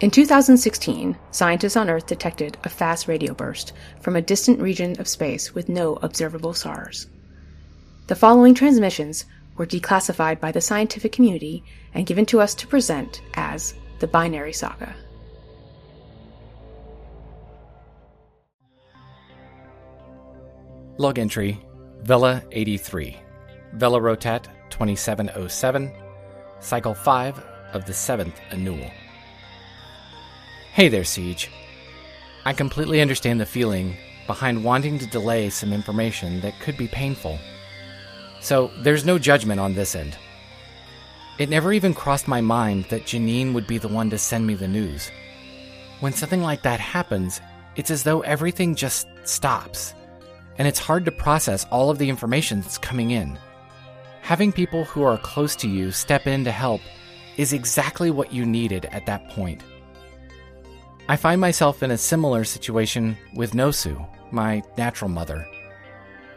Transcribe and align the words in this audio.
In 0.00 0.10
2016, 0.10 1.14
scientists 1.30 1.76
on 1.76 1.90
Earth 1.90 2.06
detected 2.06 2.56
a 2.64 2.70
fast 2.70 3.06
radio 3.06 3.34
burst 3.34 3.74
from 4.00 4.16
a 4.16 4.22
distant 4.22 4.58
region 4.58 4.98
of 4.98 5.06
space 5.06 5.54
with 5.54 5.68
no 5.68 5.96
observable 5.96 6.54
stars. 6.54 7.06
The 8.06 8.14
following 8.14 8.54
transmissions 8.54 9.26
were 9.58 9.66
declassified 9.66 10.40
by 10.40 10.52
the 10.52 10.62
scientific 10.62 11.12
community 11.12 11.62
and 11.92 12.06
given 12.06 12.24
to 12.26 12.40
us 12.40 12.54
to 12.54 12.66
present 12.66 13.20
as 13.34 13.74
the 13.98 14.06
Binary 14.06 14.54
Saga. 14.54 14.96
Log 20.96 21.18
entry 21.18 21.60
Vela 22.04 22.42
83, 22.52 23.18
Vela 23.74 24.00
Rotat 24.00 24.46
2707, 24.70 25.92
Cycle 26.60 26.94
5 26.94 27.38
of 27.74 27.84
the 27.84 27.92
7th 27.92 28.32
Annual. 28.50 28.90
Hey 30.72 30.88
there, 30.88 31.02
CJ. 31.02 31.48
I 32.44 32.52
completely 32.52 33.00
understand 33.00 33.40
the 33.40 33.44
feeling 33.44 33.96
behind 34.28 34.62
wanting 34.62 35.00
to 35.00 35.06
delay 35.06 35.50
some 35.50 35.72
information 35.72 36.40
that 36.42 36.60
could 36.60 36.76
be 36.76 36.86
painful. 36.86 37.40
So 38.40 38.70
there's 38.78 39.04
no 39.04 39.18
judgment 39.18 39.58
on 39.58 39.74
this 39.74 39.96
end. 39.96 40.16
It 41.40 41.48
never 41.48 41.72
even 41.72 41.92
crossed 41.92 42.28
my 42.28 42.40
mind 42.40 42.84
that 42.84 43.02
Janine 43.02 43.52
would 43.52 43.66
be 43.66 43.78
the 43.78 43.88
one 43.88 44.10
to 44.10 44.16
send 44.18 44.46
me 44.46 44.54
the 44.54 44.68
news. 44.68 45.10
When 45.98 46.12
something 46.12 46.40
like 46.40 46.62
that 46.62 46.78
happens, 46.78 47.40
it's 47.74 47.90
as 47.90 48.04
though 48.04 48.20
everything 48.20 48.76
just 48.76 49.08
stops, 49.24 49.92
and 50.56 50.68
it's 50.68 50.78
hard 50.78 51.04
to 51.06 51.10
process 51.10 51.66
all 51.72 51.90
of 51.90 51.98
the 51.98 52.08
information 52.08 52.60
that's 52.60 52.78
coming 52.78 53.10
in. 53.10 53.36
Having 54.22 54.52
people 54.52 54.84
who 54.84 55.02
are 55.02 55.18
close 55.18 55.56
to 55.56 55.68
you 55.68 55.90
step 55.90 56.28
in 56.28 56.44
to 56.44 56.52
help 56.52 56.80
is 57.36 57.52
exactly 57.52 58.12
what 58.12 58.32
you 58.32 58.46
needed 58.46 58.84
at 58.92 59.06
that 59.06 59.28
point. 59.30 59.64
I 61.08 61.16
find 61.16 61.40
myself 61.40 61.82
in 61.82 61.90
a 61.90 61.98
similar 61.98 62.44
situation 62.44 63.16
with 63.34 63.52
Nosu, 63.52 64.06
my 64.30 64.62
natural 64.78 65.10
mother. 65.10 65.46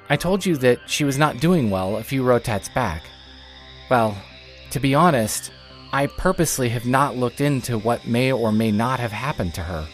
I 0.10 0.16
told 0.16 0.46
you 0.46 0.58
that 0.58 0.80
she 0.88 1.04
was 1.04 1.18
not 1.18 1.40
doing 1.40 1.70
well 1.70 1.98
a 1.98 2.04
few 2.04 2.24
rotats 2.24 2.74
back. 2.74 3.04
Well, 3.90 4.18
to 4.72 4.80
be 4.80 4.96
honest, 4.96 5.52
I 5.92 6.08
purposely 6.08 6.70
have 6.70 6.86
not 6.86 7.16
looked 7.16 7.40
into 7.40 7.78
what 7.78 8.08
may 8.08 8.32
or 8.32 8.52
may 8.52 8.72
not 8.72 9.00
have 9.00 9.12
happened 9.12 9.54
to 9.56 9.62
her. 9.62 9.88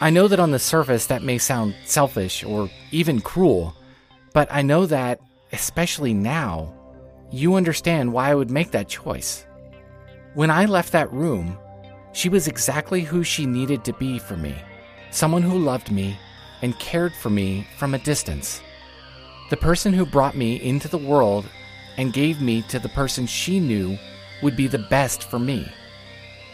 I 0.00 0.10
know 0.10 0.28
that 0.28 0.38
on 0.38 0.52
the 0.52 0.58
surface 0.58 1.06
that 1.06 1.22
may 1.22 1.38
sound 1.38 1.74
selfish 1.84 2.44
or 2.44 2.70
even 2.92 3.20
cruel, 3.20 3.74
but 4.32 4.46
I 4.50 4.62
know 4.62 4.86
that, 4.86 5.20
especially 5.52 6.14
now, 6.14 6.72
you 7.32 7.54
understand 7.54 8.12
why 8.12 8.30
I 8.30 8.34
would 8.34 8.50
make 8.50 8.70
that 8.70 8.88
choice. 8.88 9.46
When 10.34 10.50
I 10.50 10.66
left 10.66 10.92
that 10.92 11.12
room, 11.12 11.58
she 12.16 12.30
was 12.30 12.48
exactly 12.48 13.02
who 13.02 13.22
she 13.22 13.44
needed 13.44 13.84
to 13.84 13.92
be 13.92 14.18
for 14.18 14.38
me 14.38 14.56
someone 15.10 15.42
who 15.42 15.58
loved 15.58 15.90
me 15.90 16.18
and 16.62 16.78
cared 16.78 17.14
for 17.14 17.30
me 17.30 17.66
from 17.78 17.94
a 17.94 17.98
distance. 17.98 18.60
The 19.50 19.56
person 19.56 19.92
who 19.92 20.04
brought 20.04 20.36
me 20.36 20.60
into 20.62 20.88
the 20.88 20.98
world 20.98 21.46
and 21.96 22.12
gave 22.12 22.40
me 22.42 22.62
to 22.68 22.78
the 22.78 22.90
person 22.90 23.26
she 23.26 23.58
knew 23.58 23.96
would 24.42 24.56
be 24.56 24.66
the 24.66 24.86
best 24.90 25.22
for 25.22 25.38
me. 25.38 25.66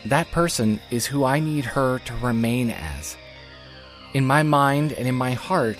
That 0.06 0.30
person 0.30 0.80
is 0.91 1.06
who 1.06 1.24
I 1.24 1.41
need 1.41 1.64
her 1.64 1.98
to 2.00 2.16
remain 2.16 2.70
as. 2.70 3.16
In 4.14 4.26
my 4.26 4.44
mind 4.44 4.92
and 4.92 5.08
in 5.08 5.14
my 5.14 5.32
heart, 5.32 5.78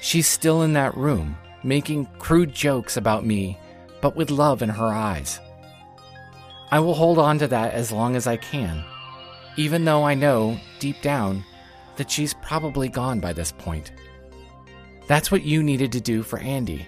she's 0.00 0.28
still 0.28 0.62
in 0.62 0.72
that 0.74 0.96
room, 0.96 1.36
making 1.62 2.06
crude 2.18 2.54
jokes 2.54 2.96
about 2.96 3.26
me, 3.26 3.58
but 4.00 4.16
with 4.16 4.30
love 4.30 4.62
in 4.62 4.70
her 4.70 4.86
eyes. 4.86 5.40
I 6.70 6.80
will 6.80 6.94
hold 6.94 7.18
on 7.18 7.38
to 7.40 7.48
that 7.48 7.74
as 7.74 7.92
long 7.92 8.16
as 8.16 8.26
I 8.26 8.36
can 8.38 8.84
even 9.56 9.84
though 9.84 10.04
I 10.04 10.14
know, 10.14 10.58
deep 10.78 11.00
down, 11.02 11.44
that 11.96 12.10
she's 12.10 12.34
probably 12.34 12.88
gone 12.88 13.20
by 13.20 13.32
this 13.32 13.52
point. 13.52 13.92
That's 15.06 15.30
what 15.30 15.44
you 15.44 15.62
needed 15.62 15.92
to 15.92 16.00
do 16.00 16.22
for 16.22 16.38
Andy. 16.38 16.86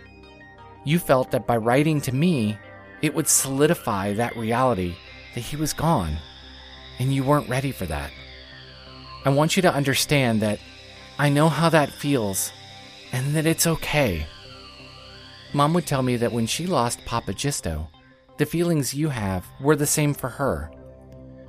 You 0.85 0.99
felt 0.99 1.31
that 1.33 1.47
by 1.47 1.57
writing 1.57 2.01
to 2.03 2.15
me, 2.15 2.59
it 3.03 3.15
would 3.15 3.29
solidify 3.29 4.15
that 4.15 4.37
reality 4.37 4.95
that 5.35 5.41
he 5.41 5.57
was 5.57 5.73
gone, 5.73 6.17
and 6.99 7.15
you 7.15 7.23
weren't 7.23 7.49
ready 7.49 7.73
for 7.73 7.87
that. 7.87 8.11
I 9.25 9.31
want 9.31 9.57
you 9.57 9.63
to 9.63 9.75
understand 9.75 10.41
that 10.43 10.59
I 11.19 11.29
know 11.29 11.49
how 11.49 11.69
that 11.69 11.91
feels, 11.91 12.53
and 13.13 13.35
that 13.35 13.47
it's 13.47 13.67
okay. 13.67 14.27
Mom 15.53 15.75
would 15.75 15.87
tell 15.87 16.03
me 16.03 16.17
that 16.17 16.33
when 16.33 16.47
she 16.47 16.67
lost 16.67 17.05
Papa 17.05 17.33
Gisto, 17.33 17.89
the 18.39 18.47
feelings 18.47 18.95
you 18.95 19.09
have 19.09 19.47
were 19.61 19.77
the 19.77 19.87
same 19.87 20.15
for 20.15 20.29
her. 20.29 20.71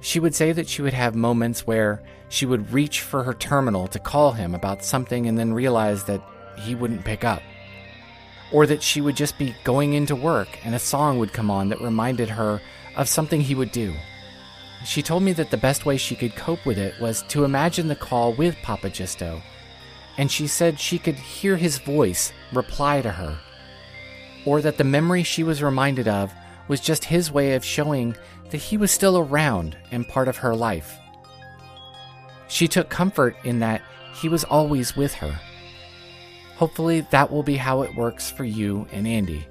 She 0.01 0.19
would 0.19 0.35
say 0.35 0.51
that 0.51 0.69
she 0.69 0.81
would 0.81 0.93
have 0.93 1.15
moments 1.15 1.65
where 1.65 2.01
she 2.29 2.45
would 2.45 2.71
reach 2.71 3.01
for 3.01 3.23
her 3.23 3.33
terminal 3.33 3.87
to 3.87 3.99
call 3.99 4.31
him 4.31 4.53
about 4.53 4.83
something 4.83 5.27
and 5.27 5.37
then 5.37 5.53
realize 5.53 6.03
that 6.05 6.21
he 6.59 6.75
wouldn't 6.75 7.05
pick 7.05 7.23
up. 7.23 7.41
Or 8.51 8.65
that 8.65 8.83
she 8.83 9.01
would 9.01 9.15
just 9.15 9.37
be 9.37 9.55
going 9.63 9.93
into 9.93 10.15
work 10.15 10.47
and 10.63 10.75
a 10.75 10.79
song 10.79 11.19
would 11.19 11.33
come 11.33 11.51
on 11.51 11.69
that 11.69 11.81
reminded 11.81 12.29
her 12.29 12.61
of 12.95 13.09
something 13.09 13.41
he 13.41 13.55
would 13.55 13.71
do. 13.71 13.93
She 14.85 15.01
told 15.01 15.23
me 15.23 15.33
that 15.33 15.51
the 15.51 15.57
best 15.57 15.85
way 15.85 15.97
she 15.97 16.15
could 16.15 16.35
cope 16.35 16.65
with 16.65 16.77
it 16.77 16.99
was 16.99 17.23
to 17.29 17.43
imagine 17.43 17.87
the 17.87 17.95
call 17.95 18.33
with 18.33 18.55
Papa 18.61 18.89
Gisto, 18.89 19.41
and 20.17 20.31
she 20.31 20.47
said 20.47 20.79
she 20.79 20.99
could 20.99 21.15
hear 21.15 21.57
his 21.57 21.79
voice 21.79 22.31
reply 22.53 23.01
to 23.01 23.11
her. 23.11 23.37
Or 24.45 24.61
that 24.61 24.77
the 24.77 24.83
memory 24.83 25.23
she 25.23 25.43
was 25.43 25.63
reminded 25.63 26.07
of 26.07 26.33
was 26.67 26.79
just 26.79 27.05
his 27.05 27.31
way 27.31 27.55
of 27.55 27.65
showing 27.65 28.15
that 28.49 28.57
he 28.57 28.77
was 28.77 28.91
still 28.91 29.17
around 29.17 29.77
and 29.91 30.07
part 30.07 30.27
of 30.27 30.37
her 30.37 30.55
life. 30.55 30.97
She 32.47 32.67
took 32.67 32.89
comfort 32.89 33.35
in 33.43 33.59
that 33.59 33.81
he 34.13 34.29
was 34.29 34.43
always 34.43 34.95
with 34.95 35.13
her. 35.15 35.39
Hopefully, 36.55 37.01
that 37.11 37.31
will 37.31 37.43
be 37.43 37.57
how 37.57 37.83
it 37.83 37.95
works 37.95 38.31
for 38.31 38.43
you 38.43 38.87
and 38.91 39.07
Andy. 39.07 39.45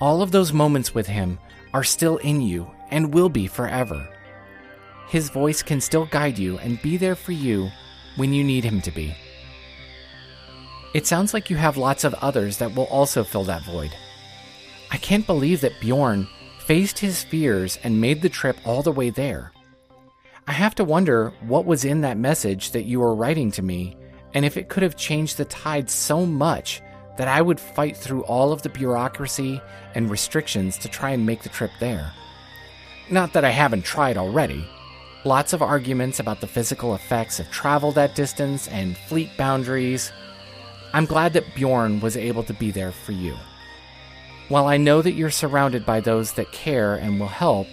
All 0.00 0.20
of 0.20 0.32
those 0.32 0.52
moments 0.52 0.94
with 0.94 1.06
him 1.06 1.38
are 1.72 1.84
still 1.84 2.18
in 2.18 2.42
you 2.42 2.70
and 2.90 3.14
will 3.14 3.28
be 3.28 3.46
forever. 3.46 4.06
His 5.08 5.30
voice 5.30 5.62
can 5.62 5.80
still 5.80 6.06
guide 6.06 6.38
you 6.38 6.58
and 6.58 6.82
be 6.82 6.96
there 6.96 7.14
for 7.14 7.32
you 7.32 7.70
when 8.16 8.32
you 8.32 8.44
need 8.44 8.64
him 8.64 8.80
to 8.82 8.90
be. 8.90 9.14
It 10.94 11.06
sounds 11.06 11.34
like 11.34 11.50
you 11.50 11.56
have 11.56 11.76
lots 11.76 12.04
of 12.04 12.14
others 12.14 12.58
that 12.58 12.74
will 12.74 12.84
also 12.84 13.24
fill 13.24 13.44
that 13.44 13.64
void. 13.64 13.94
I 14.90 14.96
can't 14.96 15.26
believe 15.26 15.60
that 15.62 15.80
Bjorn 15.80 16.28
faced 16.66 16.98
his 16.98 17.22
fears 17.22 17.78
and 17.84 18.00
made 18.00 18.22
the 18.22 18.28
trip 18.28 18.56
all 18.64 18.82
the 18.82 18.92
way 18.92 19.10
there. 19.10 19.52
I 20.46 20.52
have 20.52 20.74
to 20.76 20.84
wonder 20.84 21.32
what 21.46 21.66
was 21.66 21.84
in 21.84 22.00
that 22.02 22.18
message 22.18 22.70
that 22.72 22.84
you 22.84 23.00
were 23.00 23.14
writing 23.14 23.50
to 23.52 23.62
me, 23.62 23.96
and 24.32 24.44
if 24.44 24.56
it 24.56 24.68
could 24.68 24.82
have 24.82 24.96
changed 24.96 25.36
the 25.36 25.44
tide 25.44 25.90
so 25.90 26.24
much 26.24 26.82
that 27.16 27.28
I 27.28 27.40
would 27.42 27.60
fight 27.60 27.96
through 27.96 28.24
all 28.24 28.52
of 28.52 28.62
the 28.62 28.68
bureaucracy 28.68 29.60
and 29.94 30.10
restrictions 30.10 30.78
to 30.78 30.88
try 30.88 31.10
and 31.10 31.24
make 31.24 31.42
the 31.42 31.48
trip 31.48 31.70
there. 31.80 32.12
Not 33.10 33.34
that 33.34 33.44
I 33.44 33.50
haven't 33.50 33.84
tried 33.84 34.16
already. 34.16 34.66
Lots 35.24 35.52
of 35.52 35.62
arguments 35.62 36.18
about 36.18 36.40
the 36.40 36.46
physical 36.46 36.94
effects 36.94 37.38
of 37.40 37.50
travel 37.50 37.92
that 37.92 38.14
distance 38.14 38.68
and 38.68 38.96
fleet 38.96 39.30
boundaries. 39.36 40.12
I'm 40.92 41.06
glad 41.06 41.34
that 41.34 41.54
Bjorn 41.54 42.00
was 42.00 42.16
able 42.16 42.42
to 42.44 42.54
be 42.54 42.70
there 42.70 42.92
for 42.92 43.12
you. 43.12 43.36
While 44.48 44.66
I 44.66 44.76
know 44.76 45.00
that 45.00 45.12
you're 45.12 45.30
surrounded 45.30 45.86
by 45.86 46.00
those 46.00 46.32
that 46.34 46.52
care 46.52 46.96
and 46.96 47.18
will 47.18 47.28
help, 47.28 47.66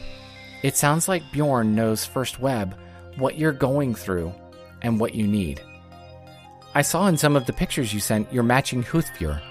it 0.63 0.77
sounds 0.77 1.07
like 1.07 1.31
Bjorn 1.31 1.75
knows 1.75 2.05
First 2.05 2.39
Web 2.39 2.77
what 3.17 3.37
you're 3.37 3.51
going 3.51 3.93
through 3.93 4.33
and 4.81 4.99
what 4.99 5.13
you 5.13 5.27
need. 5.27 5.61
I 6.73 6.81
saw 6.81 7.07
in 7.07 7.17
some 7.17 7.35
of 7.35 7.45
the 7.45 7.53
pictures 7.53 7.93
you 7.93 7.99
sent 7.99 8.31
your 8.31 8.43
matching 8.43 8.83
Huthfjör. 8.83 9.41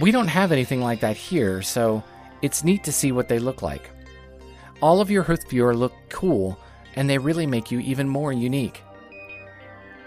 We 0.00 0.10
don't 0.10 0.28
have 0.28 0.52
anything 0.52 0.80
like 0.80 1.00
that 1.00 1.16
here, 1.16 1.60
so 1.60 2.02
it's 2.40 2.64
neat 2.64 2.84
to 2.84 2.92
see 2.92 3.12
what 3.12 3.28
they 3.28 3.38
look 3.38 3.60
like. 3.60 3.90
All 4.80 5.02
of 5.02 5.10
your 5.10 5.24
Huthfjör 5.24 5.76
look 5.76 5.92
cool, 6.08 6.58
and 6.94 7.08
they 7.10 7.18
really 7.18 7.46
make 7.46 7.70
you 7.70 7.80
even 7.80 8.08
more 8.08 8.32
unique. 8.32 8.82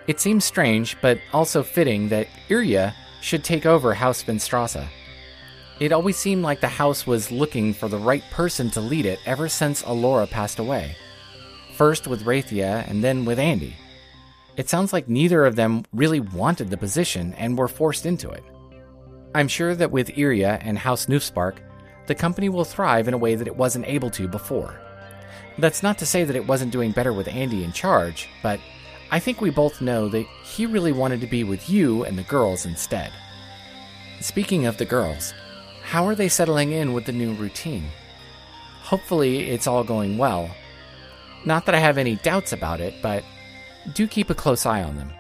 It 0.08 0.20
seems 0.20 0.44
strange, 0.44 0.98
but 1.02 1.20
also 1.34 1.62
fitting 1.62 2.10
that 2.10 2.28
Irja 2.50 2.94
should 3.22 3.44
take 3.44 3.68
over 3.68 3.94
Haus 3.94 4.24
Vinstrasse. 4.24 4.88
It 5.80 5.94
always 5.94 6.18
seemed 6.18 6.44
like 6.44 6.60
the 6.60 6.68
house 6.68 7.08
was 7.08 7.32
looking 7.32 7.74
for 7.74 7.88
the 7.88 7.98
right 7.98 8.24
person 8.32 8.70
to 8.72 8.82
lead 8.82 9.06
it 9.06 9.20
ever 9.26 9.48
since 9.48 9.82
Alora 9.84 10.28
passed 10.28 10.60
away. 10.60 10.98
First 11.76 12.06
with 12.06 12.26
Rathia 12.26 12.86
and 12.90 13.02
then 13.02 13.24
with 13.24 13.40
Andy. 13.40 13.76
It 14.58 14.68
sounds 14.68 14.92
like 14.92 15.08
neither 15.08 15.46
of 15.46 15.56
them 15.56 15.86
really 15.94 16.20
wanted 16.20 16.70
the 16.70 16.76
position 16.76 17.34
and 17.36 17.58
were 17.58 17.70
forced 17.70 18.06
into 18.06 18.30
it. 18.30 18.44
I'm 19.34 19.48
sure 19.48 19.74
that 19.74 19.92
with 19.92 20.10
Irja 20.10 20.60
and 20.62 20.78
House 20.78 21.06
Newspark, 21.06 21.60
the 22.08 22.16
company 22.16 22.50
will 22.50 22.66
thrive 22.66 23.08
in 23.08 23.14
a 23.14 23.18
way 23.18 23.36
that 23.36 23.48
it 23.48 23.56
wasn't 23.56 23.88
able 23.88 24.10
to 24.10 24.28
before. 24.28 24.78
That's 25.58 25.82
not 25.82 25.98
to 26.00 26.06
say 26.06 26.26
that 26.26 26.36
it 26.36 26.48
wasn't 26.48 26.74
doing 26.74 26.92
better 26.92 27.14
with 27.14 27.30
Andy 27.30 27.64
in 27.64 27.72
charge, 27.72 28.28
but 28.44 28.60
I 29.12 29.20
think 29.20 29.40
we 29.40 29.50
both 29.50 29.80
know 29.80 30.10
that 30.10 30.26
he 30.44 30.66
really 30.66 30.92
wanted 30.92 31.22
to 31.22 31.28
be 31.28 31.46
with 31.46 31.70
you 31.70 32.04
and 32.04 32.18
the 32.18 32.24
girls 32.24 32.66
instead. 32.66 33.14
Speaking 34.20 34.66
of 34.66 34.78
the 34.78 34.84
girls, 34.84 35.34
how 35.90 36.06
are 36.06 36.14
they 36.14 36.30
settling 36.30 36.72
in 36.72 36.94
with 36.94 37.06
the 37.06 37.12
new 37.12 37.34
routine? 37.34 37.90
Hopefully, 38.84 39.50
it's 39.50 39.66
all 39.66 39.84
going 39.84 40.20
well. 40.20 40.48
Not 41.46 41.66
that 41.66 41.74
I 41.74 41.80
have 41.80 41.98
any 41.98 42.16
doubts 42.18 42.54
about 42.54 42.80
it, 42.80 42.94
but 43.02 43.24
do 43.96 44.08
keep 44.08 44.30
a 44.30 44.36
close 44.36 44.68
eye 44.68 44.84
on 44.84 44.98
them. 44.98 45.12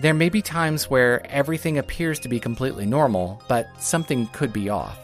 There 0.00 0.14
may 0.14 0.28
be 0.28 0.40
times 0.40 0.88
where 0.88 1.26
everything 1.26 1.78
appears 1.78 2.20
to 2.20 2.28
be 2.28 2.38
completely 2.38 2.86
normal, 2.86 3.42
but 3.48 3.66
something 3.82 4.28
could 4.28 4.52
be 4.52 4.68
off. 4.68 5.00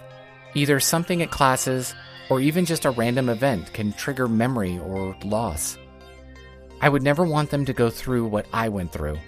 Either 0.54 0.78
something 0.78 1.22
at 1.22 1.32
classes 1.32 1.92
or 2.30 2.38
even 2.38 2.64
just 2.64 2.84
a 2.84 2.92
random 2.92 3.30
event 3.30 3.72
can 3.72 3.92
trigger 3.92 4.28
memory 4.28 4.78
or 4.78 5.16
loss. 5.24 5.76
I 6.80 6.88
would 6.88 7.02
never 7.02 7.24
want 7.24 7.50
them 7.50 7.64
to 7.64 7.72
go 7.72 7.90
through 7.90 8.26
what 8.26 8.46
I 8.52 8.68
went 8.68 8.92
through. 8.92 9.18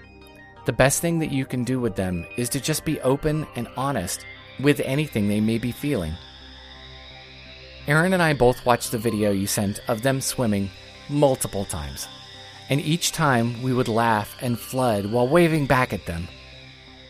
The 0.67 0.73
best 0.73 1.01
thing 1.01 1.19
that 1.19 1.33
you 1.33 1.45
can 1.45 1.65
do 1.65 1.81
with 1.81 1.97
them 1.97 2.25
is 2.37 2.49
to 2.51 2.61
just 2.61 2.85
be 2.85 3.01
open 3.01 3.49
and 3.57 3.67
honest 3.77 4.25
with 4.61 4.81
anything 4.81 5.29
they 5.29 5.41
may 5.41 5.59
be 5.59 5.73
feeling. 5.73 6.15
Aaron 7.87 8.13
and 8.13 8.23
I 8.23 8.33
both 8.33 8.65
watched 8.65 8.93
the 8.93 8.99
video 8.99 9.31
you 9.31 9.47
sent 9.47 9.81
of 9.89 10.03
them 10.03 10.21
swimming 10.21 10.71
multiple 11.09 11.65
times 11.65 12.09
and 12.71 12.81
each 12.81 13.13
time 13.13 13.63
we 13.63 13.73
would 13.73 13.89
laugh 13.89 14.37
and 14.41 14.59
flood 14.59 15.07
while 15.07 15.29
waving 15.29 15.67
back 15.67 15.93
at 15.93 16.07
them. 16.07 16.29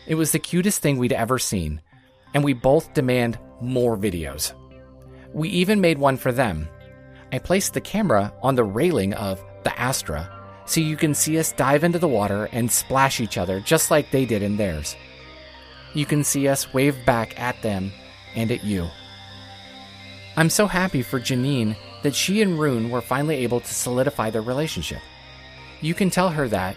It 0.07 0.15
was 0.15 0.31
the 0.31 0.39
cutest 0.39 0.81
thing 0.81 0.97
we'd 0.97 1.13
ever 1.13 1.39
seen, 1.39 1.81
and 2.33 2.43
we 2.43 2.53
both 2.53 2.93
demand 2.93 3.39
more 3.61 3.97
videos. 3.97 4.53
We 5.33 5.49
even 5.49 5.81
made 5.81 5.97
one 5.97 6.17
for 6.17 6.31
them. 6.31 6.67
I 7.31 7.39
placed 7.39 7.73
the 7.73 7.81
camera 7.81 8.33
on 8.41 8.55
the 8.55 8.63
railing 8.63 9.13
of 9.13 9.43
the 9.63 9.77
Astra 9.79 10.31
so 10.65 10.81
you 10.81 10.95
can 10.97 11.13
see 11.13 11.39
us 11.39 11.51
dive 11.51 11.83
into 11.83 11.99
the 11.99 12.07
water 12.07 12.49
and 12.51 12.71
splash 12.71 13.19
each 13.19 13.37
other 13.37 13.59
just 13.59 13.91
like 13.91 14.11
they 14.11 14.25
did 14.25 14.41
in 14.41 14.57
theirs. 14.57 14.95
You 15.95 16.05
can 16.05 16.23
see 16.23 16.47
us 16.47 16.71
wave 16.73 17.03
back 17.05 17.39
at 17.39 17.59
them 17.63 17.91
and 18.35 18.51
at 18.51 18.63
you. 18.63 18.87
I'm 20.37 20.51
so 20.51 20.67
happy 20.67 21.01
for 21.01 21.19
Janine 21.19 21.75
that 22.03 22.13
she 22.13 22.43
and 22.43 22.59
Rune 22.59 22.91
were 22.91 23.01
finally 23.01 23.37
able 23.37 23.61
to 23.61 23.73
solidify 23.73 24.29
their 24.29 24.43
relationship 24.43 25.01
you 25.81 25.93
can 25.93 26.09
tell 26.09 26.29
her 26.29 26.47
that 26.47 26.75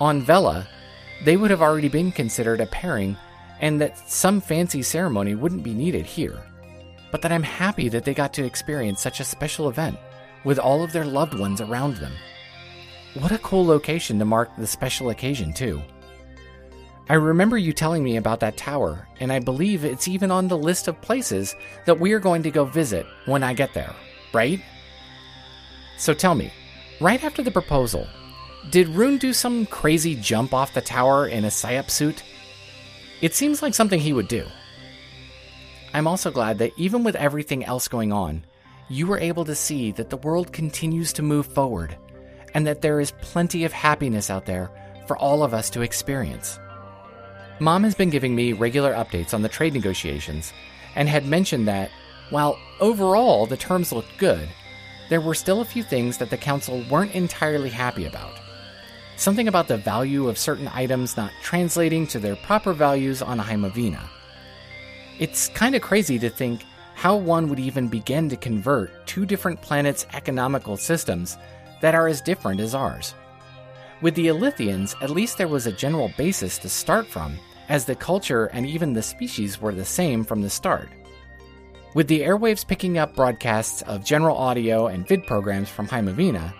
on 0.00 0.20
Vela, 0.20 0.66
they 1.24 1.36
would 1.36 1.50
have 1.50 1.62
already 1.62 1.88
been 1.88 2.12
considered 2.12 2.60
a 2.60 2.66
pairing 2.66 3.16
and 3.60 3.80
that 3.80 3.98
some 4.10 4.40
fancy 4.40 4.82
ceremony 4.82 5.34
wouldn't 5.34 5.62
be 5.62 5.74
needed 5.74 6.06
here. 6.06 6.38
But 7.10 7.22
that 7.22 7.32
I'm 7.32 7.42
happy 7.42 7.88
that 7.88 8.04
they 8.04 8.14
got 8.14 8.32
to 8.34 8.44
experience 8.44 9.00
such 9.00 9.20
a 9.20 9.24
special 9.24 9.68
event 9.68 9.98
with 10.44 10.58
all 10.58 10.82
of 10.82 10.92
their 10.92 11.04
loved 11.04 11.38
ones 11.38 11.60
around 11.60 11.96
them. 11.96 12.12
What 13.14 13.32
a 13.32 13.38
cool 13.38 13.66
location 13.66 14.18
to 14.18 14.24
mark 14.24 14.50
the 14.56 14.66
special 14.66 15.10
occasion, 15.10 15.52
too. 15.52 15.82
I 17.10 17.14
remember 17.14 17.58
you 17.58 17.72
telling 17.72 18.04
me 18.04 18.18
about 18.18 18.38
that 18.38 18.56
tower, 18.56 19.08
and 19.18 19.32
I 19.32 19.40
believe 19.40 19.84
it's 19.84 20.06
even 20.06 20.30
on 20.30 20.46
the 20.46 20.56
list 20.56 20.86
of 20.86 21.00
places 21.00 21.56
that 21.84 21.98
we 21.98 22.12
are 22.12 22.20
going 22.20 22.44
to 22.44 22.52
go 22.52 22.64
visit 22.64 23.04
when 23.26 23.42
I 23.42 23.52
get 23.52 23.74
there, 23.74 23.92
right? 24.32 24.62
So 25.98 26.14
tell 26.14 26.36
me, 26.36 26.52
right 27.00 27.24
after 27.24 27.42
the 27.42 27.50
proposal, 27.50 28.06
did 28.70 28.86
Rune 28.90 29.18
do 29.18 29.32
some 29.32 29.66
crazy 29.66 30.14
jump 30.14 30.54
off 30.54 30.72
the 30.72 30.80
tower 30.80 31.26
in 31.26 31.44
a 31.44 31.48
Psyop 31.48 31.90
suit? 31.90 32.22
It 33.20 33.34
seems 33.34 33.60
like 33.60 33.74
something 33.74 33.98
he 33.98 34.12
would 34.12 34.28
do. 34.28 34.46
I'm 35.92 36.06
also 36.06 36.30
glad 36.30 36.58
that 36.58 36.74
even 36.76 37.02
with 37.02 37.16
everything 37.16 37.64
else 37.64 37.88
going 37.88 38.12
on, 38.12 38.44
you 38.88 39.08
were 39.08 39.18
able 39.18 39.44
to 39.46 39.56
see 39.56 39.90
that 39.90 40.10
the 40.10 40.16
world 40.18 40.52
continues 40.52 41.12
to 41.14 41.22
move 41.22 41.46
forward 41.46 41.96
and 42.54 42.64
that 42.68 42.82
there 42.82 43.00
is 43.00 43.10
plenty 43.20 43.64
of 43.64 43.72
happiness 43.72 44.30
out 44.30 44.46
there 44.46 44.70
for 45.08 45.16
all 45.16 45.42
of 45.42 45.52
us 45.52 45.70
to 45.70 45.82
experience. 45.82 46.60
Mom 47.60 47.84
has 47.84 47.94
been 47.94 48.10
giving 48.10 48.34
me 48.34 48.52
regular 48.52 48.94
updates 48.94 49.34
on 49.34 49.42
the 49.42 49.48
trade 49.48 49.74
negotiations 49.74 50.52
and 50.96 51.08
had 51.08 51.26
mentioned 51.26 51.68
that, 51.68 51.90
while 52.30 52.58
overall 52.80 53.46
the 53.46 53.56
terms 53.56 53.92
looked 53.92 54.16
good, 54.18 54.48
there 55.08 55.20
were 55.20 55.34
still 55.34 55.60
a 55.60 55.64
few 55.64 55.82
things 55.82 56.18
that 56.18 56.30
the 56.30 56.36
Council 56.36 56.82
weren't 56.90 57.14
entirely 57.14 57.70
happy 57.70 58.06
about 58.06 58.32
something 59.20 59.48
about 59.48 59.68
the 59.68 59.76
value 59.76 60.28
of 60.28 60.38
certain 60.38 60.68
items 60.68 61.14
not 61.14 61.30
translating 61.42 62.06
to 62.06 62.18
their 62.18 62.36
proper 62.36 62.72
values 62.72 63.20
on 63.20 63.38
Heimovina. 63.38 64.00
It's 65.18 65.48
kind 65.48 65.74
of 65.74 65.82
crazy 65.82 66.18
to 66.20 66.30
think 66.30 66.64
how 66.94 67.16
one 67.16 67.50
would 67.50 67.60
even 67.60 67.86
begin 67.86 68.30
to 68.30 68.36
convert 68.36 69.06
two 69.06 69.26
different 69.26 69.60
planets' 69.60 70.06
economical 70.14 70.78
systems 70.78 71.36
that 71.82 71.94
are 71.94 72.08
as 72.08 72.22
different 72.22 72.60
as 72.60 72.74
ours. 72.74 73.14
With 74.00 74.14
the 74.14 74.28
Ilithians, 74.28 74.94
at 75.02 75.10
least 75.10 75.36
there 75.36 75.48
was 75.48 75.66
a 75.66 75.72
general 75.72 76.10
basis 76.16 76.56
to 76.58 76.70
start 76.70 77.06
from, 77.06 77.38
as 77.70 77.84
the 77.84 77.94
culture 77.94 78.46
and 78.46 78.66
even 78.66 78.92
the 78.92 79.02
species 79.02 79.60
were 79.60 79.72
the 79.72 79.84
same 79.84 80.24
from 80.24 80.42
the 80.42 80.50
start. 80.50 80.88
With 81.94 82.08
the 82.08 82.20
airwaves 82.20 82.66
picking 82.66 82.98
up 82.98 83.14
broadcasts 83.14 83.82
of 83.82 84.04
general 84.04 84.36
audio 84.36 84.88
and 84.88 85.06
vid 85.06 85.24
programs 85.24 85.68
from 85.68 85.86
Heimovina, 85.88 86.52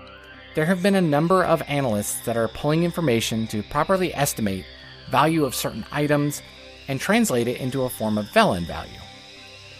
there 0.54 0.64
have 0.64 0.82
been 0.82 0.94
a 0.94 1.02
number 1.02 1.44
of 1.44 1.62
analysts 1.68 2.24
that 2.24 2.36
are 2.36 2.48
pulling 2.48 2.84
information 2.84 3.46
to 3.48 3.62
properly 3.64 4.14
estimate 4.14 4.64
value 5.10 5.44
of 5.44 5.54
certain 5.54 5.84
items 5.92 6.42
and 6.88 7.00
translate 7.00 7.48
it 7.48 7.60
into 7.60 7.82
a 7.82 7.90
form 7.90 8.16
of 8.16 8.26
Velan 8.26 8.66
value. 8.66 8.98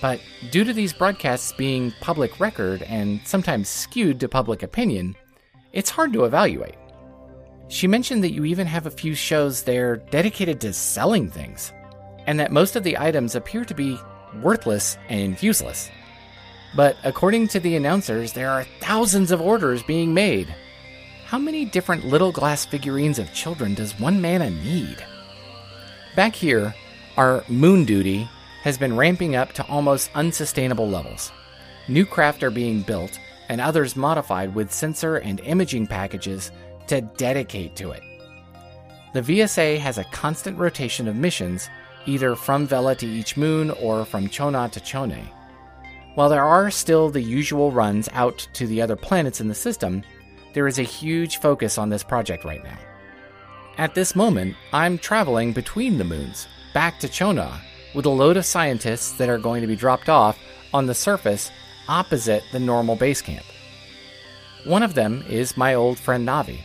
But 0.00 0.20
due 0.50 0.64
to 0.64 0.72
these 0.72 0.92
broadcasts 0.92 1.52
being 1.52 1.92
public 2.00 2.40
record 2.40 2.82
and 2.82 3.20
sometimes 3.24 3.68
skewed 3.68 4.18
to 4.20 4.28
public 4.28 4.62
opinion, 4.62 5.14
it's 5.72 5.90
hard 5.90 6.12
to 6.14 6.24
evaluate. 6.24 6.74
She 7.70 7.86
mentioned 7.86 8.24
that 8.24 8.32
you 8.32 8.44
even 8.44 8.66
have 8.66 8.86
a 8.86 8.90
few 8.90 9.14
shows 9.14 9.62
there 9.62 9.96
dedicated 9.96 10.60
to 10.60 10.72
selling 10.72 11.30
things, 11.30 11.72
and 12.26 12.40
that 12.40 12.50
most 12.50 12.74
of 12.74 12.82
the 12.82 12.98
items 12.98 13.36
appear 13.36 13.64
to 13.64 13.74
be 13.74 13.96
worthless 14.42 14.98
and 15.08 15.40
useless. 15.40 15.88
But 16.74 16.96
according 17.04 17.46
to 17.48 17.60
the 17.60 17.76
announcers, 17.76 18.32
there 18.32 18.50
are 18.50 18.66
thousands 18.80 19.30
of 19.30 19.40
orders 19.40 19.84
being 19.84 20.12
made. 20.12 20.52
How 21.26 21.38
many 21.38 21.64
different 21.64 22.04
little 22.04 22.32
glass 22.32 22.64
figurines 22.64 23.20
of 23.20 23.32
children 23.32 23.74
does 23.74 23.98
one 24.00 24.20
mana 24.20 24.50
need? 24.50 25.04
Back 26.16 26.34
here, 26.34 26.74
our 27.16 27.44
moon 27.48 27.84
duty 27.84 28.28
has 28.62 28.78
been 28.78 28.96
ramping 28.96 29.36
up 29.36 29.52
to 29.52 29.66
almost 29.68 30.10
unsustainable 30.16 30.88
levels. 30.88 31.30
New 31.86 32.04
craft 32.04 32.42
are 32.42 32.50
being 32.50 32.82
built, 32.82 33.16
and 33.48 33.60
others 33.60 33.94
modified 33.94 34.56
with 34.56 34.72
sensor 34.72 35.16
and 35.18 35.38
imaging 35.40 35.86
packages 35.86 36.50
to 36.90 37.00
dedicate 37.00 37.76
to 37.76 37.92
it. 37.92 38.02
The 39.12 39.22
VSA 39.22 39.78
has 39.78 39.98
a 39.98 40.04
constant 40.04 40.58
rotation 40.58 41.06
of 41.06 41.16
missions, 41.16 41.68
either 42.06 42.34
from 42.34 42.66
Vela 42.66 42.96
to 42.96 43.06
each 43.06 43.36
moon 43.36 43.70
or 43.70 44.04
from 44.04 44.28
Chona 44.28 44.68
to 44.70 44.80
Chone. 44.80 45.28
While 46.16 46.28
there 46.28 46.44
are 46.44 46.70
still 46.70 47.08
the 47.08 47.22
usual 47.22 47.70
runs 47.70 48.08
out 48.12 48.46
to 48.54 48.66
the 48.66 48.82
other 48.82 48.96
planets 48.96 49.40
in 49.40 49.46
the 49.46 49.54
system, 49.54 50.02
there 50.52 50.66
is 50.66 50.80
a 50.80 50.82
huge 50.82 51.38
focus 51.38 51.78
on 51.78 51.90
this 51.90 52.02
project 52.02 52.44
right 52.44 52.62
now. 52.64 52.78
At 53.78 53.94
this 53.94 54.16
moment, 54.16 54.56
I'm 54.72 54.98
traveling 54.98 55.52
between 55.52 55.96
the 55.96 56.04
moons, 56.04 56.48
back 56.74 56.98
to 57.00 57.08
Chona, 57.08 57.60
with 57.94 58.06
a 58.06 58.10
load 58.10 58.36
of 58.36 58.44
scientists 58.44 59.12
that 59.12 59.28
are 59.28 59.38
going 59.38 59.60
to 59.60 59.68
be 59.68 59.76
dropped 59.76 60.08
off 60.08 60.38
on 60.74 60.86
the 60.86 60.94
surface 60.94 61.52
opposite 61.88 62.42
the 62.50 62.58
normal 62.58 62.96
base 62.96 63.22
camp. 63.22 63.46
One 64.64 64.82
of 64.82 64.94
them 64.94 65.24
is 65.28 65.56
my 65.56 65.74
old 65.74 65.98
friend 65.98 66.26
Navi. 66.26 66.60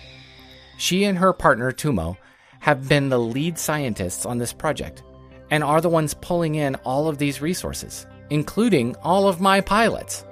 She 0.78 1.06
and 1.06 1.18
her 1.18 1.34
partner 1.34 1.72
Tumo 1.72 2.18
have 2.60 2.90
been 2.90 3.10
the 3.10 3.20
lead 3.20 3.58
scientists 3.58 4.26
on 4.26 4.38
this 4.38 4.54
project 4.54 5.04
and 5.52 5.64
are 5.64 5.82
the 5.82 5.90
ones 5.90 6.14
pulling 6.14 6.56
in 6.56 6.76
all 6.84 7.08
of 7.08 7.18
these 7.18 7.42
resources 7.42 8.06
including 8.30 8.96
all 9.04 9.28
of 9.28 9.42
my 9.42 9.62
pilots. 9.62 10.26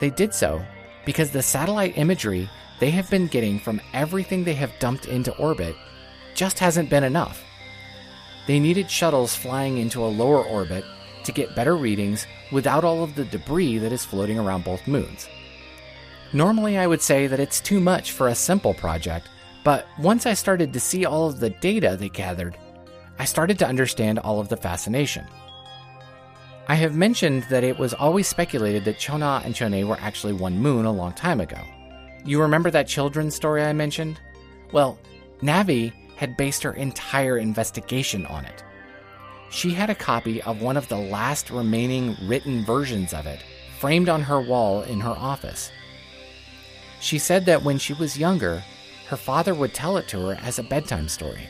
They 0.00 0.10
did 0.10 0.34
so 0.34 0.64
because 1.04 1.30
the 1.30 1.42
satellite 1.42 1.96
imagery 1.96 2.48
they 2.80 2.90
have 2.90 3.10
been 3.10 3.26
getting 3.26 3.58
from 3.58 3.80
everything 3.92 4.44
they 4.44 4.54
have 4.54 4.78
dumped 4.78 5.06
into 5.06 5.36
orbit 5.36 5.74
just 6.34 6.58
hasn't 6.60 6.90
been 6.90 7.02
enough. 7.02 7.42
They 8.46 8.60
needed 8.60 8.90
shuttles 8.90 9.34
flying 9.34 9.78
into 9.78 10.04
a 10.04 10.06
lower 10.06 10.44
orbit 10.44 10.84
to 11.24 11.32
get 11.32 11.56
better 11.56 11.76
readings 11.76 12.26
without 12.52 12.84
all 12.84 13.02
of 13.02 13.14
the 13.14 13.24
debris 13.24 13.78
that 13.78 13.92
is 13.92 14.04
floating 14.04 14.38
around 14.38 14.64
both 14.64 14.86
moons. 14.86 15.28
Normally, 16.32 16.78
I 16.78 16.86
would 16.86 17.02
say 17.02 17.26
that 17.26 17.40
it's 17.40 17.60
too 17.60 17.80
much 17.80 18.12
for 18.12 18.28
a 18.28 18.34
simple 18.34 18.74
project, 18.74 19.28
but 19.68 19.86
once 19.98 20.24
I 20.24 20.32
started 20.32 20.72
to 20.72 20.80
see 20.80 21.04
all 21.04 21.28
of 21.28 21.40
the 21.40 21.50
data 21.50 21.94
they 21.94 22.08
gathered, 22.08 22.56
I 23.18 23.26
started 23.26 23.58
to 23.58 23.66
understand 23.66 24.18
all 24.18 24.40
of 24.40 24.48
the 24.48 24.56
fascination. 24.56 25.26
I 26.68 26.74
have 26.76 26.96
mentioned 26.96 27.42
that 27.50 27.64
it 27.64 27.78
was 27.78 27.92
always 27.92 28.26
speculated 28.26 28.86
that 28.86 28.98
Chona 28.98 29.42
and 29.44 29.54
Chone 29.54 29.86
were 29.86 29.98
actually 30.00 30.32
one 30.32 30.58
moon 30.58 30.86
a 30.86 30.90
long 30.90 31.12
time 31.12 31.38
ago. 31.38 31.60
You 32.24 32.40
remember 32.40 32.70
that 32.70 32.88
children's 32.88 33.34
story 33.34 33.62
I 33.62 33.74
mentioned? 33.74 34.18
Well, 34.72 34.98
Navi 35.42 35.92
had 36.16 36.38
based 36.38 36.62
her 36.62 36.72
entire 36.72 37.36
investigation 37.36 38.24
on 38.24 38.46
it. 38.46 38.64
She 39.50 39.72
had 39.72 39.90
a 39.90 39.94
copy 39.94 40.40
of 40.44 40.62
one 40.62 40.78
of 40.78 40.88
the 40.88 40.96
last 40.96 41.50
remaining 41.50 42.16
written 42.22 42.64
versions 42.64 43.12
of 43.12 43.26
it 43.26 43.44
framed 43.78 44.08
on 44.08 44.22
her 44.22 44.40
wall 44.40 44.80
in 44.80 45.00
her 45.00 45.10
office. 45.10 45.70
She 47.00 47.18
said 47.18 47.44
that 47.44 47.64
when 47.64 47.76
she 47.76 47.92
was 47.92 48.16
younger, 48.16 48.64
her 49.08 49.16
father 49.16 49.54
would 49.54 49.72
tell 49.72 49.96
it 49.96 50.06
to 50.08 50.20
her 50.26 50.34
as 50.42 50.58
a 50.58 50.62
bedtime 50.62 51.08
story. 51.08 51.48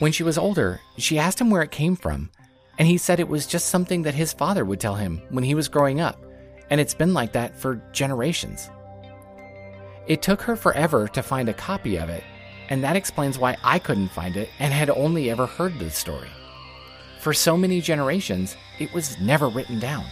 When 0.00 0.10
she 0.10 0.24
was 0.24 0.36
older, 0.36 0.80
she 0.96 1.18
asked 1.18 1.40
him 1.40 1.50
where 1.50 1.62
it 1.62 1.70
came 1.70 1.94
from, 1.94 2.30
and 2.78 2.88
he 2.88 2.98
said 2.98 3.20
it 3.20 3.28
was 3.28 3.46
just 3.46 3.68
something 3.68 4.02
that 4.02 4.14
his 4.14 4.32
father 4.32 4.64
would 4.64 4.80
tell 4.80 4.96
him 4.96 5.22
when 5.30 5.44
he 5.44 5.54
was 5.54 5.68
growing 5.68 6.00
up, 6.00 6.20
and 6.70 6.80
it's 6.80 6.94
been 6.94 7.14
like 7.14 7.32
that 7.32 7.56
for 7.56 7.82
generations. 7.92 8.70
It 10.08 10.20
took 10.20 10.42
her 10.42 10.56
forever 10.56 11.06
to 11.08 11.22
find 11.22 11.48
a 11.48 11.54
copy 11.54 11.96
of 11.96 12.08
it, 12.08 12.24
and 12.70 12.82
that 12.82 12.96
explains 12.96 13.38
why 13.38 13.56
I 13.62 13.78
couldn't 13.78 14.08
find 14.08 14.36
it 14.36 14.48
and 14.58 14.72
had 14.72 14.90
only 14.90 15.30
ever 15.30 15.46
heard 15.46 15.78
the 15.78 15.90
story. 15.90 16.30
For 17.20 17.32
so 17.32 17.56
many 17.56 17.80
generations, 17.80 18.56
it 18.80 18.92
was 18.92 19.18
never 19.20 19.48
written 19.48 19.78
down. 19.78 20.06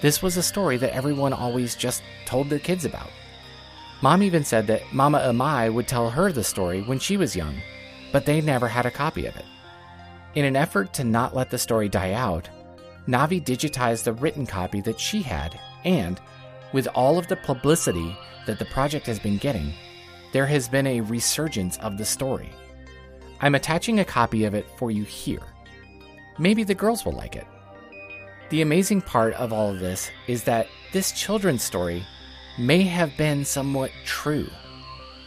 This 0.00 0.22
was 0.22 0.36
a 0.36 0.42
story 0.42 0.76
that 0.78 0.94
everyone 0.94 1.32
always 1.32 1.74
just 1.74 2.02
told 2.24 2.48
their 2.48 2.58
kids 2.58 2.84
about. 2.84 3.10
Mom 4.02 4.22
even 4.22 4.44
said 4.44 4.66
that 4.66 4.92
Mama 4.92 5.18
Amai 5.20 5.72
would 5.72 5.88
tell 5.88 6.10
her 6.10 6.30
the 6.30 6.44
story 6.44 6.82
when 6.82 6.98
she 6.98 7.16
was 7.16 7.34
young, 7.34 7.56
but 8.12 8.26
they 8.26 8.40
never 8.40 8.68
had 8.68 8.86
a 8.86 8.90
copy 8.90 9.26
of 9.26 9.36
it. 9.36 9.44
In 10.34 10.44
an 10.44 10.56
effort 10.56 10.92
to 10.94 11.04
not 11.04 11.34
let 11.34 11.50
the 11.50 11.58
story 11.58 11.88
die 11.88 12.12
out, 12.12 12.48
Navi 13.08 13.42
digitized 13.42 14.04
the 14.04 14.12
written 14.12 14.46
copy 14.46 14.80
that 14.82 15.00
she 15.00 15.22
had, 15.22 15.58
and, 15.84 16.20
with 16.72 16.88
all 16.88 17.18
of 17.18 17.28
the 17.28 17.36
publicity 17.36 18.16
that 18.46 18.58
the 18.58 18.64
project 18.66 19.06
has 19.06 19.18
been 19.18 19.38
getting, 19.38 19.72
there 20.32 20.46
has 20.46 20.68
been 20.68 20.86
a 20.86 21.00
resurgence 21.00 21.78
of 21.78 21.96
the 21.96 22.04
story. 22.04 22.50
I'm 23.40 23.54
attaching 23.54 24.00
a 24.00 24.04
copy 24.04 24.44
of 24.44 24.54
it 24.54 24.66
for 24.76 24.90
you 24.90 25.04
here. 25.04 25.42
Maybe 26.38 26.64
the 26.64 26.74
girls 26.74 27.04
will 27.04 27.12
like 27.12 27.36
it. 27.36 27.46
The 28.50 28.60
amazing 28.60 29.02
part 29.02 29.34
of 29.34 29.52
all 29.52 29.70
of 29.70 29.80
this 29.80 30.10
is 30.26 30.44
that 30.44 30.68
this 30.92 31.12
children's 31.12 31.62
story 31.62 32.04
may 32.58 32.82
have 32.82 33.16
been 33.16 33.44
somewhat 33.44 33.90
true. 34.04 34.48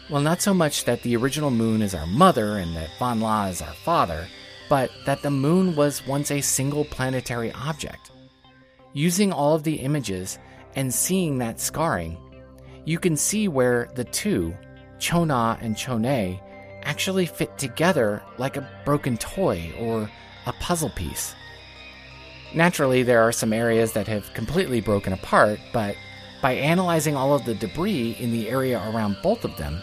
Well, 0.10 0.22
not 0.22 0.42
so 0.42 0.54
much 0.54 0.86
that 0.86 1.04
the 1.04 1.16
original 1.16 1.52
moon 1.52 1.82
is 1.82 1.94
our 1.94 2.08
mother 2.08 2.58
and 2.58 2.76
that 2.76 2.90
Van 2.98 3.20
La 3.20 3.46
is 3.46 3.62
our 3.62 3.74
father, 3.74 4.28
but 4.68 4.92
that 5.06 5.22
the 5.22 5.32
moon 5.32 5.76
was 5.76 6.06
once 6.08 6.32
a 6.32 6.42
single 6.42 6.86
planetary 6.86 7.52
object. 7.52 8.12
Using 8.94 9.32
all 9.32 9.54
of 9.54 9.64
the 9.64 9.76
images 9.76 10.40
and 10.76 10.94
seeing 10.94 11.38
that 11.38 11.60
scarring, 11.60 12.18
you 12.86 12.98
can 12.98 13.16
see 13.16 13.48
where 13.48 13.90
the 13.94 14.04
two, 14.04 14.56
Chona 14.98 15.58
and 15.62 15.78
Chone, 15.78 16.40
actually 16.84 17.28
fit 17.28 17.58
together 17.58 18.24
like 18.38 18.58
a 18.58 18.68
broken 18.86 19.18
toy 19.18 19.72
or 19.78 20.10
a 20.48 20.54
puzzle 20.54 20.90
piece. 20.90 21.36
Naturally, 22.56 23.04
there 23.04 23.22
are 23.22 23.32
some 23.32 23.54
areas 23.54 23.94
that 23.94 24.08
have 24.08 24.34
completely 24.34 24.82
broken 24.82 25.14
apart, 25.14 25.60
but 25.72 25.96
by 26.42 26.54
analyzing 26.54 27.16
all 27.16 27.34
of 27.34 27.46
the 27.46 27.56
debris 27.56 28.16
in 28.20 28.32
the 28.32 28.50
area 28.50 28.82
around 28.90 29.18
both 29.22 29.44
of 29.46 29.58
them, 29.58 29.82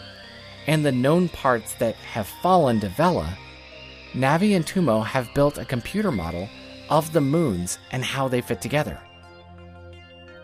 and 0.65 0.85
the 0.85 0.91
known 0.91 1.29
parts 1.29 1.73
that 1.75 1.95
have 1.95 2.27
fallen 2.27 2.79
to 2.79 2.89
Vela, 2.89 3.37
Navi 4.13 4.55
and 4.55 4.65
Tumo 4.65 5.05
have 5.05 5.33
built 5.33 5.57
a 5.57 5.65
computer 5.65 6.11
model 6.11 6.49
of 6.89 7.13
the 7.13 7.21
moons 7.21 7.77
and 7.91 8.03
how 8.03 8.27
they 8.27 8.41
fit 8.41 8.61
together. 8.61 8.99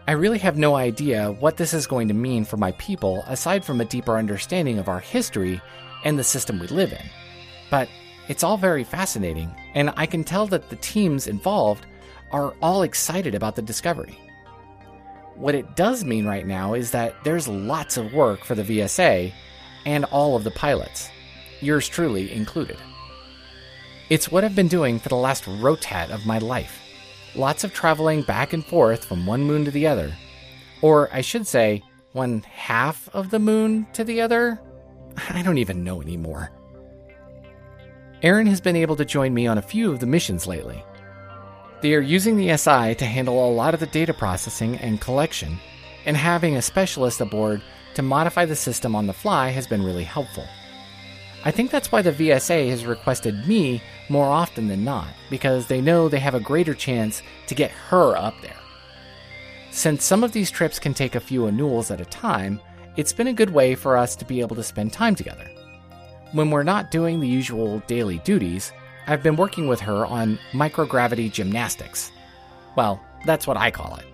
I 0.08 0.12
really 0.12 0.40
have 0.40 0.58
no 0.58 0.76
idea 0.76 1.32
what 1.32 1.56
this 1.56 1.74
is 1.74 1.88
going 1.88 2.10
to 2.10 2.14
mean 2.14 2.44
for 2.44 2.58
my 2.58 2.74
people 2.74 3.24
aside 3.28 3.64
from 3.64 3.80
a 3.80 3.86
deeper 3.86 4.18
understanding 4.18 4.78
of 4.78 4.90
our 4.90 5.00
history 5.00 5.62
and 6.04 6.20
the 6.20 6.24
system 6.24 6.60
we 6.60 6.68
live 6.68 6.92
in. 6.92 7.10
But 7.72 7.88
it's 8.28 8.44
all 8.44 8.58
very 8.58 8.84
fascinating, 8.84 9.54
and 9.74 9.94
I 9.96 10.06
can 10.06 10.24
tell 10.24 10.46
that 10.48 10.70
the 10.70 10.76
teams 10.78 11.28
involved 11.28 11.86
are 12.32 12.54
all 12.62 12.84
excited 12.84 13.34
about 13.34 13.56
the 13.56 13.62
discovery. 13.62 14.20
What 15.36 15.56
it 15.56 15.76
does 15.76 16.04
mean 16.04 16.26
right 16.26 16.46
now 16.46 16.74
is 16.74 16.92
that 16.92 17.16
there's 17.24 17.48
lots 17.48 17.98
of 17.98 18.14
work 18.14 18.44
for 18.44 18.56
the 18.56 18.64
VSA 18.64 19.34
and 19.86 20.06
all 20.06 20.36
of 20.36 20.44
the 20.44 20.52
pilots, 20.52 21.10
yours 21.60 21.88
truly 21.88 22.32
included. 22.32 22.78
It's 24.10 24.30
what 24.30 24.44
I've 24.44 24.56
been 24.56 24.68
doing 24.68 25.00
for 25.00 25.10
the 25.10 25.16
last 25.16 25.46
rotat 25.46 26.12
of 26.12 26.26
my 26.26 26.38
life. 26.38 26.80
Lots 27.36 27.64
of 27.64 27.74
traveling 27.74 28.22
back 28.22 28.54
and 28.54 28.64
forth 28.64 29.06
from 29.06 29.26
one 29.26 29.44
moon 29.44 29.66
to 29.66 29.72
the 29.72 29.88
other. 29.88 30.14
Or 30.82 31.10
I 31.12 31.22
should 31.22 31.48
say, 31.48 31.82
one 32.12 32.42
half 32.42 33.10
of 33.10 33.32
the 33.32 33.40
moon 33.40 33.88
to 33.94 34.04
the 34.04 34.22
other? 34.22 34.62
I 35.30 35.42
don't 35.42 35.58
even 35.58 35.84
know 35.84 36.02
anymore. 36.02 36.52
Aaron 38.22 38.48
has 38.48 38.62
been 38.62 38.76
able 38.76 38.96
to 38.98 39.06
join 39.06 39.34
me 39.34 39.48
on 39.48 39.58
a 39.58 39.64
few 39.64 39.92
of 39.92 40.00
the 40.00 40.06
missions 40.06 40.46
lately. 40.46 40.84
They 41.84 41.96
are 41.96 42.02
using 42.02 42.38
the 42.38 42.56
SI 42.56 42.96
to 42.96 43.06
handle 43.06 43.46
a 43.46 43.52
lot 43.52 43.74
of 43.74 43.82
the 43.82 43.88
data 43.88 44.14
processing 44.14 44.78
and 44.78 45.02
collection, 45.02 45.60
and 46.06 46.16
having 46.16 46.56
a 46.56 46.62
specialist 46.62 47.20
aboard 47.20 47.62
to 47.96 48.02
modify 48.02 48.46
the 48.46 48.56
system 48.56 48.96
on 48.96 49.06
the 49.06 49.12
fly 49.12 49.50
has 49.50 49.68
been 49.68 49.84
really 49.84 50.06
helpful. 50.06 50.48
I 51.44 51.52
think 51.52 51.72
that's 51.72 51.92
why 51.92 52.02
the 52.02 52.14
VSA 52.14 52.70
has 52.70 52.86
requested 52.86 53.46
me 53.50 53.84
more 54.08 54.28
often 54.28 54.70
than 54.70 54.86
not, 54.86 55.10
because 55.30 55.68
they 55.68 55.82
know 55.82 56.08
they 56.08 56.20
have 56.20 56.36
a 56.36 56.40
greater 56.40 56.74
chance 56.74 57.22
to 57.48 57.54
get 57.54 57.72
her 57.72 58.16
up 58.16 58.36
there. 58.42 58.56
Since 59.72 60.06
some 60.06 60.24
of 60.24 60.32
these 60.32 60.52
trips 60.52 60.80
can 60.80 60.94
take 60.94 61.16
a 61.16 61.20
few 61.20 61.48
annuals 61.48 61.92
at 61.92 62.00
a 62.00 62.06
time, 62.06 62.62
it's 62.96 63.12
been 63.12 63.28
a 63.28 63.34
good 63.34 63.50
way 63.50 63.76
for 63.76 63.98
us 63.98 64.16
to 64.16 64.26
be 64.26 64.40
able 64.40 64.56
to 64.56 64.64
spend 64.64 64.94
time 64.94 65.16
together. 65.16 65.52
When 66.32 66.50
we're 66.50 66.64
not 66.64 66.92
doing 66.92 67.20
the 67.20 67.28
usual 67.28 67.80
daily 67.88 68.20
duties, 68.20 68.72
I've 69.06 69.24
been 69.24 69.36
working 69.36 69.68
with 69.68 69.82
her 69.82 70.06
on 70.06 70.40
microgravity 70.52 71.32
gymnastics. 71.32 72.12
Well, 72.78 73.04
that's 73.26 73.46
what 73.46 73.58
I 73.58 73.70
call 73.70 73.96
it. 73.98 74.06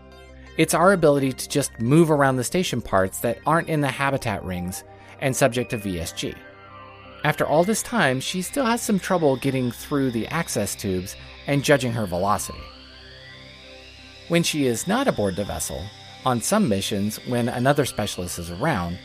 It's 0.57 0.73
our 0.73 0.93
ability 0.93 1.33
to 1.33 1.47
just 1.47 1.79
move 1.79 2.09
around 2.09 2.37
the 2.37 2.43
station 2.43 2.81
parts 2.81 3.19
that 3.19 3.39
aren't 3.45 3.69
in 3.69 3.81
the 3.81 3.87
habitat 3.87 4.43
rings 4.43 4.83
and 5.21 5.35
subject 5.35 5.69
to 5.71 5.77
VSG. 5.77 6.35
After 7.23 7.45
all 7.45 7.63
this 7.63 7.83
time, 7.83 8.19
she 8.19 8.41
still 8.41 8.65
has 8.65 8.81
some 8.81 8.99
trouble 8.99 9.35
getting 9.35 9.71
through 9.71 10.11
the 10.11 10.27
access 10.27 10.73
tubes 10.73 11.15
and 11.47 11.63
judging 11.63 11.91
her 11.91 12.05
velocity. 12.05 12.59
When 14.27 14.43
she 14.43 14.65
is 14.65 14.87
not 14.87 15.07
aboard 15.07 15.35
the 15.35 15.43
vessel, 15.43 15.83
on 16.25 16.41
some 16.41 16.67
missions 16.67 17.17
when 17.27 17.47
another 17.47 17.85
specialist 17.85 18.39
is 18.39 18.51
around, 18.51 18.97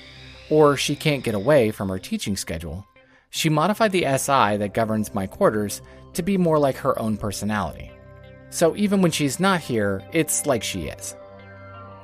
or 0.51 0.77
she 0.77 0.97
can't 0.97 1.25
get 1.25 1.35
away 1.35 1.71
from 1.71 1.89
her 1.89 1.99
teaching 1.99 2.37
schedule, 2.37 2.87
she 3.35 3.49
modified 3.49 3.91
the 3.91 4.07
SI 4.17 4.59
that 4.59 4.75
governs 4.75 5.13
my 5.13 5.27
quarters 5.27 5.83
to 6.13 6.23
be 6.23 6.39
more 6.39 6.57
like 6.57 6.77
her 6.77 6.97
own 7.01 7.17
personality. 7.17 7.91
So 8.51 8.77
even 8.77 9.03
when 9.03 9.11
she's 9.11 9.41
not 9.41 9.61
here, 9.61 10.05
it's 10.13 10.47
like 10.47 10.63
she 10.63 10.83
is. 10.87 11.17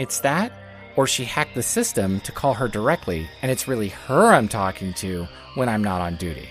It's 0.00 0.18
that, 0.22 0.50
or 0.96 1.06
she 1.06 1.24
hacked 1.24 1.54
the 1.54 1.62
system 1.62 2.18
to 2.22 2.32
call 2.32 2.54
her 2.54 2.66
directly, 2.66 3.28
and 3.42 3.52
it's 3.52 3.68
really 3.68 3.90
her 3.90 4.32
I'm 4.32 4.48
talking 4.48 4.92
to 4.94 5.28
when 5.54 5.68
I'm 5.68 5.84
not 5.84 6.00
on 6.00 6.16
duty. 6.16 6.48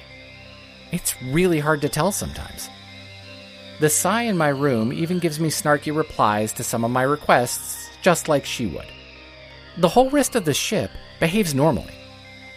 It's 0.94 1.22
really 1.24 1.60
hard 1.60 1.82
to 1.82 1.90
tell 1.90 2.14
sometimes. 2.14 2.70
The 3.82 3.90
Psy 3.90 4.22
in 4.24 4.38
my 4.38 4.48
room 4.48 4.94
even 4.94 5.20
gives 5.20 5.42
me 5.42 5.50
snarky 5.50 5.94
replies 5.94 6.54
to 6.54 6.64
some 6.64 6.86
of 6.86 6.92
my 6.92 7.04
requests, 7.04 7.90
just 8.02 8.30
like 8.30 8.46
she 8.46 8.68
would. 8.68 8.88
The 9.78 9.90
whole 9.90 10.10
rest 10.10 10.38
of 10.38 10.46
the 10.46 10.54
ship 10.54 10.90
behaves 11.20 11.54
normally. 11.54 11.94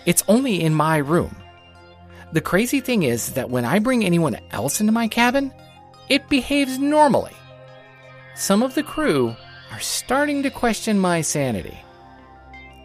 It's 0.06 0.22
only 0.28 0.62
in 0.62 0.72
my 0.72 0.98
room. 0.98 1.41
The 2.32 2.40
crazy 2.40 2.80
thing 2.80 3.02
is 3.02 3.34
that 3.34 3.50
when 3.50 3.66
I 3.66 3.78
bring 3.78 4.04
anyone 4.04 4.38
else 4.50 4.80
into 4.80 4.92
my 4.92 5.06
cabin, 5.06 5.52
it 6.08 6.28
behaves 6.30 6.78
normally. 6.78 7.36
Some 8.34 8.62
of 8.62 8.74
the 8.74 8.82
crew 8.82 9.36
are 9.70 9.80
starting 9.80 10.42
to 10.42 10.50
question 10.50 10.98
my 10.98 11.20
sanity. 11.20 11.78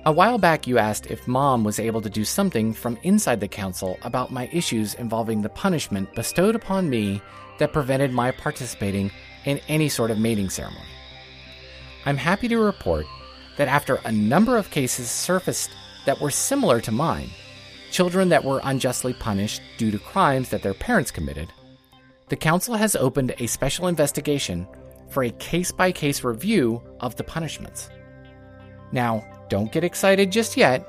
A 0.05 0.11
while 0.11 0.37
back, 0.37 0.67
you 0.67 0.77
asked 0.77 1.07
if 1.07 1.27
Mom 1.27 1.63
was 1.63 1.79
able 1.79 2.01
to 2.01 2.09
do 2.09 2.25
something 2.25 2.73
from 2.73 2.97
inside 3.03 3.39
the 3.39 3.47
Council 3.47 3.97
about 4.03 4.31
my 4.31 4.49
issues 4.51 4.93
involving 4.95 5.41
the 5.41 5.49
punishment 5.49 6.13
bestowed 6.13 6.55
upon 6.55 6.89
me 6.89 7.21
that 7.59 7.73
prevented 7.73 8.11
my 8.11 8.31
participating 8.31 9.11
in 9.45 9.59
any 9.67 9.89
sort 9.89 10.11
of 10.11 10.19
mating 10.19 10.49
ceremony. 10.49 10.85
I'm 12.05 12.17
happy 12.17 12.47
to 12.49 12.57
report 12.57 13.05
that 13.57 13.67
after 13.67 13.95
a 14.05 14.11
number 14.11 14.57
of 14.57 14.71
cases 14.71 15.09
surfaced 15.09 15.71
that 16.05 16.21
were 16.21 16.31
similar 16.31 16.79
to 16.81 16.91
mine, 16.91 17.29
children 17.91 18.29
that 18.29 18.43
were 18.43 18.61
unjustly 18.63 19.13
punished 19.13 19.61
due 19.77 19.91
to 19.91 19.99
crimes 19.99 20.49
that 20.49 20.61
their 20.61 20.73
parents 20.73 21.11
committed, 21.11 21.51
the 22.29 22.35
Council 22.35 22.75
has 22.75 22.95
opened 22.95 23.33
a 23.39 23.47
special 23.47 23.87
investigation 23.87 24.67
for 25.09 25.23
a 25.23 25.31
case 25.31 25.71
by 25.71 25.91
case 25.91 26.23
review 26.23 26.81
of 26.99 27.15
the 27.15 27.23
punishments. 27.23 27.89
Now, 28.91 29.25
don't 29.49 29.71
get 29.71 29.83
excited 29.83 30.31
just 30.31 30.57
yet, 30.57 30.87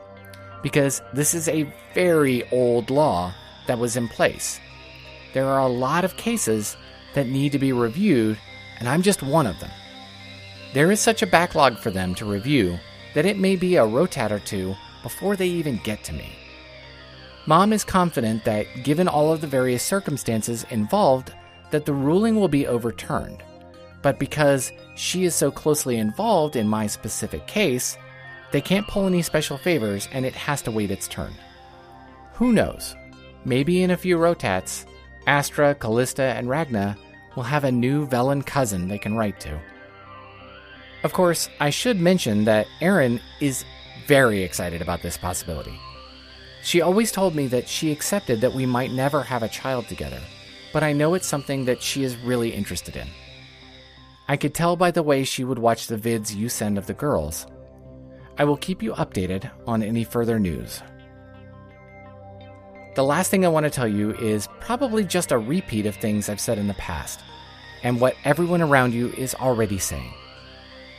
because 0.62 1.00
this 1.14 1.34
is 1.34 1.48
a 1.48 1.72
very 1.94 2.48
old 2.50 2.90
law 2.90 3.32
that 3.68 3.78
was 3.78 3.96
in 3.96 4.08
place. 4.08 4.58
There 5.32 5.46
are 5.46 5.60
a 5.60 5.68
lot 5.68 6.04
of 6.04 6.16
cases 6.16 6.76
that 7.14 7.28
need 7.28 7.52
to 7.52 7.58
be 7.58 7.72
reviewed, 7.72 8.38
and 8.80 8.88
I'm 8.88 9.02
just 9.02 9.22
one 9.22 9.46
of 9.46 9.60
them. 9.60 9.70
There 10.74 10.90
is 10.90 11.00
such 11.00 11.22
a 11.22 11.26
backlog 11.26 11.78
for 11.78 11.90
them 11.90 12.14
to 12.16 12.30
review 12.30 12.78
that 13.14 13.26
it 13.26 13.38
may 13.38 13.56
be 13.56 13.76
a 13.76 13.86
rotat 13.86 14.30
or 14.30 14.40
two 14.40 14.74
before 15.02 15.36
they 15.36 15.46
even 15.46 15.80
get 15.84 16.02
to 16.04 16.12
me. 16.12 16.32
Mom 17.48 17.72
is 17.72 17.82
confident 17.82 18.44
that, 18.44 18.66
given 18.84 19.08
all 19.08 19.32
of 19.32 19.40
the 19.40 19.46
various 19.46 19.82
circumstances 19.82 20.66
involved, 20.68 21.32
that 21.70 21.86
the 21.86 21.94
ruling 21.94 22.36
will 22.36 22.46
be 22.46 22.66
overturned. 22.66 23.42
But 24.02 24.18
because 24.18 24.70
she 24.96 25.24
is 25.24 25.34
so 25.34 25.50
closely 25.50 25.96
involved 25.96 26.56
in 26.56 26.68
my 26.68 26.86
specific 26.86 27.46
case, 27.46 27.96
they 28.52 28.60
can't 28.60 28.86
pull 28.86 29.06
any 29.06 29.22
special 29.22 29.56
favors 29.56 30.10
and 30.12 30.26
it 30.26 30.34
has 30.34 30.60
to 30.60 30.70
wait 30.70 30.90
its 30.90 31.08
turn. 31.08 31.32
Who 32.34 32.52
knows? 32.52 32.94
Maybe 33.46 33.82
in 33.82 33.92
a 33.92 33.96
few 33.96 34.18
rotats, 34.18 34.84
Astra, 35.26 35.74
Callista, 35.74 36.24
and 36.24 36.50
Ragna 36.50 36.98
will 37.34 37.44
have 37.44 37.64
a 37.64 37.72
new 37.72 38.06
Velan 38.06 38.44
cousin 38.44 38.88
they 38.88 38.98
can 38.98 39.16
write 39.16 39.40
to. 39.40 39.58
Of 41.02 41.14
course, 41.14 41.48
I 41.60 41.70
should 41.70 41.98
mention 41.98 42.44
that 42.44 42.66
Aaron 42.82 43.22
is 43.40 43.64
very 44.06 44.42
excited 44.42 44.82
about 44.82 45.00
this 45.00 45.16
possibility. 45.16 45.80
She 46.62 46.80
always 46.80 47.12
told 47.12 47.34
me 47.34 47.46
that 47.48 47.68
she 47.68 47.92
accepted 47.92 48.40
that 48.40 48.54
we 48.54 48.66
might 48.66 48.92
never 48.92 49.22
have 49.22 49.42
a 49.42 49.48
child 49.48 49.88
together, 49.88 50.20
but 50.72 50.82
I 50.82 50.92
know 50.92 51.14
it's 51.14 51.26
something 51.26 51.64
that 51.64 51.82
she 51.82 52.04
is 52.04 52.16
really 52.16 52.50
interested 52.50 52.96
in. 52.96 53.08
I 54.28 54.36
could 54.36 54.54
tell 54.54 54.76
by 54.76 54.90
the 54.90 55.02
way 55.02 55.24
she 55.24 55.44
would 55.44 55.58
watch 55.58 55.86
the 55.86 55.96
vids 55.96 56.34
you 56.34 56.48
send 56.48 56.76
of 56.76 56.86
the 56.86 56.94
girls. 56.94 57.46
I 58.36 58.44
will 58.44 58.56
keep 58.56 58.82
you 58.82 58.92
updated 58.92 59.50
on 59.66 59.82
any 59.82 60.04
further 60.04 60.38
news. 60.38 60.82
The 62.94 63.04
last 63.04 63.30
thing 63.30 63.44
I 63.44 63.48
want 63.48 63.64
to 63.64 63.70
tell 63.70 63.88
you 63.88 64.12
is 64.16 64.48
probably 64.60 65.04
just 65.04 65.32
a 65.32 65.38
repeat 65.38 65.86
of 65.86 65.96
things 65.96 66.28
I've 66.28 66.40
said 66.40 66.58
in 66.58 66.66
the 66.66 66.74
past, 66.74 67.20
and 67.82 68.00
what 68.00 68.16
everyone 68.24 68.60
around 68.60 68.92
you 68.92 69.12
is 69.12 69.34
already 69.34 69.78
saying. 69.78 70.12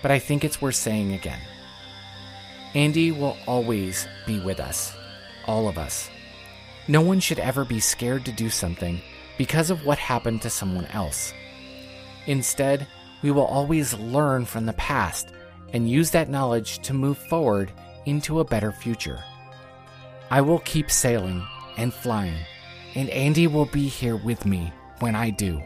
But 0.02 0.12
I 0.12 0.18
think 0.18 0.44
it's 0.44 0.62
worth 0.62 0.76
saying 0.76 1.14
again. 1.14 1.42
Andy 2.74 3.12
will 3.12 3.36
always 3.48 4.08
be 4.26 4.40
with 4.40 4.60
us, 4.60 4.96
all 5.50 5.68
of 5.68 5.80
us. 5.80 6.12
No 6.88 7.02
one 7.02 7.20
should 7.20 7.40
ever 7.40 7.66
be 7.66 7.80
scared 7.80 8.24
to 8.26 8.32
do 8.32 8.52
something 8.52 9.02
because 9.36 9.72
of 9.72 9.84
what 9.84 9.98
happened 9.98 10.44
to 10.44 10.50
someone 10.50 10.86
else. 10.94 11.34
Instead, 12.28 12.86
we 13.24 13.32
will 13.32 13.46
always 13.46 13.96
learn 13.96 14.46
from 14.46 14.68
the 14.68 14.74
past 14.74 15.30
and 15.74 15.90
use 15.90 16.12
that 16.12 16.30
knowledge 16.30 16.80
to 16.84 16.94
move 16.94 17.18
forward 17.18 17.72
into 18.06 18.40
a 18.40 18.46
better 18.46 18.72
future. 18.72 19.20
I 20.30 20.42
will 20.42 20.60
keep 20.60 20.92
sailing 20.92 21.44
and 21.78 21.92
flying, 21.92 22.46
and 22.94 23.10
Andy 23.10 23.48
will 23.48 23.66
be 23.66 23.88
here 23.88 24.18
with 24.18 24.46
me 24.46 24.72
when 25.00 25.16
I 25.16 25.32
do. 25.32 25.64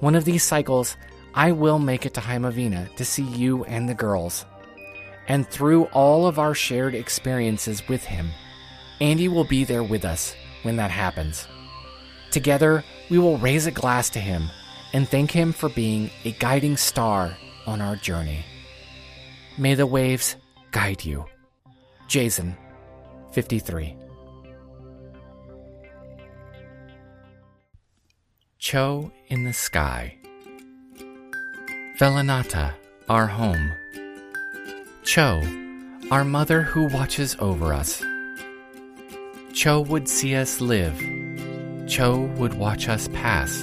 One 0.00 0.16
of 0.16 0.24
these 0.24 0.42
cycles, 0.42 0.96
I 1.32 1.52
will 1.52 1.78
make 1.78 2.06
it 2.06 2.14
to 2.14 2.20
Heimovina 2.20 2.92
to 2.96 3.04
see 3.04 3.22
you 3.22 3.62
and 3.64 3.88
the 3.88 3.94
girls. 3.94 4.44
And 5.28 5.48
through 5.48 5.84
all 5.86 6.26
of 6.26 6.40
our 6.40 6.54
shared 6.54 6.94
experiences 6.96 7.88
with 7.88 8.02
him, 8.02 8.30
Andy 9.00 9.28
will 9.28 9.44
be 9.44 9.64
there 9.64 9.82
with 9.82 10.04
us 10.04 10.34
when 10.62 10.76
that 10.76 10.90
happens. 10.90 11.46
Together, 12.30 12.84
we 13.10 13.18
will 13.18 13.38
raise 13.38 13.66
a 13.66 13.70
glass 13.70 14.10
to 14.10 14.20
him 14.20 14.50
and 14.92 15.08
thank 15.08 15.30
him 15.30 15.52
for 15.52 15.68
being 15.68 16.10
a 16.24 16.32
guiding 16.32 16.76
star 16.76 17.36
on 17.66 17.80
our 17.80 17.96
journey. 17.96 18.44
May 19.58 19.74
the 19.74 19.86
waves 19.86 20.36
guide 20.70 21.04
you. 21.04 21.24
Jayzun, 22.08 22.56
53. 23.32 23.96
Cho 28.58 29.12
in 29.28 29.44
the 29.44 29.52
Sky. 29.52 30.16
Velanata, 31.98 32.74
our 33.08 33.26
home. 33.26 33.72
Cho, 35.04 35.42
our 36.10 36.24
mother 36.24 36.62
who 36.62 36.86
watches 36.86 37.36
over 37.38 37.72
us. 37.72 38.02
Cho 39.54 39.82
would 39.82 40.08
see 40.08 40.34
us 40.34 40.60
live. 40.60 40.98
Cho 41.86 42.22
would 42.38 42.54
watch 42.54 42.88
us 42.88 43.08
pass. 43.12 43.62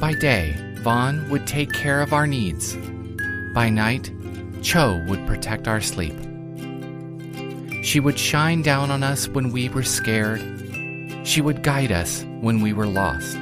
By 0.00 0.14
day, 0.14 0.56
Vaughn 0.80 1.30
would 1.30 1.46
take 1.46 1.72
care 1.72 2.02
of 2.02 2.12
our 2.12 2.26
needs. 2.26 2.76
By 3.54 3.70
night, 3.70 4.10
Cho 4.60 5.00
would 5.06 5.24
protect 5.28 5.68
our 5.68 5.80
sleep. 5.80 6.16
She 7.84 8.00
would 8.00 8.18
shine 8.18 8.62
down 8.62 8.90
on 8.90 9.04
us 9.04 9.28
when 9.28 9.52
we 9.52 9.68
were 9.68 9.84
scared. 9.84 10.42
She 11.22 11.40
would 11.40 11.62
guide 11.62 11.92
us 11.92 12.24
when 12.40 12.60
we 12.60 12.72
were 12.72 12.88
lost. 12.88 13.36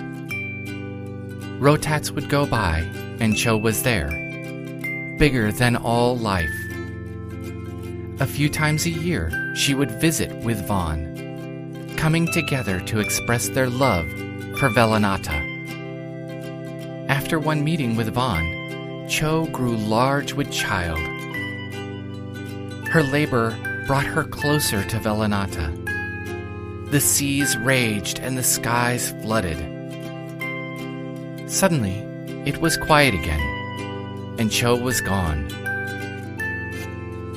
Rotats 1.59 2.11
would 2.11 2.29
go 2.29 2.45
by, 2.45 2.81
and 3.19 3.35
Cho 3.35 3.57
was 3.57 3.83
there, 3.83 4.11
bigger 5.19 5.51
than 5.53 5.75
all 5.75 6.19
life. 6.19 6.66
A 8.21 8.27
few 8.27 8.49
times 8.49 8.87
a 8.87 8.91
year, 8.91 9.55
she 9.55 9.75
would 9.75 9.91
visit 9.91 10.35
with 10.45 10.67
Vaughn, 10.67 11.95
coming 11.97 12.31
together 12.33 12.81
to 12.81 13.01
express 13.01 13.49
their 13.49 13.69
love 13.69 14.07
for 14.59 14.71
Velanata. 14.71 15.43
After 17.09 17.39
one 17.39 17.63
meeting 17.63 17.97
with 17.97 18.13
Vaughn, 18.15 19.07
Cho 19.09 19.47
grew 19.47 19.77
large 19.77 20.33
with 20.33 20.51
child. 20.51 21.01
Her 22.89 23.03
labor 23.03 23.57
brought 23.87 24.07
her 24.07 24.25
closer 24.25 24.83
to 24.85 24.99
Velanata 24.99 25.87
the 26.91 27.01
seas 27.01 27.57
raged 27.59 28.21
and 28.21 28.39
the 28.39 28.43
skies 28.45 29.11
flooded. 29.21 29.59
Suddenly, 31.51 31.99
it 32.47 32.59
was 32.59 32.77
quiet 32.77 33.13
again, 33.13 33.41
and 34.39 34.53
Cho 34.53 34.77
was 34.77 35.01
gone. 35.01 35.49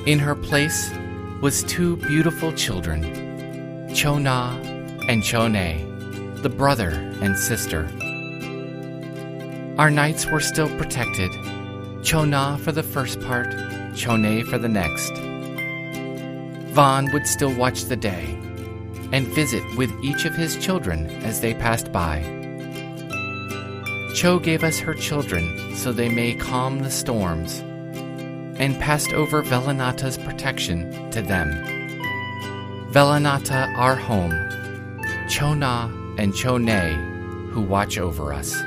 In 0.06 0.18
her 0.18 0.34
place 0.34 0.90
was 1.42 1.62
two 1.64 1.96
beautiful 1.96 2.54
children, 2.54 3.92
Cho 3.94 4.18
Na 4.18 4.56
and 5.08 5.22
Cho 5.22 5.46
Ne, 5.46 5.84
the 6.36 6.48
brother 6.48 6.88
and 7.20 7.36
sister. 7.36 7.82
Our 9.76 9.90
nights 9.90 10.24
were 10.24 10.40
still 10.40 10.74
protected, 10.78 11.30
Cho 12.02 12.24
Na 12.24 12.56
for 12.56 12.72
the 12.72 12.82
first 12.82 13.20
part, 13.20 13.54
Cho 13.94 14.16
Ne 14.16 14.42
for 14.42 14.56
the 14.56 14.70
next. 14.70 15.12
Vaughn 16.72 17.12
would 17.12 17.26
still 17.26 17.54
watch 17.54 17.84
the 17.84 17.96
day 17.96 18.38
and 19.12 19.26
visit 19.28 19.62
with 19.76 19.90
each 20.02 20.24
of 20.24 20.34
his 20.34 20.56
children 20.56 21.10
as 21.24 21.42
they 21.42 21.52
passed 21.52 21.92
by. 21.92 22.22
Cho 24.14 24.38
gave 24.38 24.64
us 24.64 24.78
her 24.78 24.94
children 24.94 25.76
so 25.76 25.92
they 25.92 26.08
may 26.08 26.34
calm 26.34 26.78
the 26.78 26.90
storms, 26.90 27.62
and 28.60 28.78
passed 28.78 29.12
over 29.14 29.42
Velanata's 29.42 30.18
protection 30.18 31.10
to 31.10 31.22
them. 31.22 31.50
Velanata, 32.92 33.74
our 33.76 33.96
home, 33.96 34.34
Cho 35.28 35.54
Na 35.54 35.90
and 36.18 36.34
Cho 36.34 36.58
Ne, 36.58 36.92
who 37.50 37.62
watch 37.62 37.96
over 37.98 38.32
us. 38.34 38.62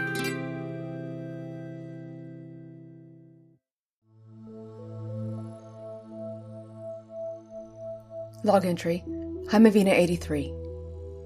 Log 8.44 8.66
entry 8.66 9.04
Heimovina 9.46 9.92
83, 9.92 10.48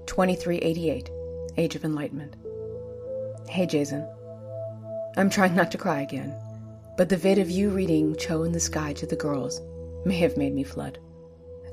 2388, 0.06 1.10
Age 1.56 1.74
of 1.74 1.84
Enlightenment. 1.84 2.36
Hey, 3.48 3.66
Jayzun. 3.66 4.06
I'm 5.16 5.30
trying 5.30 5.54
not 5.54 5.70
to 5.72 5.78
cry 5.78 6.02
again, 6.02 6.36
but 6.98 7.08
the 7.08 7.16
vid 7.16 7.38
of 7.38 7.48
you 7.48 7.70
reading 7.70 8.16
Cho 8.16 8.42
in 8.42 8.50
the 8.50 8.58
Sky 8.58 8.92
to 8.94 9.06
the 9.06 9.14
girls 9.14 9.60
may 10.04 10.18
have 10.18 10.36
made 10.36 10.52
me 10.52 10.64
flood. 10.64 10.98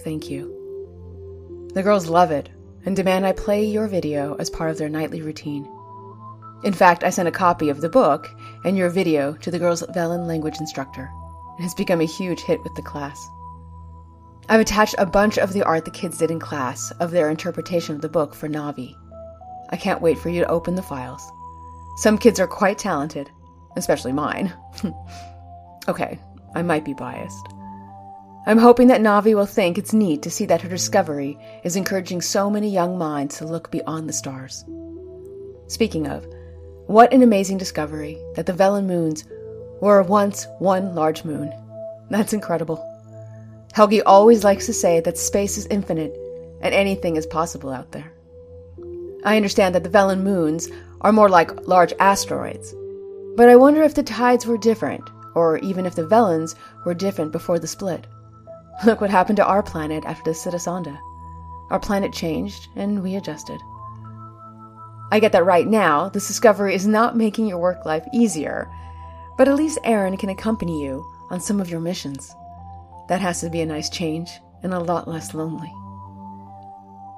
Thank 0.03 0.29
you. 0.29 1.71
The 1.73 1.81
girls 1.81 2.07
love 2.07 2.29
it 2.29 2.47
and 2.85 2.95
demand 2.95 3.25
I 3.25 3.31
play 3.31 3.65
your 3.65 3.87
video 3.87 4.35
as 4.35 4.51
part 4.51 4.69
of 4.69 4.77
their 4.77 4.87
nightly 4.87 5.23
routine. 5.23 5.67
In 6.63 6.73
fact, 6.73 7.03
I 7.03 7.09
sent 7.09 7.27
a 7.27 7.31
copy 7.31 7.69
of 7.69 7.81
the 7.81 7.89
book 7.89 8.29
and 8.63 8.77
your 8.77 8.91
video 8.91 9.33
to 9.37 9.49
the 9.49 9.57
girls' 9.57 9.81
Velen 9.95 10.27
language 10.27 10.59
instructor. 10.59 11.09
It 11.57 11.63
has 11.63 11.73
become 11.73 12.01
a 12.01 12.05
huge 12.05 12.41
hit 12.41 12.63
with 12.63 12.75
the 12.75 12.83
class. 12.83 13.27
I've 14.47 14.61
attached 14.61 14.95
a 14.99 15.07
bunch 15.07 15.39
of 15.39 15.53
the 15.53 15.63
art 15.63 15.85
the 15.85 15.91
kids 15.91 16.19
did 16.19 16.29
in 16.29 16.39
class 16.39 16.91
of 16.99 17.09
their 17.09 17.31
interpretation 17.31 17.95
of 17.95 18.01
the 18.01 18.09
book 18.09 18.35
for 18.35 18.47
Navi. 18.47 18.93
I 19.71 19.75
can't 19.77 20.03
wait 20.03 20.19
for 20.19 20.29
you 20.29 20.41
to 20.41 20.51
open 20.51 20.75
the 20.75 20.83
files. 20.83 21.27
Some 21.97 22.19
kids 22.19 22.39
are 22.39 22.47
quite 22.47 22.77
talented, 22.77 23.31
especially 23.75 24.11
mine. 24.11 24.53
okay, 25.87 26.19
I 26.55 26.61
might 26.61 26.85
be 26.85 26.93
biased. 26.93 27.47
I'm 28.47 28.59
hoping 28.59 28.87
that 28.89 29.01
Navi 29.01 29.33
will 29.33 29.47
think 29.47 29.77
it's 29.77 29.93
neat 29.93 30.21
to 30.21 30.29
see 30.29 30.45
that 30.45 30.61
her 30.61 30.69
discovery 30.69 31.37
is 31.63 31.75
encouraging 31.75 32.21
so 32.21 32.49
many 32.49 32.69
young 32.69 32.97
minds 32.97 33.37
to 33.37 33.45
look 33.45 33.71
beyond 33.71 34.07
the 34.07 34.13
stars. 34.13 34.63
Speaking 35.67 36.07
of, 36.07 36.27
what 36.85 37.11
an 37.11 37.23
amazing 37.23 37.57
discovery 37.57 38.21
that 38.35 38.45
the 38.45 38.53
Velen 38.53 38.85
moons 38.85 39.25
were 39.81 40.03
once 40.03 40.45
one 40.59 40.93
large 40.93 41.25
moon. 41.25 41.51
That's 42.11 42.33
incredible. 42.33 42.77
Helgi 43.73 44.03
always 44.05 44.43
likes 44.43 44.67
to 44.67 44.73
say 44.73 44.99
that 44.99 45.17
space 45.17 45.57
is 45.57 45.65
infinite 45.67 46.15
and 46.61 46.73
anything 46.73 47.15
is 47.15 47.25
possible 47.25 47.71
out 47.71 47.91
there. 47.91 48.13
I 49.23 49.37
understand 49.37 49.73
that 49.73 49.83
the 49.83 49.89
Velen 49.89 50.21
moons 50.21 50.69
are 51.01 51.11
more 51.11 51.29
like 51.29 51.67
large 51.67 51.93
asteroids, 51.99 52.75
but 53.35 53.49
I 53.49 53.55
wonder 53.55 53.83
if 53.83 53.95
the 53.95 54.03
tides 54.03 54.45
were 54.45 54.57
different, 54.57 55.09
or 55.35 55.57
even 55.59 55.85
if 55.85 55.95
the 55.95 56.07
Velens 56.07 56.55
were 56.85 56.93
different 56.93 57.31
before 57.31 57.59
the 57.59 57.67
split. 57.67 58.07
Look 58.85 59.01
what 59.01 59.09
happened 59.09 59.37
to 59.37 59.45
our 59.45 59.63
planet 59.63 60.05
after 60.05 60.31
the 60.31 60.37
Sitasanda. 60.37 60.97
Our 61.69 61.79
planet 61.79 62.13
changed, 62.13 62.67
and 62.75 63.01
we 63.01 63.15
adjusted. 63.15 63.59
I 65.11 65.19
get 65.19 65.31
that 65.33 65.45
right 65.45 65.67
now, 65.67 66.09
this 66.09 66.27
discovery 66.27 66.73
is 66.73 66.87
not 66.87 67.17
making 67.17 67.47
your 67.47 67.59
work 67.59 67.85
life 67.85 68.05
easier, 68.13 68.71
but 69.37 69.47
at 69.47 69.55
least 69.55 69.79
Aaron 69.83 70.17
can 70.17 70.29
accompany 70.29 70.83
you 70.83 71.05
on 71.29 71.39
some 71.39 71.59
of 71.59 71.69
your 71.69 71.79
missions. 71.79 72.33
That 73.09 73.21
has 73.21 73.41
to 73.41 73.49
be 73.49 73.61
a 73.61 73.65
nice 73.65 73.89
change 73.89 74.31
and 74.63 74.73
a 74.73 74.79
lot 74.79 75.07
less 75.07 75.33
lonely. 75.33 75.71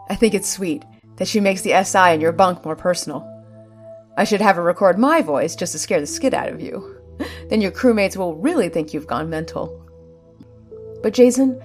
I 0.09 0.15
think 0.15 0.33
it's 0.33 0.49
sweet 0.49 0.83
that 1.17 1.27
she 1.27 1.39
makes 1.39 1.61
the 1.61 1.83
SI 1.83 2.13
in 2.13 2.21
your 2.21 2.31
bunk 2.31 2.65
more 2.65 2.75
personal. 2.75 3.36
I 4.17 4.23
should 4.23 4.41
have 4.41 4.55
her 4.55 4.63
record 4.63 4.97
my 4.97 5.21
voice 5.21 5.55
just 5.55 5.71
to 5.73 5.79
scare 5.79 6.01
the 6.01 6.07
skid 6.07 6.33
out 6.33 6.49
of 6.49 6.59
you. 6.59 6.99
then 7.49 7.61
your 7.61 7.71
crewmates 7.71 8.17
will 8.17 8.35
really 8.35 8.67
think 8.67 8.93
you've 8.93 9.07
gone 9.07 9.29
mental. 9.29 9.81
But 11.03 11.13
Jayzun, 11.13 11.63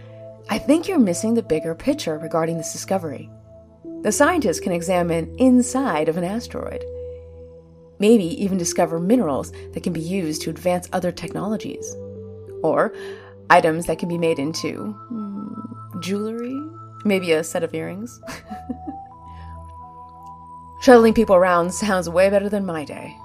I 0.50 0.58
think 0.58 0.86
you're 0.86 0.98
missing 0.98 1.32
the 1.32 1.42
bigger 1.42 1.74
picture 1.74 2.18
regarding 2.18 2.58
this 2.58 2.72
discovery. 2.72 3.30
The 4.02 4.12
scientists 4.12 4.60
can 4.60 4.72
examine 4.72 5.34
inside 5.38 6.10
of 6.10 6.18
an 6.18 6.24
asteroid. 6.24 6.84
Maybe 7.98 8.24
even 8.42 8.58
discover 8.58 9.00
minerals 9.00 9.52
that 9.72 9.82
can 9.82 9.94
be 9.94 10.00
used 10.00 10.42
to 10.42 10.50
advance 10.50 10.88
other 10.92 11.10
technologies. 11.10 11.96
Or 12.62 12.92
items 13.48 13.86
that 13.86 13.98
can 13.98 14.08
be 14.08 14.18
made 14.18 14.38
into 14.38 14.92
hmm, 14.92 16.00
jewelry, 16.00 16.60
maybe 17.04 17.32
a 17.32 17.42
set 17.42 17.62
of 17.62 17.72
earrings. 17.72 18.20
Shuttling 20.82 21.14
people 21.14 21.36
around 21.36 21.72
sounds 21.72 22.08
way 22.08 22.28
better 22.28 22.48
than 22.48 22.66
my 22.66 22.84
day. 22.84 23.16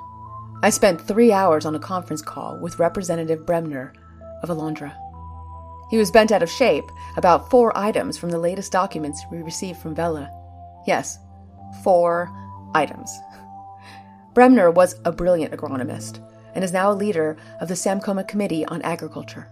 I 0.61 0.69
spent 0.69 1.01
three 1.01 1.31
hours 1.31 1.65
on 1.65 1.73
a 1.73 1.79
conference 1.79 2.21
call 2.21 2.59
with 2.59 2.77
Representative 2.77 3.47
Bremner 3.47 3.93
of 4.43 4.49
Alondra. 4.49 4.95
He 5.89 5.97
was 5.97 6.11
bent 6.11 6.31
out 6.31 6.43
of 6.43 6.51
shape 6.51 6.85
about 7.15 7.49
four 7.49 7.75
items 7.75 8.15
from 8.15 8.29
the 8.29 8.37
latest 8.37 8.71
documents 8.71 9.25
we 9.31 9.41
received 9.41 9.79
from 9.79 9.95
Vela. 9.95 10.29
Yes, 10.85 11.17
four 11.83 12.29
items. 12.75 13.11
Bremner 14.35 14.69
was 14.69 14.93
a 15.03 15.11
brilliant 15.11 15.51
agronomist 15.51 16.23
and 16.53 16.63
is 16.63 16.73
now 16.73 16.91
a 16.91 16.93
leader 16.93 17.37
of 17.59 17.69
the 17.69 17.73
Samcoma 17.73 18.27
Committee 18.27 18.67
on 18.67 18.83
Agriculture. 18.83 19.51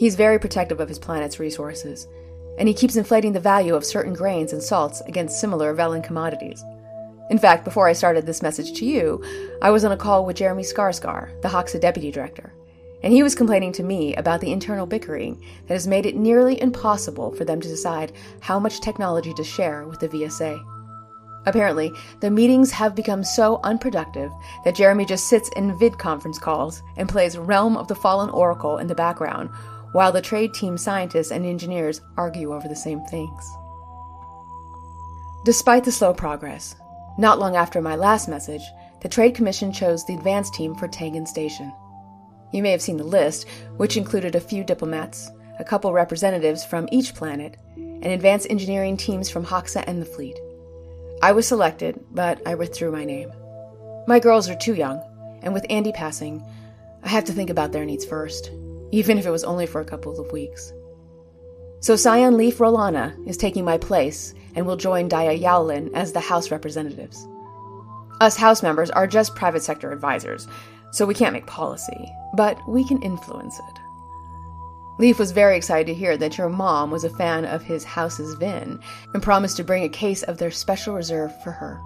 He's 0.00 0.16
very 0.16 0.40
protective 0.40 0.80
of 0.80 0.88
his 0.88 0.98
planet's 0.98 1.38
resources, 1.38 2.08
and 2.58 2.66
he 2.66 2.74
keeps 2.74 2.96
inflating 2.96 3.34
the 3.34 3.38
value 3.38 3.76
of 3.76 3.84
certain 3.84 4.14
grains 4.14 4.52
and 4.52 4.60
salts 4.60 5.00
against 5.02 5.40
similar 5.40 5.76
Velan 5.76 6.02
commodities. 6.02 6.64
In 7.30 7.38
fact, 7.38 7.64
before 7.64 7.86
I 7.86 7.92
started 7.92 8.24
this 8.24 8.42
message 8.42 8.72
to 8.78 8.86
you, 8.86 9.22
I 9.60 9.70
was 9.70 9.84
on 9.84 9.92
a 9.92 9.96
call 9.96 10.24
with 10.24 10.36
Jeremy 10.36 10.62
Skarsgård, 10.62 11.42
the 11.42 11.48
Hoxa 11.48 11.80
deputy 11.80 12.10
director, 12.10 12.54
and 13.02 13.12
he 13.12 13.22
was 13.22 13.34
complaining 13.34 13.72
to 13.72 13.82
me 13.82 14.14
about 14.16 14.40
the 14.40 14.50
internal 14.50 14.86
bickering 14.86 15.42
that 15.66 15.74
has 15.74 15.86
made 15.86 16.06
it 16.06 16.16
nearly 16.16 16.60
impossible 16.60 17.32
for 17.32 17.44
them 17.44 17.60
to 17.60 17.68
decide 17.68 18.12
how 18.40 18.58
much 18.58 18.80
technology 18.80 19.34
to 19.34 19.44
share 19.44 19.86
with 19.86 20.00
the 20.00 20.08
VSA. 20.08 20.58
Apparently, 21.44 21.92
the 22.20 22.30
meetings 22.30 22.70
have 22.70 22.94
become 22.94 23.22
so 23.22 23.60
unproductive 23.62 24.30
that 24.64 24.74
Jeremy 24.74 25.04
just 25.04 25.28
sits 25.28 25.50
in 25.50 25.78
vid 25.78 25.98
conference 25.98 26.38
calls 26.38 26.82
and 26.96 27.08
plays 27.08 27.38
Realm 27.38 27.76
of 27.76 27.88
the 27.88 27.94
Fallen 27.94 28.30
Oracle 28.30 28.78
in 28.78 28.86
the 28.86 28.94
background 28.94 29.50
while 29.92 30.12
the 30.12 30.20
trade 30.20 30.52
team 30.52 30.76
scientists 30.76 31.30
and 31.30 31.44
engineers 31.44 32.00
argue 32.16 32.54
over 32.54 32.68
the 32.68 32.76
same 32.76 33.00
things. 33.06 33.50
Despite 35.44 35.84
the 35.84 35.92
slow 35.92 36.12
progress, 36.12 36.76
not 37.18 37.40
long 37.40 37.56
after 37.56 37.82
my 37.82 37.96
last 37.96 38.28
message, 38.28 38.62
the 39.02 39.08
Trade 39.08 39.34
Commission 39.34 39.72
chose 39.72 40.06
the 40.06 40.14
advance 40.14 40.50
team 40.50 40.74
for 40.76 40.88
Tenga 40.88 41.26
Station. 41.26 41.72
You 42.52 42.62
may 42.62 42.70
have 42.70 42.80
seen 42.80 42.96
the 42.96 43.04
list, 43.04 43.46
which 43.76 43.96
included 43.96 44.34
a 44.34 44.40
few 44.40 44.64
diplomats, 44.64 45.28
a 45.58 45.64
couple 45.64 45.92
representatives 45.92 46.64
from 46.64 46.88
each 46.92 47.14
planet, 47.14 47.56
and 47.76 48.06
advanced 48.06 48.46
engineering 48.48 48.96
teams 48.96 49.28
from 49.28 49.44
Hoxa 49.44 49.84
and 49.86 50.00
the 50.00 50.06
fleet. 50.06 50.38
I 51.20 51.32
was 51.32 51.48
selected, 51.48 52.02
but 52.12 52.40
I 52.46 52.54
withdrew 52.54 52.92
my 52.92 53.04
name. 53.04 53.32
My 54.06 54.20
girls 54.20 54.48
are 54.48 54.54
too 54.54 54.74
young, 54.74 55.02
and 55.42 55.52
with 55.52 55.66
Andy 55.68 55.92
passing, 55.92 56.42
I 57.02 57.08
have 57.08 57.24
to 57.24 57.32
think 57.32 57.50
about 57.50 57.72
their 57.72 57.84
needs 57.84 58.04
first, 58.04 58.52
even 58.92 59.18
if 59.18 59.26
it 59.26 59.30
was 59.30 59.44
only 59.44 59.66
for 59.66 59.80
a 59.80 59.84
couple 59.84 60.18
of 60.18 60.32
weeks. 60.32 60.72
So 61.80 61.94
Scion 61.94 62.36
Leaf 62.36 62.58
Rolana 62.58 63.14
is 63.26 63.36
taking 63.36 63.64
my 63.64 63.78
place 63.78 64.34
and 64.54 64.66
will 64.66 64.76
join 64.76 65.08
Daya 65.08 65.40
Yowlin 65.40 65.90
as 65.94 66.12
the 66.12 66.20
House 66.20 66.50
representatives. 66.50 67.28
Us 68.20 68.36
House 68.36 68.64
members 68.64 68.90
are 68.90 69.06
just 69.06 69.36
private 69.36 69.62
sector 69.62 69.92
advisors, 69.92 70.48
so 70.90 71.06
we 71.06 71.14
can't 71.14 71.32
make 71.32 71.46
policy, 71.46 72.12
but 72.34 72.58
we 72.68 72.84
can 72.84 73.00
influence 73.02 73.58
it. 73.58 73.78
Leaf 74.98 75.20
was 75.20 75.30
very 75.30 75.56
excited 75.56 75.86
to 75.86 75.94
hear 75.94 76.16
that 76.16 76.36
your 76.36 76.48
mom 76.48 76.90
was 76.90 77.04
a 77.04 77.10
fan 77.10 77.44
of 77.44 77.62
his 77.62 77.84
house's 77.84 78.34
vin 78.34 78.80
and 79.14 79.22
promised 79.22 79.56
to 79.56 79.62
bring 79.62 79.84
a 79.84 79.88
case 79.88 80.24
of 80.24 80.38
their 80.38 80.50
special 80.50 80.94
reserve 80.94 81.32
for 81.44 81.52
her. 81.52 81.80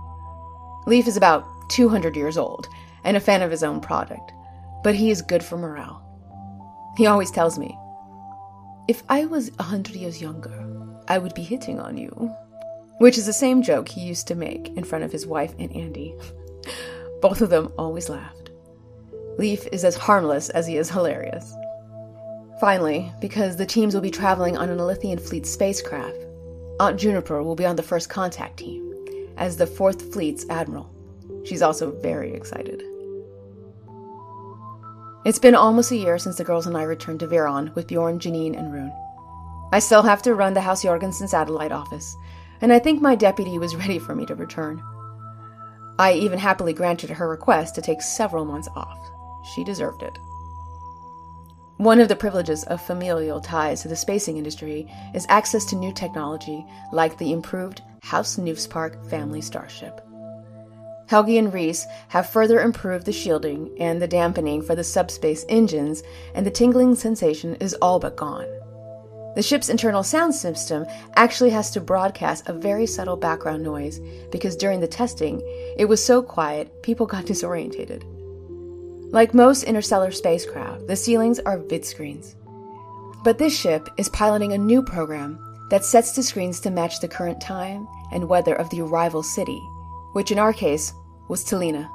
Leaf 0.86 1.06
is 1.06 1.18
about 1.18 1.44
200 1.68 2.16
years 2.16 2.38
old 2.38 2.66
and 3.04 3.14
a 3.14 3.20
fan 3.20 3.42
of 3.42 3.50
his 3.50 3.62
own 3.62 3.80
product, 3.80 4.32
but 4.82 4.94
he 4.94 5.10
is 5.10 5.20
good 5.20 5.44
for 5.44 5.58
morale. 5.58 6.02
He 6.96 7.06
always 7.06 7.30
tells 7.30 7.58
me, 7.58 7.76
If 8.88 9.04
I 9.08 9.26
was 9.26 9.52
a 9.60 9.62
hundred 9.62 9.94
years 9.94 10.20
younger, 10.20 10.66
I 11.06 11.18
would 11.18 11.34
be 11.34 11.42
hitting 11.42 11.78
on 11.78 11.96
you. 11.96 12.34
Which 12.98 13.16
is 13.16 13.26
the 13.26 13.32
same 13.32 13.62
joke 13.62 13.88
he 13.88 14.00
used 14.00 14.26
to 14.26 14.34
make 14.34 14.68
in 14.76 14.82
front 14.82 15.04
of 15.04 15.12
his 15.12 15.24
wife 15.24 15.54
and 15.58 15.74
Andy. 15.74 16.14
Both 17.22 17.40
of 17.42 17.50
them 17.50 17.72
always 17.78 18.08
laughed. 18.08 18.50
Leaf 19.38 19.66
is 19.72 19.84
as 19.84 19.96
harmless 19.96 20.50
as 20.50 20.66
he 20.66 20.76
is 20.76 20.90
hilarious. 20.90 21.54
Finally, 22.60 23.12
because 23.20 23.56
the 23.56 23.66
teams 23.66 23.94
will 23.94 24.00
be 24.00 24.10
traveling 24.10 24.56
on 24.56 24.68
an 24.68 24.80
Alithian 24.80 25.18
Fleet 25.18 25.46
spacecraft, 25.46 26.16
Aunt 26.80 26.98
Juniper 26.98 27.42
will 27.42 27.56
be 27.56 27.66
on 27.66 27.76
the 27.76 27.82
first 27.84 28.08
contact 28.08 28.58
team 28.58 28.92
as 29.36 29.56
the 29.56 29.64
4th 29.64 30.12
Fleet's 30.12 30.44
admiral. 30.50 30.92
She's 31.44 31.62
also 31.62 31.92
very 32.00 32.34
excited. 32.34 32.82
It's 35.24 35.38
been 35.38 35.54
almost 35.54 35.92
a 35.92 35.96
year 35.96 36.18
since 36.18 36.36
the 36.36 36.42
girls 36.42 36.66
and 36.66 36.76
I 36.76 36.82
returned 36.82 37.20
to 37.20 37.28
Viron 37.28 37.72
with 37.76 37.86
Bjorn, 37.86 38.18
Janine, 38.18 38.58
and 38.58 38.72
Rune. 38.72 38.92
I 39.72 39.78
still 39.78 40.02
have 40.02 40.20
to 40.22 40.34
run 40.34 40.54
the 40.54 40.60
House 40.60 40.82
Jorgensen 40.82 41.28
satellite 41.28 41.70
office, 41.70 42.16
and 42.60 42.72
I 42.72 42.80
think 42.80 43.00
my 43.00 43.14
deputy 43.14 43.56
was 43.56 43.76
ready 43.82 44.00
for 44.00 44.16
me 44.16 44.26
to 44.26 44.34
return. 44.34 44.82
I 45.96 46.14
even 46.14 46.40
happily 46.40 46.72
granted 46.72 47.10
her 47.10 47.28
request 47.28 47.76
to 47.76 47.82
take 47.82 48.02
several 48.02 48.44
months 48.44 48.68
off. 48.74 48.98
She 49.54 49.62
deserved 49.62 50.02
it. 50.02 50.18
One 51.76 52.00
of 52.00 52.08
the 52.08 52.16
privileges 52.16 52.64
of 52.64 52.82
familial 52.82 53.40
ties 53.40 53.82
to 53.82 53.88
the 53.88 53.94
spacing 53.94 54.38
industry 54.38 54.90
is 55.14 55.26
access 55.28 55.64
to 55.66 55.76
new 55.76 55.92
technology 55.92 56.66
like 56.92 57.16
the 57.18 57.32
improved 57.32 57.80
House 58.02 58.38
Newspark 58.38 59.08
family 59.08 59.40
starship. 59.40 60.04
Helgi 61.12 61.38
and 61.38 61.52
Reese 61.52 61.86
have 62.08 62.30
further 62.30 62.62
improved 62.62 63.04
the 63.04 63.12
shielding 63.12 63.70
and 63.78 64.00
the 64.00 64.08
dampening 64.08 64.62
for 64.62 64.74
the 64.74 64.82
subspace 64.82 65.44
engines, 65.50 66.02
and 66.34 66.46
the 66.46 66.50
tingling 66.50 66.94
sensation 66.94 67.54
is 67.56 67.74
all 67.82 67.98
but 67.98 68.16
gone. 68.16 68.46
The 69.34 69.42
ship's 69.42 69.68
internal 69.68 70.02
sound 70.04 70.34
system 70.34 70.86
actually 71.16 71.50
has 71.50 71.70
to 71.72 71.82
broadcast 71.82 72.48
a 72.48 72.54
very 72.54 72.86
subtle 72.86 73.18
background 73.18 73.62
noise 73.62 74.00
because 74.30 74.56
during 74.56 74.80
the 74.80 74.88
testing, 74.88 75.42
it 75.76 75.84
was 75.84 76.02
so 76.02 76.22
quiet 76.22 76.82
people 76.82 77.04
got 77.04 77.26
disorientated. 77.26 78.04
Like 79.12 79.34
most 79.34 79.64
interstellar 79.64 80.12
spacecraft, 80.12 80.86
the 80.86 80.96
ceilings 80.96 81.40
are 81.40 81.58
vid 81.58 81.84
screens. 81.84 82.36
But 83.22 83.36
this 83.36 83.54
ship 83.54 83.86
is 83.98 84.08
piloting 84.08 84.54
a 84.54 84.58
new 84.58 84.82
program 84.82 85.38
that 85.68 85.84
sets 85.84 86.12
the 86.12 86.22
screens 86.22 86.58
to 86.60 86.70
match 86.70 87.00
the 87.00 87.08
current 87.08 87.42
time 87.42 87.86
and 88.12 88.30
weather 88.30 88.54
of 88.54 88.70
the 88.70 88.80
arrival 88.80 89.22
city, 89.22 89.60
which 90.14 90.30
in 90.30 90.38
our 90.38 90.54
case 90.54 90.94
was 91.32 91.42
Talina. 91.46 91.88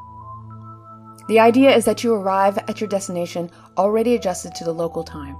The 1.27 1.39
idea 1.39 1.69
is 1.75 1.85
that 1.85 2.03
you 2.03 2.11
arrive 2.11 2.57
at 2.57 2.81
your 2.81 2.89
destination 2.89 3.51
already 3.77 4.15
adjusted 4.15 4.55
to 4.55 4.63
the 4.63 4.73
local 4.73 5.03
time, 5.03 5.35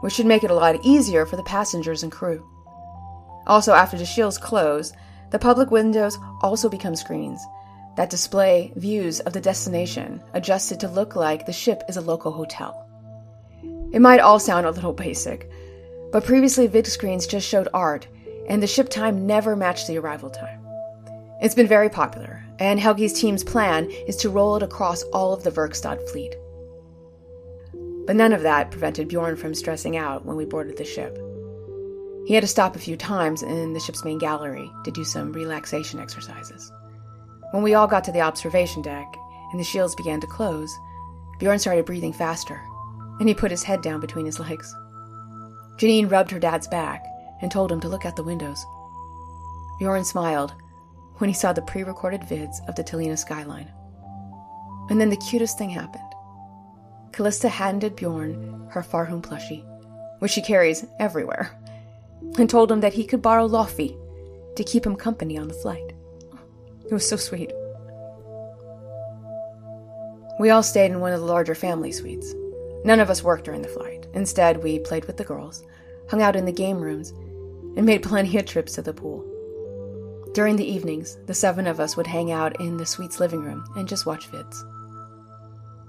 which 0.00 0.14
should 0.14 0.24
make 0.24 0.44
it 0.44 0.50
a 0.50 0.54
lot 0.54 0.82
easier 0.82 1.26
for 1.26 1.36
the 1.36 1.42
passengers 1.42 2.02
and 2.02 2.10
crew. 2.10 2.42
Also, 3.46 3.74
after 3.74 3.98
the 3.98 4.06
shields 4.06 4.38
close, 4.38 4.94
the 5.30 5.38
public 5.38 5.70
windows 5.70 6.16
also 6.40 6.70
become 6.70 6.96
screens 6.96 7.38
that 7.96 8.08
display 8.08 8.72
views 8.76 9.20
of 9.20 9.34
the 9.34 9.42
destination 9.42 10.22
adjusted 10.32 10.80
to 10.80 10.88
look 10.88 11.14
like 11.14 11.44
the 11.44 11.52
ship 11.52 11.82
is 11.86 11.98
a 11.98 12.00
local 12.00 12.32
hotel. 12.32 12.88
It 13.92 14.00
might 14.00 14.20
all 14.20 14.38
sound 14.38 14.64
a 14.64 14.70
little 14.70 14.94
basic, 14.94 15.50
but 16.12 16.24
previously 16.24 16.66
vid 16.66 16.86
screens 16.86 17.26
just 17.26 17.46
showed 17.46 17.68
art, 17.74 18.08
and 18.48 18.62
the 18.62 18.66
ship 18.66 18.88
time 18.88 19.26
never 19.26 19.54
matched 19.54 19.86
the 19.86 19.98
arrival 19.98 20.30
time. 20.30 20.60
It's 21.42 21.54
been 21.54 21.66
very 21.66 21.90
popular, 21.90 22.37
and 22.58 22.80
Helgi's 22.80 23.12
team's 23.12 23.44
plan 23.44 23.90
is 24.06 24.16
to 24.16 24.30
roll 24.30 24.56
it 24.56 24.62
across 24.62 25.02
all 25.04 25.32
of 25.32 25.44
the 25.44 25.50
Verkstad 25.50 26.08
fleet. 26.10 26.34
But 28.06 28.16
none 28.16 28.32
of 28.32 28.42
that 28.42 28.70
prevented 28.70 29.08
Bjorn 29.08 29.36
from 29.36 29.54
stressing 29.54 29.96
out 29.96 30.24
when 30.24 30.36
we 30.36 30.44
boarded 30.44 30.76
the 30.76 30.84
ship. 30.84 31.18
He 32.26 32.34
had 32.34 32.42
to 32.42 32.46
stop 32.46 32.76
a 32.76 32.80
few 32.80 32.96
times 32.96 33.42
in 33.42 33.72
the 33.72 33.80
ship's 33.80 34.04
main 34.04 34.18
gallery 34.18 34.70
to 34.84 34.90
do 34.90 35.04
some 35.04 35.32
relaxation 35.32 36.00
exercises. 36.00 36.72
When 37.52 37.62
we 37.62 37.74
all 37.74 37.86
got 37.86 38.04
to 38.04 38.12
the 38.12 38.20
observation 38.20 38.82
deck 38.82 39.16
and 39.50 39.60
the 39.60 39.64
shields 39.64 39.94
began 39.94 40.20
to 40.20 40.26
close, 40.26 40.76
Bjorn 41.38 41.58
started 41.58 41.86
breathing 41.86 42.12
faster, 42.12 42.60
and 43.20 43.28
he 43.28 43.34
put 43.34 43.50
his 43.50 43.62
head 43.62 43.80
down 43.80 44.00
between 44.00 44.26
his 44.26 44.40
legs. 44.40 44.74
Janine 45.76 46.10
rubbed 46.10 46.30
her 46.30 46.38
dad's 46.38 46.66
back 46.66 47.04
and 47.40 47.50
told 47.50 47.70
him 47.70 47.80
to 47.80 47.88
look 47.88 48.04
out 48.04 48.16
the 48.16 48.22
windows. 48.22 48.66
Bjorn 49.78 50.04
smiled 50.04 50.54
when 51.18 51.28
he 51.28 51.34
saw 51.34 51.52
the 51.52 51.62
pre 51.62 51.82
recorded 51.82 52.22
vids 52.22 52.66
of 52.68 52.74
the 52.74 52.84
Talina 52.84 53.18
skyline. 53.18 53.70
And 54.90 55.00
then 55.00 55.10
the 55.10 55.16
cutest 55.16 55.58
thing 55.58 55.70
happened. 55.70 56.02
Callista 57.12 57.48
handed 57.48 57.96
Bjorn 57.96 58.68
her 58.70 58.82
Farhum 58.82 59.22
plushie, 59.22 59.64
which 60.20 60.32
she 60.32 60.42
carries 60.42 60.86
everywhere, 60.98 61.50
and 62.38 62.48
told 62.48 62.70
him 62.70 62.80
that 62.80 62.94
he 62.94 63.04
could 63.04 63.22
borrow 63.22 63.46
Lofi 63.46 63.96
to 64.56 64.64
keep 64.64 64.86
him 64.86 64.96
company 64.96 65.36
on 65.38 65.48
the 65.48 65.54
flight. 65.54 65.92
It 66.84 66.92
was 66.92 67.08
so 67.08 67.16
sweet. 67.16 67.52
We 70.40 70.50
all 70.50 70.62
stayed 70.62 70.92
in 70.92 71.00
one 71.00 71.12
of 71.12 71.20
the 71.20 71.26
larger 71.26 71.54
family 71.54 71.90
suites. 71.90 72.32
None 72.84 73.00
of 73.00 73.10
us 73.10 73.24
worked 73.24 73.44
during 73.44 73.62
the 73.62 73.68
flight. 73.68 74.06
Instead, 74.14 74.62
we 74.62 74.78
played 74.78 75.04
with 75.04 75.16
the 75.16 75.24
girls, 75.24 75.64
hung 76.08 76.22
out 76.22 76.36
in 76.36 76.44
the 76.44 76.52
game 76.52 76.78
rooms, 76.78 77.10
and 77.76 77.84
made 77.84 78.02
plenty 78.02 78.38
of 78.38 78.46
trips 78.46 78.74
to 78.74 78.82
the 78.82 78.94
pool. 78.94 79.24
During 80.32 80.56
the 80.56 80.70
evenings, 80.70 81.16
the 81.26 81.34
seven 81.34 81.66
of 81.66 81.80
us 81.80 81.96
would 81.96 82.06
hang 82.06 82.30
out 82.30 82.60
in 82.60 82.76
the 82.76 82.86
suite's 82.86 83.18
living 83.18 83.40
room 83.40 83.64
and 83.76 83.88
just 83.88 84.06
watch 84.06 84.30
vids. 84.30 84.64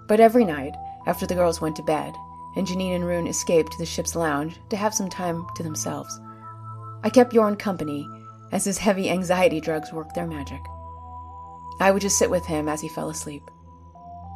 But 0.07 0.19
every 0.19 0.45
night, 0.45 0.73
after 1.05 1.27
the 1.27 1.35
girls 1.35 1.61
went 1.61 1.75
to 1.75 1.83
bed, 1.83 2.13
and 2.55 2.65
Janine 2.65 2.95
and 2.95 3.05
Rune 3.05 3.27
escaped 3.27 3.71
to 3.73 3.77
the 3.77 3.85
ship's 3.85 4.15
lounge 4.15 4.59
to 4.69 4.77
have 4.77 4.93
some 4.93 5.09
time 5.09 5.45
to 5.55 5.63
themselves, 5.63 6.19
I 7.03 7.09
kept 7.09 7.31
Bjorn 7.31 7.57
company 7.57 8.07
as 8.51 8.65
his 8.65 8.77
heavy 8.77 9.09
anxiety 9.09 9.61
drugs 9.61 9.93
worked 9.93 10.15
their 10.15 10.25
magic. 10.25 10.61
I 11.79 11.91
would 11.91 12.01
just 12.01 12.17
sit 12.17 12.29
with 12.29 12.45
him 12.45 12.67
as 12.67 12.81
he 12.81 12.89
fell 12.89 13.09
asleep. 13.09 13.43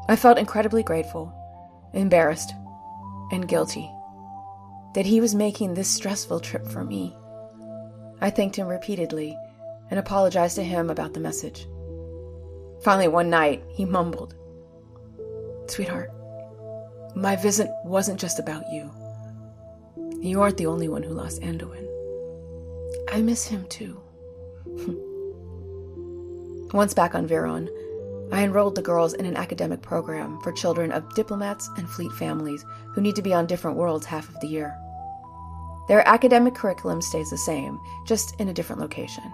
I 0.07 0.15
felt 0.15 0.37
incredibly 0.37 0.83
grateful, 0.83 1.33
embarrassed, 1.93 2.53
and 3.31 3.47
guilty 3.47 3.89
that 4.93 5.05
he 5.05 5.19
was 5.19 5.33
making 5.33 5.73
this 5.73 5.87
stressful 5.87 6.39
trip 6.39 6.67
for 6.67 6.83
me. 6.83 7.15
I 8.21 8.29
thanked 8.29 8.55
him 8.55 8.67
repeatedly 8.67 9.35
and 9.93 9.99
apologized 9.99 10.55
to 10.55 10.63
him 10.63 10.89
about 10.89 11.13
the 11.13 11.19
message. 11.19 11.67
Finally, 12.81 13.09
one 13.09 13.29
night, 13.29 13.63
he 13.69 13.85
mumbled, 13.85 14.33
Sweetheart, 15.67 16.09
my 17.15 17.35
visit 17.35 17.69
wasn't 17.85 18.19
just 18.19 18.39
about 18.39 18.63
you. 18.71 18.89
You 20.19 20.41
aren't 20.41 20.57
the 20.57 20.65
only 20.65 20.89
one 20.89 21.03
who 21.03 21.13
lost 21.13 21.43
Anduin. 21.43 21.87
I 23.11 23.21
miss 23.21 23.45
him 23.45 23.67
too. 23.67 24.01
Once 26.73 26.95
back 26.95 27.13
on 27.13 27.27
Viron, 27.27 27.69
I 28.31 28.43
enrolled 28.43 28.73
the 28.73 28.81
girls 28.81 29.13
in 29.13 29.27
an 29.27 29.37
academic 29.37 29.83
program 29.83 30.41
for 30.41 30.51
children 30.53 30.91
of 30.91 31.13
diplomats 31.13 31.69
and 31.77 31.87
fleet 31.87 32.11
families 32.13 32.65
who 32.95 33.01
need 33.01 33.15
to 33.15 33.21
be 33.21 33.35
on 33.35 33.45
different 33.45 33.77
worlds 33.77 34.07
half 34.07 34.27
of 34.27 34.39
the 34.39 34.47
year. 34.47 34.75
Their 35.87 36.07
academic 36.07 36.55
curriculum 36.55 36.99
stays 36.99 37.29
the 37.29 37.37
same, 37.37 37.79
just 38.07 38.33
in 38.39 38.47
a 38.47 38.53
different 38.53 38.81
location. 38.81 39.31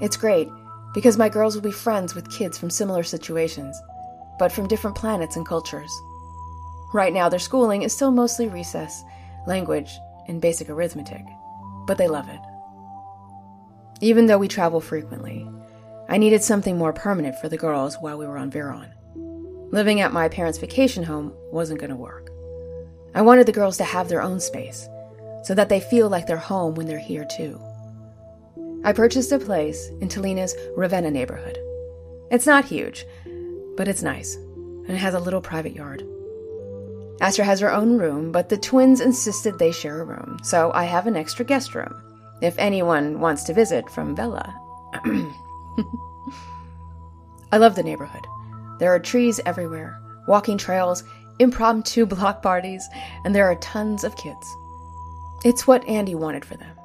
It's 0.00 0.16
great 0.16 0.48
because 0.92 1.18
my 1.18 1.28
girls 1.28 1.54
will 1.54 1.62
be 1.62 1.72
friends 1.72 2.14
with 2.14 2.30
kids 2.30 2.58
from 2.58 2.70
similar 2.70 3.02
situations, 3.02 3.80
but 4.38 4.52
from 4.52 4.68
different 4.68 4.96
planets 4.96 5.36
and 5.36 5.46
cultures. 5.46 5.90
Right 6.92 7.12
now, 7.12 7.28
their 7.28 7.38
schooling 7.38 7.82
is 7.82 7.92
still 7.92 8.10
mostly 8.10 8.48
recess, 8.48 9.02
language, 9.46 9.90
and 10.28 10.40
basic 10.40 10.70
arithmetic, 10.70 11.24
but 11.86 11.98
they 11.98 12.08
love 12.08 12.28
it. 12.28 12.40
Even 14.00 14.26
though 14.26 14.38
we 14.38 14.48
travel 14.48 14.80
frequently, 14.80 15.48
I 16.08 16.18
needed 16.18 16.42
something 16.42 16.76
more 16.76 16.92
permanent 16.92 17.38
for 17.38 17.48
the 17.48 17.56
girls 17.56 17.96
while 18.00 18.18
we 18.18 18.26
were 18.26 18.38
on 18.38 18.50
Viron. 18.50 18.92
Living 19.72 20.00
at 20.00 20.12
my 20.12 20.28
parents' 20.28 20.58
vacation 20.58 21.02
home 21.02 21.32
wasn't 21.50 21.80
going 21.80 21.90
to 21.90 21.96
work. 21.96 22.30
I 23.14 23.22
wanted 23.22 23.46
the 23.46 23.52
girls 23.52 23.76
to 23.78 23.84
have 23.84 24.08
their 24.08 24.22
own 24.22 24.40
space, 24.40 24.88
so 25.44 25.54
that 25.54 25.68
they 25.68 25.80
feel 25.80 26.08
like 26.08 26.26
they're 26.26 26.36
home 26.36 26.74
when 26.74 26.86
they're 26.86 26.98
here 26.98 27.26
too. 27.36 27.60
I 28.84 28.92
purchased 28.92 29.32
a 29.32 29.38
place 29.38 29.88
in 30.00 30.08
Talina's 30.08 30.54
Ravenna 30.76 31.10
neighborhood. 31.10 31.58
It's 32.30 32.46
not 32.46 32.66
huge, 32.66 33.06
but 33.76 33.88
it's 33.88 34.02
nice, 34.02 34.36
and 34.36 34.90
it 34.90 34.98
has 34.98 35.14
a 35.14 35.20
little 35.20 35.40
private 35.40 35.74
yard. 35.74 36.04
Astra 37.20 37.46
has 37.46 37.60
her 37.60 37.72
own 37.72 37.96
room, 37.96 38.30
but 38.30 38.50
the 38.50 38.58
twins 38.58 39.00
insisted 39.00 39.58
they 39.58 39.72
share 39.72 40.02
a 40.02 40.04
room, 40.04 40.38
so 40.42 40.70
I 40.74 40.84
have 40.84 41.06
an 41.06 41.16
extra 41.16 41.46
guest 41.46 41.74
room, 41.74 41.94
if 42.42 42.58
anyone 42.58 43.20
wants 43.20 43.44
to 43.44 43.54
visit 43.54 43.88
from 43.88 44.14
Vela. 44.14 44.54
I 47.52 47.56
love 47.56 47.76
the 47.76 47.82
neighborhood. 47.82 48.26
There 48.80 48.94
are 48.94 48.98
trees 48.98 49.40
everywhere, 49.46 49.98
walking 50.28 50.58
trails, 50.58 51.04
impromptu 51.38 52.04
block 52.14 52.42
parties, 52.42 52.86
and 53.24 53.34
there 53.34 53.46
are 53.50 53.56
tons 53.56 54.04
of 54.04 54.16
kids. 54.16 54.46
It's 55.42 55.66
what 55.66 55.88
Andy 55.88 56.14
wanted 56.14 56.44
for 56.44 56.56
them, 56.56 56.76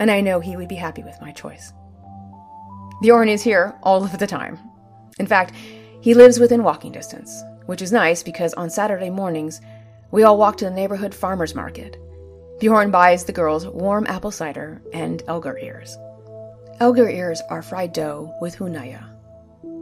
and 0.00 0.10
I 0.10 0.20
know 0.20 0.40
he 0.40 0.56
would 0.56 0.68
be 0.68 0.74
happy 0.74 1.02
with 1.02 1.20
my 1.20 1.32
choice. 1.32 1.72
Bjorn 3.02 3.28
is 3.28 3.42
here 3.42 3.74
all 3.82 4.04
of 4.04 4.18
the 4.18 4.26
time. 4.26 4.58
In 5.18 5.26
fact, 5.26 5.54
he 6.00 6.14
lives 6.14 6.38
within 6.38 6.62
walking 6.62 6.92
distance, 6.92 7.42
which 7.66 7.82
is 7.82 7.92
nice 7.92 8.22
because 8.22 8.54
on 8.54 8.70
Saturday 8.70 9.10
mornings, 9.10 9.60
we 10.10 10.22
all 10.22 10.38
walk 10.38 10.56
to 10.58 10.64
the 10.66 10.70
neighborhood 10.70 11.14
farmer's 11.14 11.54
market. 11.54 11.96
Bjorn 12.60 12.90
buys 12.90 13.24
the 13.24 13.32
girls 13.32 13.66
warm 13.66 14.06
apple 14.06 14.30
cider 14.30 14.82
and 14.92 15.22
elgar 15.26 15.58
ears. 15.58 15.96
Elgar 16.80 17.08
ears 17.08 17.42
are 17.50 17.62
fried 17.62 17.92
dough 17.92 18.32
with 18.40 18.56
hunaya. 18.56 19.08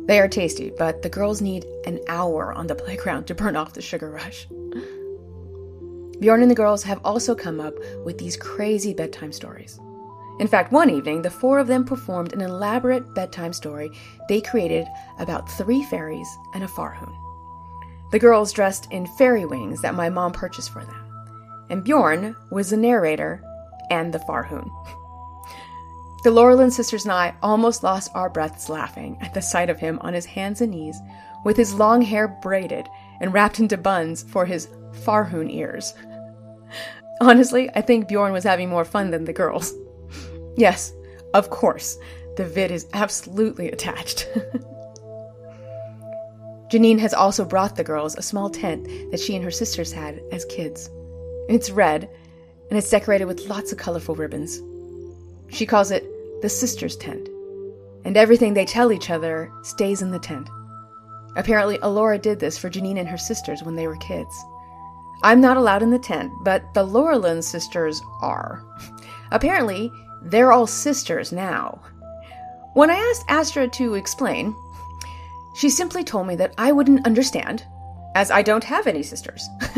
They 0.07 0.19
are 0.19 0.29
tasty, 0.29 0.73
but 0.79 1.03
the 1.03 1.09
girls 1.09 1.43
need 1.43 1.67
an 1.87 2.01
hour 2.09 2.53
on 2.53 2.67
the 2.67 2.75
playground 2.85 3.27
to 3.27 3.35
burn 3.35 3.57
off 3.57 3.75
the 3.75 3.83
sugar 3.83 4.11
rush. 4.11 4.47
Bjorn 6.21 6.43
and 6.43 6.51
the 6.51 6.55
girls 6.55 6.83
have 6.83 7.01
also 7.05 7.35
come 7.35 7.61
up 7.61 7.75
with 8.05 8.19
these 8.19 8.37
crazy 8.37 8.93
bedtime 8.93 9.33
stories. 9.33 9.79
In 10.41 10.49
fact, 10.49 10.73
one 10.73 10.89
evening, 10.89 11.21
the 11.21 11.31
four 11.31 11.59
of 11.59 11.67
them 11.67 11.85
performed 11.85 12.33
an 12.33 12.41
elaborate 12.41 13.15
bedtime 13.15 13.53
story 13.53 13.93
they 14.27 14.41
created 14.41 14.87
about 15.19 15.51
three 15.51 15.85
fairies 15.85 16.27
and 16.55 16.65
a 16.65 16.67
farhoon. 16.67 17.15
The 18.11 18.19
girls 18.19 18.51
dressed 18.51 18.91
in 18.91 19.07
fairy 19.07 19.45
wings 19.45 19.83
that 19.83 19.95
my 19.95 20.09
mom 20.09 20.33
purchased 20.33 20.71
for 20.71 20.83
them, 20.83 21.27
and 21.69 21.85
Bjorn 21.85 22.35
was 22.51 22.71
the 22.71 22.79
narrator 22.79 23.45
and 23.91 24.15
the 24.15 24.19
farhoon. 24.21 24.71
The 26.23 26.31
Laurelin 26.31 26.71
sisters 26.71 27.05
and 27.05 27.13
I 27.13 27.35
almost 27.43 27.83
lost 27.83 28.11
our 28.15 28.29
breaths 28.29 28.69
laughing 28.69 29.17
at 29.23 29.33
the 29.33 29.41
sight 29.41 29.71
of 29.71 29.81
him 29.81 29.99
on 30.03 30.13
his 30.13 30.27
hands 30.27 30.61
and 30.61 30.71
knees, 30.73 31.01
with 31.47 31.57
his 31.57 31.73
long 31.73 32.03
hair 32.03 32.29
braided 32.29 32.87
and 33.23 33.33
wrapped 33.33 33.59
into 33.59 33.79
buns 33.79 34.23
for 34.23 34.45
his 34.45 34.69
Farhoon 35.03 35.51
ears. 35.51 35.95
Honestly, 37.23 37.71
I 37.75 37.81
think 37.81 38.07
Bjorn 38.07 38.35
was 38.35 38.45
having 38.45 38.69
more 38.69 38.85
fun 38.85 39.11
than 39.11 39.25
the 39.25 39.33
girls. 39.33 39.73
Yes, 40.61 40.93
of 41.33 41.49
course, 41.49 41.99
the 42.37 42.45
vid 42.45 42.71
is 42.71 42.87
absolutely 42.93 43.71
attached. 43.71 44.29
Janine 46.71 46.99
has 46.99 47.15
also 47.15 47.47
brought 47.47 47.77
the 47.77 47.83
girls 47.83 48.15
a 48.15 48.21
small 48.21 48.51
tent 48.51 48.87
that 49.11 49.21
she 49.21 49.35
and 49.35 49.43
her 49.43 49.51
sisters 49.51 49.91
had 49.91 50.21
as 50.33 50.45
kids. 50.45 50.91
It's 51.49 51.71
red, 51.71 52.11
and 52.69 52.79
it's 52.79 52.91
decorated 52.91 53.25
with 53.25 53.49
lots 53.49 53.73
of 53.73 53.79
colorful 53.79 54.15
ribbons. 54.15 54.61
She 55.49 55.65
calls 55.65 55.91
it 55.91 56.05
the 56.43 56.51
sisters' 56.51 56.95
tent, 56.95 57.27
and 58.05 58.19
everything 58.19 58.53
they 58.53 58.67
tell 58.67 58.93
each 58.93 59.09
other 59.09 59.51
stays 59.63 60.03
in 60.03 60.11
the 60.11 60.19
tent. 60.19 60.51
Apparently, 61.37 61.79
Alora 61.81 62.19
did 62.19 62.39
this 62.39 62.59
for 62.59 62.69
Janine 62.69 62.99
and 62.99 63.09
her 63.09 63.17
sisters 63.17 63.63
when 63.63 63.77
they 63.77 63.87
were 63.87 63.97
kids. 63.97 64.45
I'm 65.23 65.41
not 65.41 65.57
allowed 65.57 65.83
in 65.83 65.91
the 65.91 65.99
tent, 65.99 66.31
but 66.45 66.63
the 66.75 66.87
Laurelin 66.87 67.43
sisters 67.43 68.03
are. 68.21 68.63
Apparently, 69.31 69.91
they're 70.23 70.53
all 70.53 70.67
sisters 70.67 71.33
now. 71.33 71.81
When 72.75 72.91
I 72.91 72.95
asked 72.95 73.25
Astra 73.29 73.69
to 73.69 73.95
explain, 73.95 74.55
she 75.57 75.71
simply 75.71 76.05
told 76.05 76.27
me 76.27 76.37
that 76.37 76.55
I 76.57 76.73
wouldn't 76.73 77.07
understand, 77.07 77.65
as 78.15 78.31
I 78.31 78.43
don't 78.43 78.65
have 78.65 78.87
any 78.87 79.03
sisters. 79.03 79.49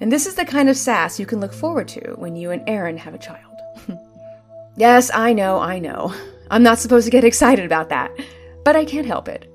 and 0.00 0.10
this 0.10 0.26
is 0.26 0.34
the 0.34 0.44
kind 0.44 0.68
of 0.68 0.76
sass 0.76 1.20
you 1.20 1.26
can 1.26 1.40
look 1.40 1.52
forward 1.52 1.88
to 1.88 2.14
when 2.16 2.34
you 2.36 2.50
and 2.50 2.68
Aaron 2.68 2.96
have 2.96 3.14
a 3.14 3.18
child. 3.18 3.54
yes, 4.76 5.10
I 5.14 5.32
know, 5.32 5.58
I 5.58 5.78
know. 5.78 6.12
I'm 6.50 6.62
not 6.62 6.78
supposed 6.78 7.04
to 7.04 7.10
get 7.10 7.24
excited 7.24 7.64
about 7.64 7.90
that, 7.90 8.10
but 8.64 8.74
I 8.74 8.84
can't 8.84 9.06
help 9.06 9.28
it. 9.28 9.52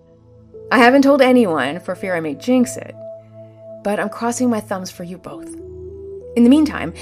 I 0.71 0.77
haven't 0.77 1.01
told 1.01 1.21
anyone 1.21 1.79
for 1.79 1.95
fear 1.95 2.15
I 2.15 2.19
may 2.19 2.35
jinx 2.35 2.77
it, 2.77 2.95
but 3.83 3.99
I'm 3.99 4.09
crossing 4.09 4.49
my 4.49 4.59
thumbs 4.59 4.89
for 4.89 5.03
you 5.03 5.17
both. 5.17 5.53
In 6.35 6.43
the 6.43 6.49
meantime, 6.49 6.93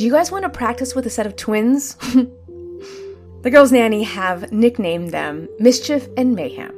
do 0.00 0.06
you 0.06 0.12
guys 0.12 0.32
want 0.32 0.44
to 0.44 0.48
practice 0.48 0.94
with 0.94 1.04
a 1.04 1.10
set 1.10 1.26
of 1.26 1.36
twins? 1.36 1.94
the 3.42 3.50
girls' 3.50 3.70
nanny 3.70 4.02
have 4.02 4.50
nicknamed 4.50 5.10
them 5.10 5.46
Mischief 5.58 6.08
and 6.16 6.34
Mayhem, 6.34 6.74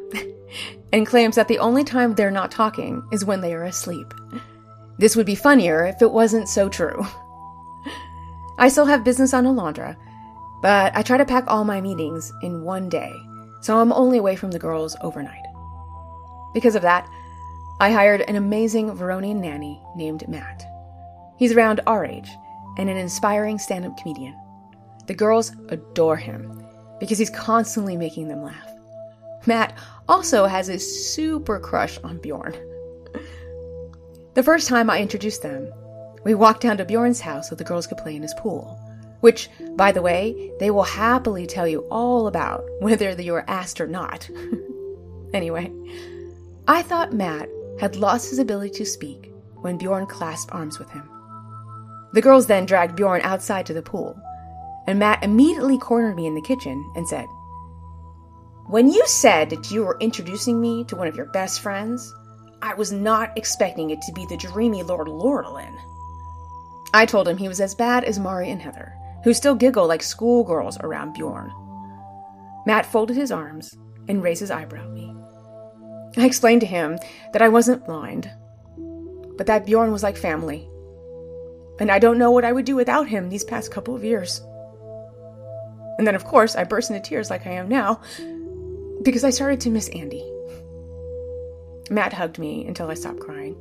and 0.92 1.06
claims 1.06 1.36
that 1.36 1.46
the 1.46 1.60
only 1.60 1.84
time 1.84 2.16
they're 2.16 2.32
not 2.32 2.50
talking 2.50 3.00
is 3.12 3.24
when 3.24 3.40
they 3.40 3.54
are 3.54 3.62
asleep. 3.62 4.12
This 4.98 5.14
would 5.14 5.24
be 5.24 5.36
funnier 5.36 5.84
if 5.84 6.02
it 6.02 6.10
wasn't 6.10 6.48
so 6.48 6.68
true. 6.68 7.06
I 8.58 8.66
still 8.66 8.86
have 8.86 9.04
business 9.04 9.32
on 9.32 9.44
Alondra, 9.44 9.96
but 10.60 10.90
I 10.96 11.02
try 11.02 11.16
to 11.16 11.24
pack 11.24 11.44
all 11.46 11.62
my 11.62 11.80
meetings 11.80 12.32
in 12.42 12.64
one 12.64 12.88
day, 12.88 13.14
so 13.60 13.78
I'm 13.78 13.92
only 13.92 14.18
away 14.18 14.34
from 14.34 14.50
the 14.50 14.58
girls 14.58 14.96
overnight. 15.00 15.46
Because 16.54 16.74
of 16.74 16.82
that, 16.82 17.08
I 17.78 17.92
hired 17.92 18.22
an 18.22 18.34
amazing 18.34 18.90
Veronian 18.96 19.36
nanny 19.36 19.80
named 19.94 20.26
Matt. 20.26 20.64
He's 21.38 21.52
around 21.52 21.82
our 21.86 22.04
age 22.04 22.28
and 22.78 22.88
an 22.88 22.96
inspiring 22.96 23.58
stand 23.58 23.84
up 23.84 23.96
comedian. 23.98 24.36
The 25.06 25.14
girls 25.14 25.52
adore 25.68 26.16
him 26.16 26.64
because 27.00 27.18
he's 27.18 27.30
constantly 27.30 27.96
making 27.96 28.28
them 28.28 28.42
laugh. 28.42 28.72
Matt 29.46 29.76
also 30.08 30.46
has 30.46 30.68
a 30.68 30.78
super 30.78 31.58
crush 31.58 31.98
on 32.04 32.18
Bjorn. 32.18 32.54
the 34.34 34.42
first 34.42 34.68
time 34.68 34.88
I 34.88 35.00
introduced 35.00 35.42
them, 35.42 35.72
we 36.24 36.34
walked 36.34 36.62
down 36.62 36.76
to 36.76 36.84
Bjorn's 36.84 37.20
house 37.20 37.48
so 37.48 37.54
the 37.54 37.64
girls 37.64 37.86
could 37.86 37.98
play 37.98 38.14
in 38.14 38.22
his 38.22 38.34
pool, 38.34 38.78
which, 39.20 39.48
by 39.76 39.90
the 39.90 40.02
way, 40.02 40.52
they 40.60 40.70
will 40.70 40.84
happily 40.84 41.46
tell 41.46 41.66
you 41.66 41.80
all 41.90 42.28
about, 42.28 42.64
whether 42.80 43.10
you 43.20 43.32
were 43.32 43.48
asked 43.48 43.80
or 43.80 43.88
not. 43.88 44.28
anyway, 45.34 45.72
I 46.68 46.82
thought 46.82 47.12
Matt 47.12 47.48
had 47.80 47.96
lost 47.96 48.30
his 48.30 48.38
ability 48.38 48.74
to 48.74 48.86
speak 48.86 49.32
when 49.56 49.78
Bjorn 49.78 50.06
clasped 50.06 50.52
arms 50.54 50.78
with 50.78 50.90
him. 50.90 51.08
The 52.12 52.20
girls 52.20 52.46
then 52.46 52.66
dragged 52.66 52.96
Bjorn 52.96 53.22
outside 53.22 53.66
to 53.66 53.74
the 53.74 53.82
pool, 53.82 54.20
and 54.86 54.98
Matt 54.98 55.22
immediately 55.22 55.78
cornered 55.78 56.16
me 56.16 56.26
in 56.26 56.34
the 56.34 56.42
kitchen 56.42 56.92
and 56.94 57.08
said, 57.08 57.26
When 58.66 58.90
you 58.90 59.02
said 59.06 59.50
that 59.50 59.70
you 59.70 59.84
were 59.84 59.96
introducing 60.00 60.60
me 60.60 60.84
to 60.84 60.96
one 60.96 61.08
of 61.08 61.16
your 61.16 61.26
best 61.26 61.60
friends, 61.60 62.12
I 62.60 62.74
was 62.74 62.92
not 62.92 63.36
expecting 63.36 63.90
it 63.90 64.02
to 64.02 64.12
be 64.12 64.26
the 64.26 64.36
dreamy 64.36 64.82
Lord 64.82 65.08
Lordaelan. 65.08 65.74
I 66.94 67.06
told 67.06 67.26
him 67.26 67.38
he 67.38 67.48
was 67.48 67.60
as 67.60 67.74
bad 67.74 68.04
as 68.04 68.18
Mari 68.18 68.50
and 68.50 68.60
Heather, 68.60 68.92
who 69.24 69.32
still 69.32 69.54
giggle 69.54 69.86
like 69.86 70.02
schoolgirls 70.02 70.78
around 70.80 71.14
Bjorn. 71.14 71.50
Matt 72.66 72.86
folded 72.86 73.16
his 73.16 73.32
arms 73.32 73.76
and 74.08 74.22
raised 74.22 74.40
his 74.40 74.50
eyebrow 74.50 74.84
at 74.84 74.90
me. 74.90 75.14
I 76.16 76.26
explained 76.26 76.60
to 76.60 76.66
him 76.66 76.98
that 77.32 77.40
I 77.40 77.48
wasn't 77.48 77.86
blind, 77.86 78.30
but 79.38 79.46
that 79.46 79.64
Bjorn 79.64 79.90
was 79.90 80.02
like 80.02 80.16
family, 80.16 80.68
and 81.82 81.90
I 81.90 81.98
don't 81.98 82.16
know 82.16 82.30
what 82.30 82.44
I 82.44 82.52
would 82.52 82.64
do 82.64 82.76
without 82.76 83.08
him 83.08 83.28
these 83.28 83.42
past 83.42 83.72
couple 83.72 83.96
of 83.96 84.04
years. 84.04 84.40
And 85.98 86.06
then, 86.06 86.14
of 86.14 86.24
course, 86.24 86.54
I 86.54 86.62
burst 86.62 86.92
into 86.92 87.02
tears 87.02 87.28
like 87.28 87.44
I 87.44 87.50
am 87.50 87.68
now 87.68 88.00
because 89.02 89.24
I 89.24 89.30
started 89.30 89.60
to 89.62 89.70
miss 89.70 89.88
Andy. 89.88 90.24
Matt 91.90 92.12
hugged 92.12 92.38
me 92.38 92.64
until 92.68 92.88
I 92.88 92.94
stopped 92.94 93.18
crying. 93.18 93.56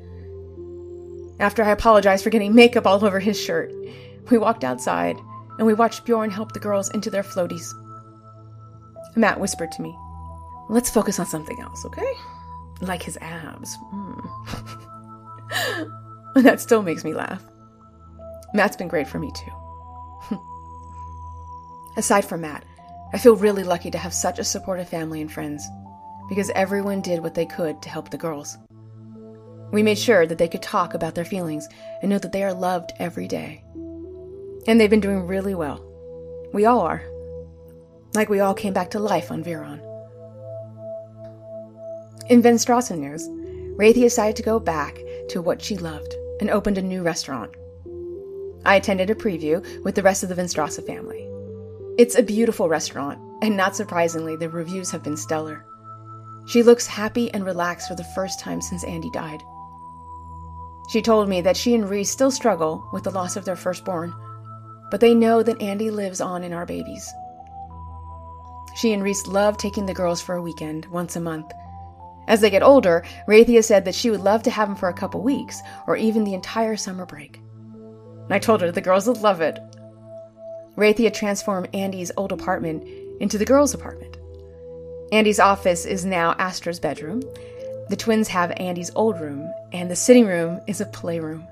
After 1.39 1.63
I 1.63 1.71
apologized 1.71 2.23
for 2.23 2.29
getting 2.29 2.53
makeup 2.53 2.86
all 2.86 3.03
over 3.03 3.19
his 3.19 3.41
shirt, 3.41 3.73
we 4.29 4.38
walked 4.38 4.63
outside 4.63 5.17
and 5.57 5.65
we 5.65 5.73
watched 5.73 6.05
Bjorn 6.05 6.29
help 6.29 6.51
the 6.51 6.60
girls 6.60 6.91
into 6.91 7.10
their 7.10 7.23
floaties. 7.23 7.73
Matt 9.15 9.39
whispered 9.39 9.71
to 9.71 9.81
me, 9.81 9.97
Let's 10.69 10.91
focus 10.91 11.19
on 11.19 11.25
something 11.25 11.60
else, 11.60 11.84
okay? 11.88 12.13
Like 12.81 13.01
his 13.01 13.17
abs. 13.19 13.75
Mm. 13.91 14.31
that 16.43 16.62
still 16.62 16.84
makes 16.84 17.03
me 17.03 17.15
laugh. 17.15 17.43
Matt's 18.53 18.75
been 18.75 18.87
great 18.87 19.07
for 19.07 19.19
me 19.19 19.31
too. 19.31 20.37
Aside 21.97 22.25
from 22.25 22.41
Matt, 22.41 22.63
I 23.13 23.17
feel 23.17 23.35
really 23.35 23.63
lucky 23.63 23.91
to 23.91 23.97
have 23.97 24.13
such 24.13 24.39
a 24.39 24.43
supportive 24.43 24.89
family 24.89 25.21
and 25.21 25.31
friends 25.31 25.67
because 26.29 26.49
everyone 26.51 27.01
did 27.01 27.21
what 27.21 27.35
they 27.35 27.45
could 27.45 27.81
to 27.81 27.89
help 27.89 28.09
the 28.09 28.17
girls. 28.17 28.57
We 29.71 29.83
made 29.83 29.97
sure 29.97 30.25
that 30.25 30.37
they 30.37 30.47
could 30.47 30.61
talk 30.61 30.93
about 30.93 31.15
their 31.15 31.25
feelings 31.25 31.67
and 32.01 32.09
know 32.09 32.19
that 32.19 32.31
they 32.31 32.43
are 32.43 32.53
loved 32.53 32.91
every 32.99 33.27
day. 33.27 33.63
And 34.67 34.79
they've 34.79 34.89
been 34.89 34.99
doing 34.99 35.27
really 35.27 35.55
well. 35.55 35.85
We 36.53 36.65
all 36.65 36.81
are. 36.81 37.03
Like 38.13 38.29
we 38.29 38.41
all 38.41 38.53
came 38.53 38.73
back 38.73 38.91
to 38.91 38.99
life 38.99 39.31
on 39.31 39.43
Viron. 39.43 39.81
In 42.29 42.41
Venstrassen 42.41 42.99
news, 42.99 43.27
Raithia 43.77 44.03
decided 44.03 44.35
to 44.37 44.43
go 44.43 44.59
back 44.59 44.97
to 45.29 45.41
what 45.41 45.61
she 45.61 45.77
loved 45.77 46.13
and 46.39 46.49
opened 46.49 46.77
a 46.77 46.81
new 46.81 47.01
restaurant. 47.01 47.51
I 48.65 48.76
attended 48.76 49.10
a 49.10 49.15
preview 49.15 49.84
with 49.84 49.95
the 49.95 50.04
rest 50.04 50.24
of 50.24 50.30
the 50.30 50.36
Venstrasse 50.36 50.86
family. 50.86 51.28
It's 51.97 52.17
a 52.17 52.24
beautiful 52.24 52.69
restaurant, 52.69 53.19
and 53.41 53.58
not 53.58 53.76
surprisingly, 53.76 54.36
the 54.36 54.50
reviews 54.50 54.91
have 54.91 55.04
been 55.04 55.17
stellar. 55.17 55.65
She 56.45 56.63
looks 56.63 56.88
happy 56.88 57.32
and 57.34 57.45
relaxed 57.45 57.88
for 57.88 57.95
the 57.95 58.04
first 58.15 58.39
time 58.39 58.62
since 58.62 58.84
Andy 58.84 59.10
died. 59.12 59.41
She 60.89 61.02
told 61.02 61.30
me 61.30 61.41
that 61.41 61.58
she 61.58 61.74
and 61.74 61.89
Reese 61.89 62.10
still 62.10 62.32
struggle 62.32 62.88
with 62.91 63.04
the 63.04 63.12
loss 63.12 63.36
of 63.36 63.45
their 63.45 63.56
firstborn, 63.56 64.13
but 64.89 65.00
they 65.00 65.13
know 65.13 65.41
that 65.43 65.62
Andy 65.62 65.89
lives 65.89 66.21
on 66.21 66.43
in 66.43 66.54
our 66.54 66.65
babies. 66.65 67.10
She 68.76 68.93
and 68.93 69.04
Reese 69.04 69.28
love 69.28 69.58
taking 69.58 69.86
the 69.86 69.93
girls 69.93 70.21
for 70.21 70.36
a 70.36 70.41
weekend 70.41 70.86
once 70.88 71.15
a 71.15 71.21
month. 71.21 71.52
As 72.28 72.41
they 72.41 72.50
get 72.50 72.63
older, 72.63 73.04
Raithia 73.28 73.63
said 73.63 73.86
that 73.86 73.95
she 73.95 74.10
would 74.10 74.21
love 74.21 74.43
to 74.43 74.52
have 74.52 74.67
them 74.67 74.78
for 74.78 74.89
a 74.89 74.93
couple 74.93 75.21
weeks 75.21 75.62
or 75.88 75.97
even 75.97 76.24
the 76.24 76.34
entire 76.34 76.78
summer 76.78 77.06
break. 77.06 77.40
I 78.34 78.39
told 78.39 78.62
her 78.62 78.72
the 78.72 78.82
girls 78.82 79.08
would 79.08 79.17
love 79.17 79.41
it. 79.41 79.60
Raithia 80.78 81.13
transformed 81.13 81.70
Andy's 81.74 82.12
old 82.17 82.32
apartment 82.32 82.88
into 83.20 83.38
the 83.38 83.46
girls' 83.46 83.74
apartment. 83.74 84.17
Andy's 85.12 85.39
office 85.39 85.86
is 85.86 86.06
now 86.06 86.36
Astra's 86.39 86.80
bedroom, 86.80 87.22
the 87.91 87.98
twins 87.98 88.30
have 88.30 88.54
Andy's 88.56 88.91
old 88.96 89.20
room, 89.20 89.54
and 89.74 89.91
the 89.91 89.98
sitting 89.98 90.26
room 90.26 90.62
is 90.65 90.80
a 90.80 90.86
playroom. 90.86 91.46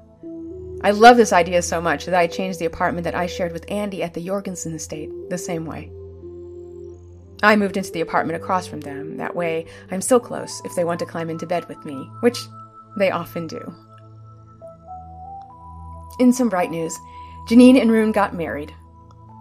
I 0.82 0.92
love 0.92 1.18
this 1.18 1.34
idea 1.34 1.62
so 1.62 1.82
much 1.82 2.06
that 2.06 2.16
I 2.16 2.28
changed 2.28 2.60
the 2.60 2.66
apartment 2.66 3.04
that 3.04 3.14
I 3.14 3.26
shared 3.26 3.52
with 3.52 3.70
Andy 3.70 4.02
at 4.02 4.14
the 4.14 4.26
Jorgensen 4.26 4.74
estate 4.74 5.10
the 5.30 5.38
same 5.38 5.66
way. 5.66 5.92
I 7.44 7.58
moved 7.58 7.76
into 7.76 7.92
the 7.92 8.00
apartment 8.00 8.42
across 8.42 8.68
from 8.68 8.80
them. 8.80 9.18
That 9.18 9.36
way, 9.36 9.66
I'm 9.92 10.00
still 10.00 10.22
close 10.22 10.62
if 10.64 10.74
they 10.76 10.86
want 10.86 11.00
to 11.00 11.06
climb 11.06 11.30
into 11.30 11.46
bed 11.46 11.68
with 11.68 11.84
me, 11.84 12.10
which 12.22 12.40
they 12.98 13.12
often 13.12 13.48
do. 13.48 13.76
In 16.20 16.34
some 16.34 16.50
bright 16.50 16.70
news, 16.70 17.00
Janine 17.48 17.82
and 17.82 17.90
Rune 17.90 18.12
got 18.12 18.36
married. 18.36 18.76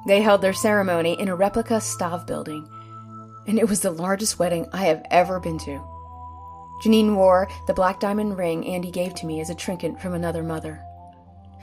They 0.07 0.23
held 0.23 0.41
their 0.41 0.53
ceremony 0.53 1.21
in 1.21 1.29
a 1.29 1.35
replica 1.35 1.75
Stav 1.75 2.27
building, 2.27 2.67
and 3.47 3.59
it 3.59 3.69
was 3.69 3.81
the 3.81 3.91
largest 3.91 4.39
wedding 4.39 4.67
I 4.73 4.85
have 4.85 5.05
ever 5.11 5.41
been 5.41 5.59
to. 5.59 5.85
Janine 6.83 7.17
wore 7.17 7.49
the 7.67 7.75
black 7.75 7.99
diamond 7.99 8.39
ring 8.39 8.65
Andy 8.65 8.93
gave 8.93 9.15
to 9.17 9.27
me 9.27 9.41
as 9.41 9.51
a 9.51 9.55
trinket 9.55 10.01
from 10.01 10.15
another 10.15 10.45
mother. 10.45 10.81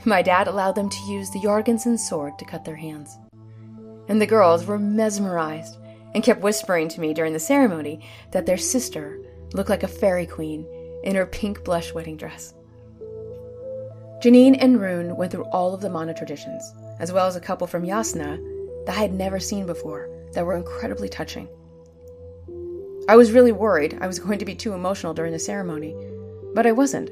My 0.04 0.20
dad 0.20 0.46
allowed 0.46 0.74
them 0.74 0.90
to 0.90 1.04
use 1.10 1.30
the 1.30 1.40
Jorgensen 1.40 1.96
sword 1.96 2.38
to 2.38 2.44
cut 2.44 2.64
their 2.64 2.76
hands. 2.76 3.16
And 4.08 4.20
the 4.20 4.26
girls 4.26 4.66
were 4.66 4.78
mesmerized 4.78 5.78
and 6.14 6.22
kept 6.22 6.42
whispering 6.42 6.88
to 6.90 7.00
me 7.00 7.14
during 7.14 7.32
the 7.32 7.40
ceremony 7.40 8.06
that 8.32 8.44
their 8.44 8.58
sister 8.58 9.18
looked 9.54 9.70
like 9.70 9.82
a 9.82 9.88
fairy 9.88 10.26
queen 10.26 10.66
in 11.02 11.16
her 11.16 11.26
pink 11.26 11.64
blush 11.64 11.94
wedding 11.94 12.16
dress. 12.18 12.52
Janine 14.20 14.56
and 14.58 14.80
Rune 14.80 15.14
went 15.16 15.30
through 15.30 15.44
all 15.44 15.74
of 15.74 15.82
the 15.82 15.90
Mana 15.90 16.14
traditions, 16.14 16.72
as 16.98 17.12
well 17.12 17.26
as 17.26 17.36
a 17.36 17.40
couple 17.40 17.66
from 17.66 17.84
Yasna 17.84 18.38
that 18.86 18.96
I 18.96 19.00
had 19.00 19.12
never 19.12 19.38
seen 19.38 19.66
before 19.66 20.08
that 20.32 20.46
were 20.46 20.56
incredibly 20.56 21.08
touching. 21.08 21.48
I 23.08 23.16
was 23.16 23.32
really 23.32 23.52
worried 23.52 23.98
I 24.00 24.06
was 24.06 24.18
going 24.26 24.38
to 24.38 24.44
be 24.44 24.54
too 24.54 24.72
emotional 24.72 25.12
during 25.12 25.32
the 25.32 25.38
ceremony, 25.38 25.94
but 26.54 26.66
I 26.66 26.72
wasn't. 26.72 27.10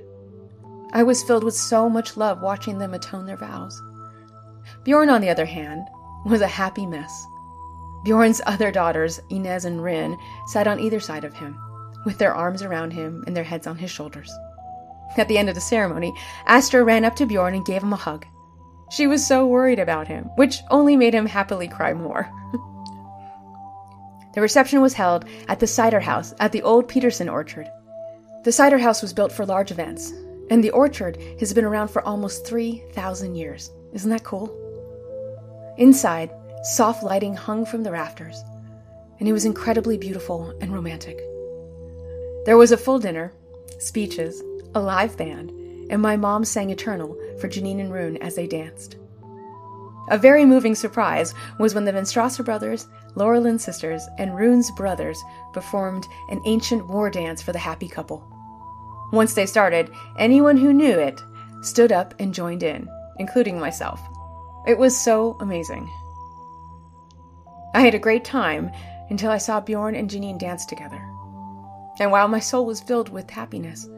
I 0.95 1.03
was 1.03 1.23
filled 1.23 1.45
with 1.45 1.55
so 1.55 1.91
much 1.91 2.17
love 2.17 2.41
watching 2.41 2.79
them 2.79 2.95
atone 2.95 3.27
their 3.27 3.37
vows. 3.37 3.81
Bjorn, 4.85 5.11
on 5.11 5.21
the 5.21 5.31
other 5.31 5.45
hand, 5.45 5.87
was 6.25 6.41
a 6.41 6.47
happy 6.47 6.87
mess. 6.87 7.27
Bjorn's 8.05 8.41
other 8.47 8.71
daughters, 8.71 9.21
Inez 9.29 9.67
and 9.67 9.83
Rin, 9.83 10.17
sat 10.47 10.67
on 10.67 10.81
either 10.81 11.01
side 11.01 11.25
of 11.25 11.35
him, 11.35 11.59
with 12.07 12.17
their 12.17 12.35
arms 12.35 12.63
around 12.63 12.93
him 12.93 13.25
and 13.27 13.37
their 13.37 13.45
heads 13.45 13.67
on 13.67 13.77
his 13.77 13.91
shoulders. 13.91 14.33
At 15.17 15.29
the 15.29 15.39
end 15.39 15.49
of 15.49 15.55
the 15.55 15.61
ceremony, 15.61 16.13
Astra 16.47 16.83
ran 16.83 17.05
up 17.05 17.17
to 17.17 17.27
Bjorn 17.27 17.55
and 17.55 17.65
gave 17.65 17.83
him 17.83 17.93
a 17.93 17.97
hug. 17.97 18.27
She 18.91 19.07
was 19.07 19.27
so 19.27 19.47
worried 19.47 19.79
about 19.79 20.09
him, 20.09 20.25
which 20.37 20.61
only 20.71 20.97
made 20.97 21.15
him 21.15 21.27
happily 21.27 21.69
cry 21.69 21.95
more. 21.95 22.29
The 24.35 24.41
reception 24.41 24.81
was 24.81 24.95
held 24.95 25.27
at 25.47 25.61
the 25.61 25.67
cider 25.69 26.01
house 26.01 26.35
at 26.41 26.51
the 26.51 26.63
old 26.63 26.89
Peterson 26.89 27.29
orchard. 27.29 27.71
The 28.43 28.51
cider 28.51 28.79
house 28.79 29.01
was 29.01 29.13
built 29.13 29.31
for 29.31 29.47
large 29.47 29.71
events, 29.71 30.11
and 30.51 30.63
the 30.63 30.71
orchard 30.71 31.17
has 31.39 31.55
been 31.55 31.65
around 31.65 31.89
for 31.89 32.03
almost 32.03 32.45
3,000 32.45 33.37
years. 33.37 33.71
Isn't 33.93 34.11
that 34.11 34.25
cool? 34.25 34.53
Inside, 35.79 36.31
soft 36.65 37.05
lighting 37.05 37.37
hung 37.37 37.65
from 37.65 37.85
the 37.85 37.93
rafters, 37.93 38.43
and 39.21 39.29
it 39.29 39.33
was 39.33 39.45
incredibly 39.45 39.97
beautiful 39.97 40.53
and 40.61 40.75
romantic. 40.75 41.17
There 42.45 42.57
was 42.57 42.73
a 42.73 42.77
full 42.77 42.99
dinner, 42.99 43.33
speeches, 43.79 44.43
a 44.75 44.81
live 44.81 45.17
band, 45.17 45.51
and 45.91 46.01
my 46.01 46.17
mom 46.17 46.45
sang 46.45 46.71
Eternal 46.71 47.17
for 47.41 47.49
Janine 47.49 47.81
and 47.81 47.93
Rune 47.93 48.17
as 48.19 48.35
they 48.35 48.47
danced. 48.47 48.97
A 50.09 50.19
very 50.19 50.45
moving 50.45 50.75
surprise 50.75 51.33
was 51.59 51.75
when 51.75 51.85
the 51.85 51.93
Venstrasser 51.93 52.45
brothers, 52.45 52.87
Lorelyn 53.15 53.59
sisters, 53.59 54.07
and 54.19 54.37
Rune's 54.37 54.71
brothers 54.73 55.23
performed 55.53 56.07
an 56.29 56.43
ancient 56.45 56.87
war 56.89 57.09
dance 57.09 57.41
for 57.41 57.53
the 57.53 57.59
happy 57.59 57.89
couple. 57.89 58.23
Once 59.13 59.35
they 59.35 59.47
started, 59.47 59.91
anyone 60.19 60.57
who 60.57 60.73
knew 60.73 60.99
it 60.99 61.23
stood 61.63 61.93
up 61.93 62.15
and 62.19 62.35
joined 62.35 62.63
in, 62.63 62.89
including 63.19 63.59
myself. 63.59 64.01
It 64.67 64.77
was 64.77 64.97
so 64.97 65.37
amazing. 65.41 65.89
I 67.75 67.81
had 67.81 67.95
a 67.95 67.99
great 67.99 68.25
time 68.25 68.71
until 69.11 69.31
I 69.31 69.39
saw 69.39 69.61
Bjorn 69.61 69.95
and 69.95 70.11
Janine 70.11 70.39
dance 70.39 70.67
together. 70.67 71.01
And 72.01 72.11
while 72.11 72.29
my 72.29 72.41
soul 72.41 72.67
was 72.67 72.81
filled 72.81 73.09
with 73.09 73.31
happiness, 73.31 73.89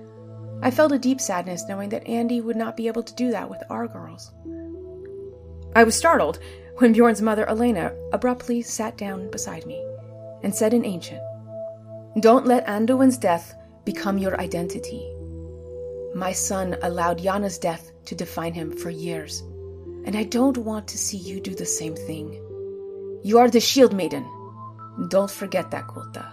I 0.63 0.71
felt 0.71 0.93
a 0.93 0.99
deep 0.99 1.21
sadness 1.21 1.65
knowing 1.69 1.91
that 1.91 2.07
Andy 2.07 2.41
would 2.41 2.57
not 2.57 2.77
be 2.77 2.89
able 2.89 3.03
to 3.03 3.15
do 3.15 3.31
that 3.31 3.51
with 3.51 3.63
our 3.71 3.87
girls. 3.87 4.33
I 5.75 5.85
was 5.85 5.95
startled 5.95 6.39
when 6.79 6.93
Bjorn's 6.93 7.23
mother, 7.23 7.49
Elena, 7.49 7.95
abruptly 8.13 8.63
sat 8.63 8.97
down 8.97 9.31
beside 9.31 9.67
me 9.67 9.83
and 10.43 10.55
said 10.55 10.73
in 10.73 10.85
Ancient, 10.85 11.21
Don't 12.21 12.47
let 12.47 12.67
Anduin's 12.67 13.19
death 13.19 13.55
become 13.85 14.19
your 14.19 14.41
identity. 14.41 15.07
My 16.15 16.33
son 16.33 16.77
allowed 16.83 17.21
Yana's 17.21 17.59
death 17.59 17.93
to 18.07 18.15
define 18.15 18.55
him 18.55 18.73
for 18.77 18.91
years, 18.91 19.41
and 20.07 20.17
I 20.17 20.25
don't 20.25 20.57
want 20.59 20.89
to 20.89 20.99
see 20.99 21.19
you 21.19 21.41
do 21.41 21.55
the 21.55 21.67
same 21.67 21.95
thing. 21.95 22.33
You 23.23 23.39
are 23.39 23.51
the 23.51 23.61
shield 23.61 23.93
maiden. 23.93 24.27
Don't 25.09 25.31
forget 25.31 25.71
that, 25.73 25.89
Kulta. 25.89 26.33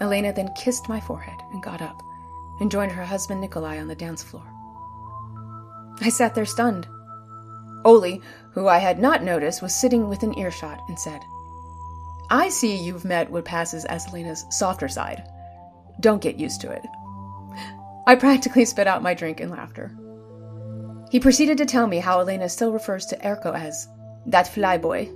Elena 0.00 0.32
then 0.32 0.52
kissed 0.54 0.88
my 0.88 1.00
forehead 1.00 1.38
and 1.52 1.62
got 1.62 1.82
up, 1.82 2.02
and 2.60 2.70
joined 2.70 2.92
her 2.92 3.04
husband 3.04 3.40
Nikolai 3.40 3.78
on 3.78 3.88
the 3.88 3.94
dance 3.94 4.22
floor. 4.22 4.44
I 6.00 6.08
sat 6.08 6.34
there 6.34 6.46
stunned. 6.46 6.88
Oli, 7.84 8.20
who 8.52 8.68
I 8.68 8.78
had 8.78 8.98
not 8.98 9.22
noticed, 9.22 9.62
was 9.62 9.74
sitting 9.74 10.08
within 10.08 10.38
earshot 10.38 10.80
and 10.88 10.98
said, 10.98 11.20
I 12.30 12.48
see 12.48 12.76
you've 12.76 13.04
met 13.04 13.30
what 13.30 13.44
passes 13.44 13.84
as 13.84 14.06
Elena's 14.06 14.44
softer 14.50 14.88
side. 14.88 15.22
Don't 16.00 16.22
get 16.22 16.38
used 16.38 16.60
to 16.62 16.70
it. 16.70 16.86
I 18.06 18.14
practically 18.14 18.64
spit 18.64 18.86
out 18.86 19.02
my 19.02 19.14
drink 19.14 19.40
in 19.40 19.50
laughter. 19.50 19.96
He 21.10 21.20
proceeded 21.20 21.58
to 21.58 21.66
tell 21.66 21.86
me 21.86 21.98
how 21.98 22.20
Elena 22.20 22.48
still 22.48 22.72
refers 22.72 23.06
to 23.06 23.16
Erko 23.16 23.54
as 23.54 23.88
that 24.26 24.46
flyboy, 24.46 25.08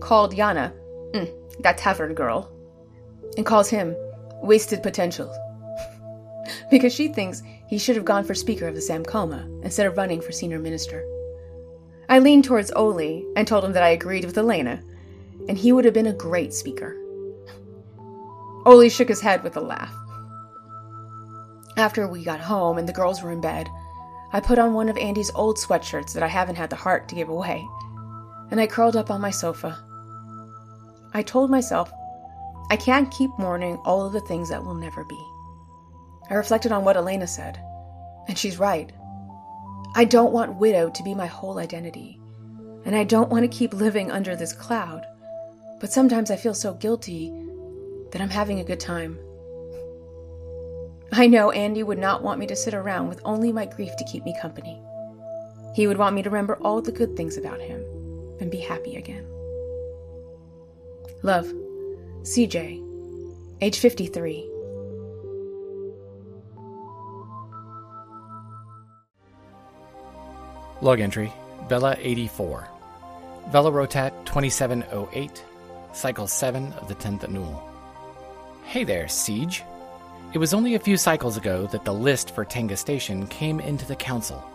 called 0.00 0.34
Yana 0.34 0.72
mm, 1.12 1.30
that 1.62 1.78
tavern 1.78 2.14
girl, 2.14 2.51
and 3.36 3.46
calls 3.46 3.68
him 3.68 3.96
wasted 4.42 4.82
potential. 4.82 5.32
because 6.70 6.92
she 6.92 7.08
thinks 7.08 7.42
he 7.66 7.78
should 7.78 7.96
have 7.96 8.04
gone 8.04 8.24
for 8.24 8.34
Speaker 8.34 8.66
of 8.66 8.74
the 8.74 8.80
Samkoma 8.80 9.64
instead 9.64 9.86
of 9.86 9.96
running 9.96 10.20
for 10.20 10.32
Senior 10.32 10.58
Minister. 10.58 11.04
I 12.08 12.18
leaned 12.18 12.44
towards 12.44 12.72
Oli 12.72 13.24
and 13.36 13.46
told 13.46 13.64
him 13.64 13.72
that 13.72 13.82
I 13.82 13.90
agreed 13.90 14.24
with 14.24 14.36
Elena, 14.36 14.82
and 15.48 15.56
he 15.56 15.72
would 15.72 15.84
have 15.84 15.94
been 15.94 16.06
a 16.06 16.12
great 16.12 16.52
speaker. 16.52 16.96
Oli 18.66 18.90
shook 18.90 19.08
his 19.08 19.20
head 19.20 19.42
with 19.42 19.56
a 19.56 19.60
laugh. 19.60 19.94
After 21.76 22.06
we 22.06 22.22
got 22.22 22.40
home 22.40 22.76
and 22.76 22.86
the 22.86 22.92
girls 22.92 23.22
were 23.22 23.32
in 23.32 23.40
bed, 23.40 23.68
I 24.34 24.40
put 24.40 24.58
on 24.58 24.74
one 24.74 24.88
of 24.88 24.98
Andy's 24.98 25.30
old 25.34 25.56
sweatshirts 25.56 26.12
that 26.12 26.22
I 26.22 26.28
haven't 26.28 26.56
had 26.56 26.70
the 26.70 26.76
heart 26.76 27.08
to 27.08 27.14
give 27.14 27.28
away, 27.28 27.66
and 28.50 28.60
I 28.60 28.66
curled 28.66 28.96
up 28.96 29.10
on 29.10 29.20
my 29.20 29.30
sofa. 29.30 29.78
I 31.14 31.22
told 31.22 31.50
myself, 31.50 31.90
I 32.72 32.76
can't 32.76 33.10
keep 33.10 33.38
mourning 33.38 33.76
all 33.84 34.06
of 34.06 34.14
the 34.14 34.20
things 34.22 34.48
that 34.48 34.64
will 34.64 34.72
never 34.72 35.04
be. 35.04 35.22
I 36.30 36.34
reflected 36.36 36.72
on 36.72 36.86
what 36.86 36.96
Elena 36.96 37.26
said, 37.26 37.60
and 38.28 38.38
she's 38.38 38.58
right. 38.58 38.90
I 39.94 40.06
don't 40.06 40.32
want 40.32 40.56
widow 40.56 40.88
to 40.88 41.02
be 41.02 41.14
my 41.14 41.26
whole 41.26 41.58
identity, 41.58 42.18
and 42.86 42.96
I 42.96 43.04
don't 43.04 43.28
want 43.28 43.42
to 43.42 43.58
keep 43.58 43.74
living 43.74 44.10
under 44.10 44.34
this 44.34 44.54
cloud, 44.54 45.04
but 45.80 45.92
sometimes 45.92 46.30
I 46.30 46.36
feel 46.36 46.54
so 46.54 46.72
guilty 46.72 47.30
that 48.10 48.22
I'm 48.22 48.30
having 48.30 48.58
a 48.58 48.64
good 48.64 48.80
time. 48.80 49.18
I 51.12 51.26
know 51.26 51.50
Andy 51.50 51.82
would 51.82 51.98
not 51.98 52.22
want 52.22 52.40
me 52.40 52.46
to 52.46 52.56
sit 52.56 52.72
around 52.72 53.06
with 53.06 53.20
only 53.26 53.52
my 53.52 53.66
grief 53.66 53.94
to 53.98 54.04
keep 54.10 54.24
me 54.24 54.34
company. 54.40 54.82
He 55.74 55.86
would 55.86 55.98
want 55.98 56.16
me 56.16 56.22
to 56.22 56.30
remember 56.30 56.56
all 56.62 56.80
the 56.80 56.90
good 56.90 57.18
things 57.18 57.36
about 57.36 57.60
him 57.60 57.84
and 58.40 58.50
be 58.50 58.60
happy 58.60 58.96
again. 58.96 59.26
Love, 61.22 61.52
CJ, 62.22 62.80
age 63.60 63.80
53. 63.80 64.48
Log 70.80 71.00
entry 71.00 71.32
Bella 71.68 71.96
84. 71.98 72.68
Vela 73.48 73.72
Rotat 73.72 74.12
2708, 74.24 75.44
Cycle 75.92 76.28
7 76.28 76.72
of 76.74 76.86
the 76.86 76.94
10th 76.94 77.24
Annual. 77.24 77.68
Hey 78.66 78.84
there, 78.84 79.08
Siege. 79.08 79.64
It 80.32 80.38
was 80.38 80.54
only 80.54 80.76
a 80.76 80.78
few 80.78 80.96
cycles 80.96 81.36
ago 81.36 81.66
that 81.72 81.84
the 81.84 81.92
list 81.92 82.32
for 82.36 82.44
Tenga 82.44 82.76
Station 82.76 83.26
came 83.26 83.58
into 83.58 83.84
the 83.84 83.96
Council. 83.96 84.48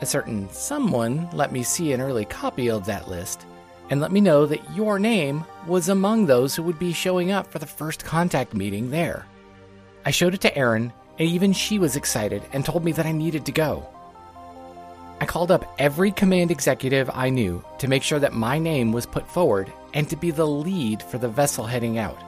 A 0.00 0.06
certain 0.06 0.50
someone 0.50 1.28
let 1.32 1.52
me 1.52 1.62
see 1.62 1.92
an 1.92 2.00
early 2.00 2.24
copy 2.24 2.68
of 2.68 2.84
that 2.86 3.08
list 3.08 3.46
and 3.90 4.00
let 4.00 4.12
me 4.12 4.20
know 4.20 4.46
that 4.46 4.74
your 4.74 4.98
name 4.98 5.44
was 5.66 5.88
among 5.88 6.26
those 6.26 6.54
who 6.56 6.62
would 6.62 6.78
be 6.78 6.92
showing 6.92 7.30
up 7.30 7.46
for 7.46 7.58
the 7.58 7.66
first 7.66 8.04
contact 8.04 8.54
meeting 8.54 8.90
there. 8.90 9.26
I 10.04 10.10
showed 10.10 10.34
it 10.34 10.40
to 10.42 10.56
Erin, 10.56 10.92
and 11.18 11.28
even 11.28 11.52
she 11.52 11.78
was 11.78 11.96
excited 11.96 12.42
and 12.52 12.64
told 12.64 12.84
me 12.84 12.92
that 12.92 13.06
I 13.06 13.12
needed 13.12 13.46
to 13.46 13.52
go. 13.52 13.86
I 15.20 15.26
called 15.26 15.52
up 15.52 15.72
every 15.78 16.10
command 16.10 16.50
executive 16.50 17.08
I 17.12 17.30
knew 17.30 17.64
to 17.78 17.86
make 17.86 18.02
sure 18.02 18.18
that 18.18 18.32
my 18.32 18.58
name 18.58 18.90
was 18.90 19.06
put 19.06 19.28
forward 19.28 19.72
and 19.94 20.08
to 20.10 20.16
be 20.16 20.32
the 20.32 20.46
lead 20.46 21.02
for 21.02 21.18
the 21.18 21.28
vessel 21.28 21.64
heading 21.64 21.98
out. 21.98 22.18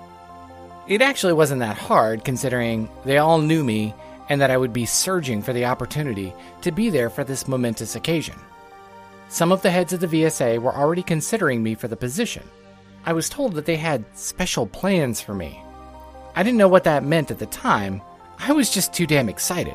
It 0.87 1.03
actually 1.03 1.33
wasn't 1.33 1.61
that 1.61 1.77
hard 1.77 2.25
considering 2.25 2.89
they 3.05 3.19
all 3.19 3.39
knew 3.39 3.65
me 3.65 3.95
and 4.29 4.41
that 4.41 4.51
I 4.51 4.57
would 4.57 4.73
be 4.73 4.87
surging 4.87 5.43
for 5.43 5.53
the 5.53 5.65
opportunity 5.65 6.33
to 6.63 6.71
be 6.71 6.91
there 6.91 7.11
for 7.11 7.25
this 7.25 7.49
momentous 7.49 7.97
occasion. 7.97 8.37
Some 9.35 9.51
of 9.51 9.63
the 9.63 9.71
heads 9.73 9.93
of 9.93 9.99
the 9.99 10.07
VSA 10.07 10.61
were 10.61 10.73
already 10.73 11.03
considering 11.03 11.61
me 11.61 11.75
for 11.75 11.89
the 11.89 11.97
position. 11.97 12.45
I 13.05 13.13
was 13.15 13.29
told 13.29 13.55
that 13.55 13.67
they 13.67 13.75
had 13.75 14.05
special 14.17 14.65
plans 14.65 15.21
for 15.21 15.35
me. 15.35 15.61
I 16.37 16.45
didn't 16.45 16.57
know 16.57 16.69
what 16.69 16.85
that 16.85 17.03
meant 17.03 17.33
at 17.33 17.41
the 17.41 17.47
time, 17.47 18.01
I 18.39 18.53
was 18.53 18.71
just 18.71 18.93
too 18.93 19.09
damn 19.09 19.29
excited. 19.29 19.75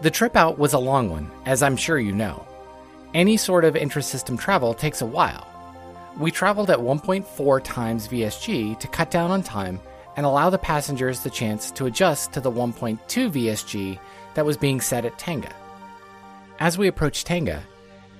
The 0.00 0.10
trip 0.10 0.34
out 0.34 0.58
was 0.58 0.72
a 0.72 0.78
long 0.80 1.08
one, 1.08 1.30
as 1.44 1.62
I'm 1.62 1.76
sure 1.76 2.00
you 2.00 2.10
know. 2.10 2.44
Any 3.14 3.36
sort 3.36 3.64
of 3.64 3.74
intrasystem 3.74 4.36
travel 4.36 4.74
takes 4.74 5.02
a 5.02 5.06
while. 5.06 5.46
We 6.18 6.32
traveled 6.32 6.68
at 6.68 6.80
1.4 6.80 7.62
times 7.62 8.08
VSG 8.08 8.76
to 8.80 8.88
cut 8.88 9.12
down 9.12 9.30
on 9.30 9.44
time 9.44 9.78
and 10.16 10.26
allow 10.26 10.50
the 10.50 10.58
passengers 10.58 11.20
the 11.20 11.30
chance 11.30 11.70
to 11.70 11.86
adjust 11.86 12.32
to 12.32 12.40
the 12.40 12.50
1.2 12.50 12.98
VSG 13.30 14.00
that 14.34 14.44
was 14.44 14.56
being 14.56 14.80
set 14.80 15.04
at 15.04 15.16
Tenga. 15.16 15.54
As 16.58 16.76
we 16.76 16.88
approached 16.88 17.28
Tenga, 17.28 17.62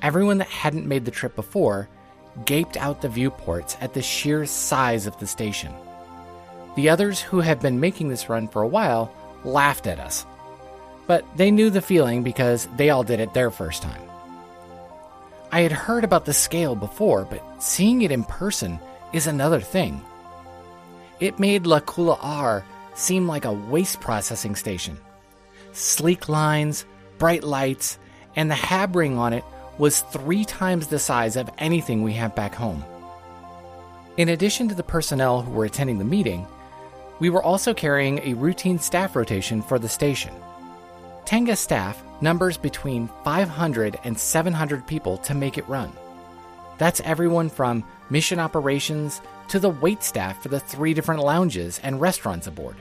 everyone 0.02 0.38
that 0.38 0.48
hadn't 0.48 0.86
made 0.86 1.04
the 1.04 1.10
trip 1.10 1.34
before 1.36 1.88
gaped 2.44 2.76
out 2.76 3.00
the 3.00 3.08
viewports 3.08 3.76
at 3.80 3.94
the 3.94 4.02
sheer 4.02 4.44
size 4.46 5.06
of 5.06 5.18
the 5.18 5.26
station. 5.26 5.72
The 6.76 6.88
others 6.90 7.20
who 7.20 7.40
had 7.40 7.60
been 7.60 7.80
making 7.80 8.08
this 8.08 8.28
run 8.28 8.48
for 8.48 8.62
a 8.62 8.68
while 8.68 9.12
laughed 9.44 9.86
at 9.86 9.98
us 9.98 10.26
but 11.06 11.24
they 11.36 11.50
knew 11.50 11.70
the 11.70 11.80
feeling 11.80 12.22
because 12.22 12.68
they 12.76 12.90
all 12.90 13.04
did 13.04 13.20
it 13.20 13.32
their 13.32 13.50
first 13.50 13.82
time. 13.82 14.02
I 15.52 15.60
had 15.60 15.72
heard 15.72 16.04
about 16.04 16.24
the 16.24 16.32
scale 16.32 16.74
before, 16.74 17.24
but 17.24 17.42
seeing 17.62 18.02
it 18.02 18.10
in 18.10 18.24
person 18.24 18.80
is 19.12 19.26
another 19.26 19.60
thing. 19.60 20.02
It 21.20 21.38
made 21.38 21.66
La 21.66 21.80
Kula 21.80 22.18
R 22.20 22.64
seem 22.94 23.28
like 23.28 23.44
a 23.44 23.52
waste 23.52 24.00
processing 24.00 24.56
station. 24.56 24.98
Sleek 25.72 26.28
lines, 26.28 26.84
bright 27.18 27.44
lights, 27.44 27.98
and 28.34 28.50
the 28.50 28.54
hab 28.54 28.96
ring 28.96 29.16
on 29.16 29.32
it 29.32 29.44
was 29.78 30.00
three 30.00 30.44
times 30.44 30.86
the 30.86 30.98
size 30.98 31.36
of 31.36 31.50
anything 31.58 32.02
we 32.02 32.12
have 32.14 32.34
back 32.34 32.54
home. 32.54 32.84
In 34.16 34.30
addition 34.30 34.68
to 34.68 34.74
the 34.74 34.82
personnel 34.82 35.42
who 35.42 35.50
were 35.50 35.66
attending 35.66 35.98
the 35.98 36.04
meeting, 36.04 36.46
we 37.18 37.30
were 37.30 37.42
also 37.42 37.74
carrying 37.74 38.18
a 38.20 38.34
routine 38.34 38.78
staff 38.78 39.16
rotation 39.16 39.62
for 39.62 39.78
the 39.78 39.88
station. 39.88 40.34
Tenga 41.24 41.56
staff 41.56 42.02
numbers 42.20 42.56
between 42.56 43.10
500 43.24 43.98
and 44.04 44.18
700 44.18 44.86
people 44.86 45.18
to 45.18 45.34
make 45.34 45.58
it 45.58 45.68
run. 45.68 45.92
That's 46.78 47.00
everyone 47.00 47.48
from 47.48 47.84
mission 48.10 48.38
operations 48.38 49.20
to 49.48 49.58
the 49.58 49.70
wait 49.70 50.02
staff 50.02 50.42
for 50.42 50.48
the 50.48 50.60
three 50.60 50.94
different 50.94 51.22
lounges 51.22 51.80
and 51.82 52.00
restaurants 52.00 52.46
aboard. 52.46 52.76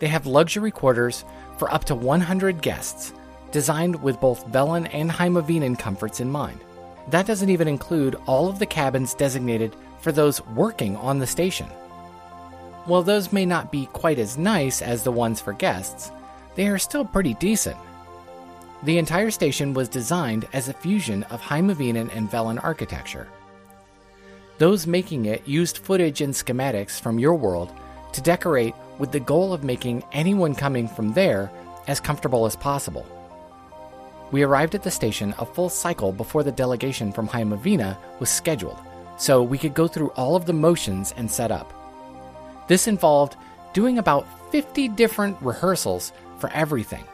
They 0.00 0.08
have 0.08 0.26
luxury 0.26 0.70
quarters 0.70 1.24
for 1.58 1.72
up 1.72 1.84
to 1.84 1.94
100 1.94 2.60
guests, 2.60 3.12
designed 3.54 4.02
with 4.02 4.20
both 4.20 4.48
Velan 4.48 4.90
and 4.92 5.08
Heimavinan 5.08 5.78
comforts 5.78 6.18
in 6.18 6.28
mind. 6.28 6.58
That 7.10 7.24
doesn't 7.24 7.50
even 7.50 7.68
include 7.68 8.16
all 8.26 8.48
of 8.48 8.58
the 8.58 8.66
cabins 8.66 9.14
designated 9.14 9.76
for 10.00 10.10
those 10.10 10.44
working 10.48 10.96
on 10.96 11.20
the 11.20 11.26
station. 11.28 11.68
While 12.86 13.04
those 13.04 13.32
may 13.32 13.46
not 13.46 13.70
be 13.70 13.86
quite 13.86 14.18
as 14.18 14.36
nice 14.36 14.82
as 14.82 15.04
the 15.04 15.12
ones 15.12 15.40
for 15.40 15.52
guests, 15.52 16.10
they 16.56 16.66
are 16.66 16.78
still 16.78 17.04
pretty 17.04 17.34
decent. 17.34 17.76
The 18.82 18.98
entire 18.98 19.30
station 19.30 19.72
was 19.72 19.88
designed 19.88 20.48
as 20.52 20.68
a 20.68 20.74
fusion 20.74 21.22
of 21.24 21.40
Heimavinan 21.40 22.12
and 22.12 22.28
Velan 22.28 22.62
architecture. 22.62 23.28
Those 24.58 24.84
making 24.84 25.26
it 25.26 25.46
used 25.46 25.78
footage 25.78 26.20
and 26.20 26.34
schematics 26.34 27.00
from 27.00 27.20
your 27.20 27.36
world 27.36 27.72
to 28.14 28.20
decorate 28.20 28.74
with 28.98 29.12
the 29.12 29.20
goal 29.20 29.52
of 29.52 29.62
making 29.62 30.02
anyone 30.10 30.56
coming 30.56 30.88
from 30.88 31.12
there 31.12 31.52
as 31.86 32.00
comfortable 32.00 32.46
as 32.46 32.56
possible. 32.56 33.06
We 34.34 34.42
arrived 34.42 34.74
at 34.74 34.82
the 34.82 34.90
station 34.90 35.32
a 35.38 35.46
full 35.46 35.68
cycle 35.68 36.10
before 36.10 36.42
the 36.42 36.50
delegation 36.50 37.12
from 37.12 37.28
Heimavina 37.28 37.96
was 38.18 38.28
scheduled, 38.28 38.80
so 39.16 39.44
we 39.44 39.56
could 39.56 39.74
go 39.74 39.86
through 39.86 40.08
all 40.16 40.34
of 40.34 40.44
the 40.44 40.52
motions 40.52 41.14
and 41.16 41.30
set 41.30 41.52
up. 41.52 41.72
This 42.66 42.88
involved 42.88 43.36
doing 43.74 43.96
about 43.96 44.26
50 44.50 44.88
different 44.88 45.36
rehearsals 45.40 46.12
for 46.40 46.50
everything, 46.50 47.04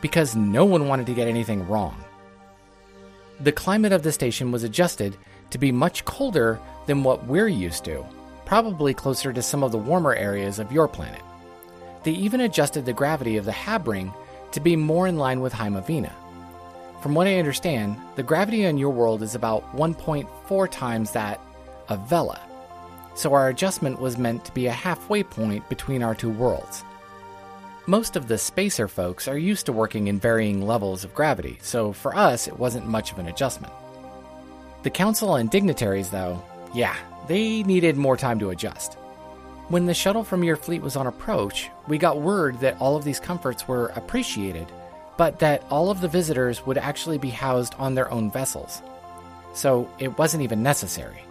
because 0.00 0.34
no 0.34 0.64
one 0.64 0.88
wanted 0.88 1.04
to 1.08 1.12
get 1.12 1.28
anything 1.28 1.68
wrong. 1.68 2.02
The 3.40 3.52
climate 3.52 3.92
of 3.92 4.02
the 4.02 4.10
station 4.10 4.50
was 4.50 4.62
adjusted 4.62 5.18
to 5.50 5.58
be 5.58 5.72
much 5.72 6.06
colder 6.06 6.58
than 6.86 7.04
what 7.04 7.26
we're 7.26 7.48
used 7.48 7.84
to, 7.84 8.02
probably 8.46 8.94
closer 8.94 9.30
to 9.30 9.42
some 9.42 9.62
of 9.62 9.72
the 9.72 9.76
warmer 9.76 10.14
areas 10.14 10.58
of 10.58 10.72
your 10.72 10.88
planet. 10.88 11.20
They 12.02 12.12
even 12.12 12.40
adjusted 12.40 12.86
the 12.86 12.94
gravity 12.94 13.36
of 13.36 13.44
the 13.44 13.52
Habring 13.52 14.10
to 14.52 14.60
be 14.60 14.74
more 14.74 15.06
in 15.06 15.18
line 15.18 15.42
with 15.42 15.52
Heimavina. 15.52 16.12
From 17.02 17.16
what 17.16 17.26
I 17.26 17.40
understand, 17.40 17.96
the 18.14 18.22
gravity 18.22 18.64
on 18.64 18.78
your 18.78 18.90
world 18.90 19.24
is 19.24 19.34
about 19.34 19.76
1.4 19.76 20.70
times 20.70 21.10
that 21.10 21.40
of 21.88 22.08
Vela, 22.08 22.40
so 23.16 23.34
our 23.34 23.48
adjustment 23.48 24.00
was 24.00 24.16
meant 24.16 24.44
to 24.44 24.52
be 24.52 24.68
a 24.68 24.72
halfway 24.72 25.24
point 25.24 25.68
between 25.68 26.04
our 26.04 26.14
two 26.14 26.30
worlds. 26.30 26.84
Most 27.86 28.14
of 28.14 28.28
the 28.28 28.38
spacer 28.38 28.86
folks 28.86 29.26
are 29.26 29.36
used 29.36 29.66
to 29.66 29.72
working 29.72 30.06
in 30.06 30.20
varying 30.20 30.64
levels 30.64 31.02
of 31.02 31.12
gravity, 31.12 31.58
so 31.60 31.92
for 31.92 32.14
us, 32.14 32.46
it 32.46 32.56
wasn't 32.56 32.86
much 32.86 33.10
of 33.10 33.18
an 33.18 33.26
adjustment. 33.26 33.72
The 34.84 34.90
council 34.90 35.34
and 35.34 35.50
dignitaries, 35.50 36.10
though, 36.10 36.40
yeah, 36.72 36.96
they 37.26 37.64
needed 37.64 37.96
more 37.96 38.16
time 38.16 38.38
to 38.38 38.50
adjust. 38.50 38.94
When 39.66 39.86
the 39.86 39.94
shuttle 39.94 40.22
from 40.22 40.44
your 40.44 40.56
fleet 40.56 40.82
was 40.82 40.94
on 40.94 41.08
approach, 41.08 41.68
we 41.88 41.98
got 41.98 42.20
word 42.20 42.60
that 42.60 42.78
all 42.78 42.96
of 42.96 43.02
these 43.02 43.18
comforts 43.18 43.66
were 43.66 43.88
appreciated, 43.96 44.68
but 45.22 45.38
that 45.38 45.62
all 45.70 45.88
of 45.88 46.00
the 46.00 46.08
visitors 46.08 46.66
would 46.66 46.76
actually 46.76 47.16
be 47.16 47.30
housed 47.30 47.76
on 47.78 47.94
their 47.94 48.10
own 48.10 48.28
vessels. 48.28 48.82
So 49.54 49.88
it 50.00 50.18
wasn't 50.18 50.42
even 50.42 50.64
necessary. 50.64 51.22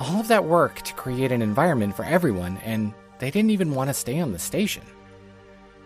All 0.00 0.18
of 0.18 0.28
that 0.28 0.46
work 0.46 0.80
to 0.80 0.94
create 0.94 1.30
an 1.30 1.42
environment 1.42 1.94
for 1.94 2.06
everyone, 2.06 2.56
and 2.64 2.94
they 3.18 3.30
didn't 3.30 3.50
even 3.50 3.74
want 3.74 3.90
to 3.90 3.92
stay 3.92 4.18
on 4.18 4.32
the 4.32 4.38
station. 4.38 4.82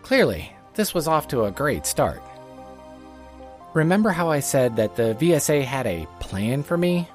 Clearly, 0.03 0.53
this 0.75 0.93
was 0.93 1.05
off 1.05 1.27
to 1.27 1.43
a 1.43 1.51
great 1.51 1.85
start. 1.85 2.23
Remember 3.73 4.11
how 4.11 4.29
I 4.29 4.39
said 4.39 4.77
that 4.77 4.95
the 4.95 5.13
VSA 5.15 5.65
had 5.65 5.85
a 5.85 6.07
plan 6.21 6.63
for 6.63 6.77
me? 6.77 7.09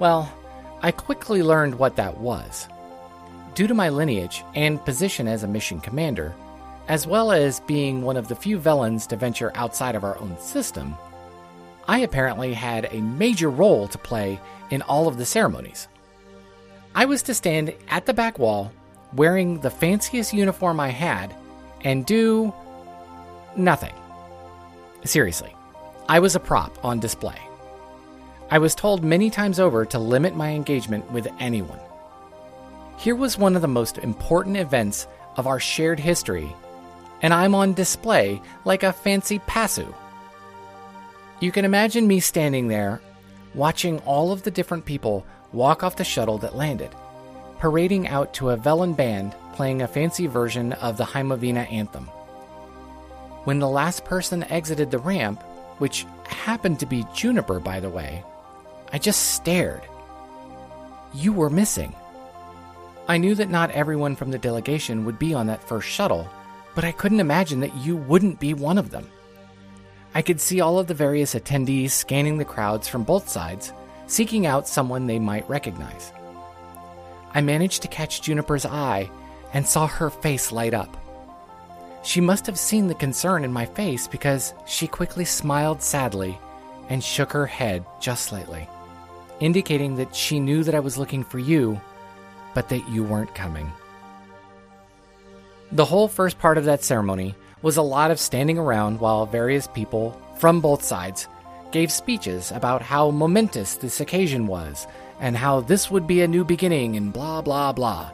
Well, 0.00 0.28
I 0.82 0.90
quickly 0.90 1.44
learned 1.44 1.76
what 1.76 1.94
that 1.94 2.18
was. 2.18 2.66
Due 3.54 3.68
to 3.68 3.74
my 3.74 3.90
lineage 3.90 4.42
and 4.56 4.84
position 4.84 5.28
as 5.28 5.44
a 5.44 5.46
mission 5.46 5.78
commander, 5.78 6.34
as 6.88 7.06
well 7.06 7.32
as 7.32 7.60
being 7.60 8.02
one 8.02 8.16
of 8.16 8.28
the 8.28 8.36
few 8.36 8.58
Velans 8.58 9.06
to 9.08 9.16
venture 9.16 9.52
outside 9.54 9.94
of 9.94 10.04
our 10.04 10.18
own 10.18 10.38
system, 10.38 10.94
I 11.86 12.00
apparently 12.00 12.54
had 12.54 12.88
a 12.90 13.00
major 13.00 13.50
role 13.50 13.88
to 13.88 13.98
play 13.98 14.40
in 14.70 14.82
all 14.82 15.08
of 15.08 15.16
the 15.16 15.26
ceremonies. 15.26 15.88
I 16.94 17.04
was 17.06 17.22
to 17.22 17.34
stand 17.34 17.74
at 17.88 18.06
the 18.06 18.14
back 18.14 18.38
wall 18.38 18.72
wearing 19.14 19.60
the 19.60 19.70
fanciest 19.70 20.32
uniform 20.32 20.80
I 20.80 20.88
had 20.88 21.34
and 21.82 22.06
do 22.06 22.52
nothing. 23.56 23.94
Seriously, 25.04 25.54
I 26.08 26.20
was 26.20 26.34
a 26.34 26.40
prop 26.40 26.84
on 26.84 27.00
display. 27.00 27.38
I 28.50 28.58
was 28.58 28.74
told 28.74 29.02
many 29.02 29.30
times 29.30 29.58
over 29.58 29.84
to 29.86 29.98
limit 29.98 30.36
my 30.36 30.50
engagement 30.50 31.10
with 31.10 31.28
anyone. 31.40 31.80
Here 32.96 33.16
was 33.16 33.38
one 33.38 33.56
of 33.56 33.62
the 33.62 33.68
most 33.68 33.98
important 33.98 34.56
events 34.56 35.06
of 35.36 35.46
our 35.46 35.58
shared 35.58 35.98
history, 35.98 36.54
and 37.24 37.32
I'm 37.32 37.54
on 37.54 37.72
display 37.72 38.42
like 38.66 38.82
a 38.82 38.92
fancy 38.92 39.38
passu. 39.38 39.86
You 41.40 41.52
can 41.52 41.64
imagine 41.64 42.06
me 42.06 42.20
standing 42.20 42.68
there, 42.68 43.00
watching 43.54 43.98
all 44.00 44.30
of 44.30 44.42
the 44.42 44.50
different 44.50 44.84
people 44.84 45.24
walk 45.50 45.82
off 45.82 45.96
the 45.96 46.04
shuttle 46.04 46.36
that 46.38 46.54
landed, 46.54 46.90
parading 47.58 48.08
out 48.08 48.34
to 48.34 48.50
a 48.50 48.58
Velan 48.58 48.94
band 48.94 49.34
playing 49.54 49.80
a 49.80 49.88
fancy 49.88 50.26
version 50.26 50.74
of 50.74 50.98
the 50.98 51.04
Heimavina 51.04 51.72
anthem. 51.72 52.04
When 53.44 53.58
the 53.58 53.70
last 53.70 54.04
person 54.04 54.44
exited 54.44 54.90
the 54.90 54.98
ramp, 54.98 55.42
which 55.78 56.04
happened 56.28 56.78
to 56.80 56.86
be 56.86 57.06
Juniper, 57.14 57.58
by 57.58 57.80
the 57.80 57.88
way, 57.88 58.22
I 58.92 58.98
just 58.98 59.32
stared. 59.32 59.80
You 61.14 61.32
were 61.32 61.48
missing. 61.48 61.94
I 63.08 63.16
knew 63.16 63.34
that 63.36 63.48
not 63.48 63.70
everyone 63.70 64.14
from 64.14 64.30
the 64.30 64.38
delegation 64.38 65.06
would 65.06 65.18
be 65.18 65.32
on 65.32 65.46
that 65.46 65.66
first 65.66 65.88
shuttle, 65.88 66.28
but 66.74 66.84
I 66.84 66.92
couldn't 66.92 67.20
imagine 67.20 67.60
that 67.60 67.76
you 67.76 67.96
wouldn't 67.96 68.40
be 68.40 68.54
one 68.54 68.78
of 68.78 68.90
them. 68.90 69.08
I 70.14 70.22
could 70.22 70.40
see 70.40 70.60
all 70.60 70.78
of 70.78 70.86
the 70.86 70.94
various 70.94 71.34
attendees 71.34 71.90
scanning 71.90 72.38
the 72.38 72.44
crowds 72.44 72.88
from 72.88 73.04
both 73.04 73.28
sides 73.28 73.72
seeking 74.06 74.46
out 74.46 74.68
someone 74.68 75.06
they 75.06 75.18
might 75.18 75.48
recognize. 75.48 76.12
I 77.32 77.40
managed 77.40 77.82
to 77.82 77.88
catch 77.88 78.22
Juniper's 78.22 78.66
eye 78.66 79.10
and 79.52 79.66
saw 79.66 79.86
her 79.86 80.10
face 80.10 80.52
light 80.52 80.74
up. 80.74 80.96
She 82.04 82.20
must 82.20 82.46
have 82.46 82.58
seen 82.58 82.86
the 82.86 82.94
concern 82.94 83.44
in 83.44 83.52
my 83.52 83.64
face 83.64 84.06
because 84.06 84.54
she 84.66 84.86
quickly 84.86 85.24
smiled 85.24 85.82
sadly 85.82 86.38
and 86.90 87.02
shook 87.02 87.32
her 87.32 87.46
head 87.46 87.84
just 88.00 88.26
slightly, 88.26 88.68
indicating 89.40 89.96
that 89.96 90.14
she 90.14 90.38
knew 90.38 90.62
that 90.64 90.74
I 90.74 90.80
was 90.80 90.98
looking 90.98 91.24
for 91.24 91.38
you, 91.38 91.80
but 92.52 92.68
that 92.68 92.88
you 92.88 93.02
weren't 93.02 93.34
coming. 93.34 93.72
The 95.72 95.84
whole 95.84 96.08
first 96.08 96.38
part 96.38 96.58
of 96.58 96.66
that 96.66 96.84
ceremony 96.84 97.34
was 97.62 97.76
a 97.76 97.82
lot 97.82 98.10
of 98.10 98.20
standing 98.20 98.58
around 98.58 99.00
while 99.00 99.26
various 99.26 99.66
people 99.66 100.20
from 100.38 100.60
both 100.60 100.84
sides 100.84 101.28
gave 101.72 101.90
speeches 101.90 102.52
about 102.52 102.82
how 102.82 103.10
momentous 103.10 103.74
this 103.74 104.00
occasion 104.00 104.46
was 104.46 104.86
and 105.20 105.36
how 105.36 105.60
this 105.60 105.90
would 105.90 106.06
be 106.06 106.20
a 106.20 106.28
new 106.28 106.44
beginning 106.44 106.96
and 106.96 107.12
blah, 107.12 107.40
blah, 107.42 107.72
blah. 107.72 108.10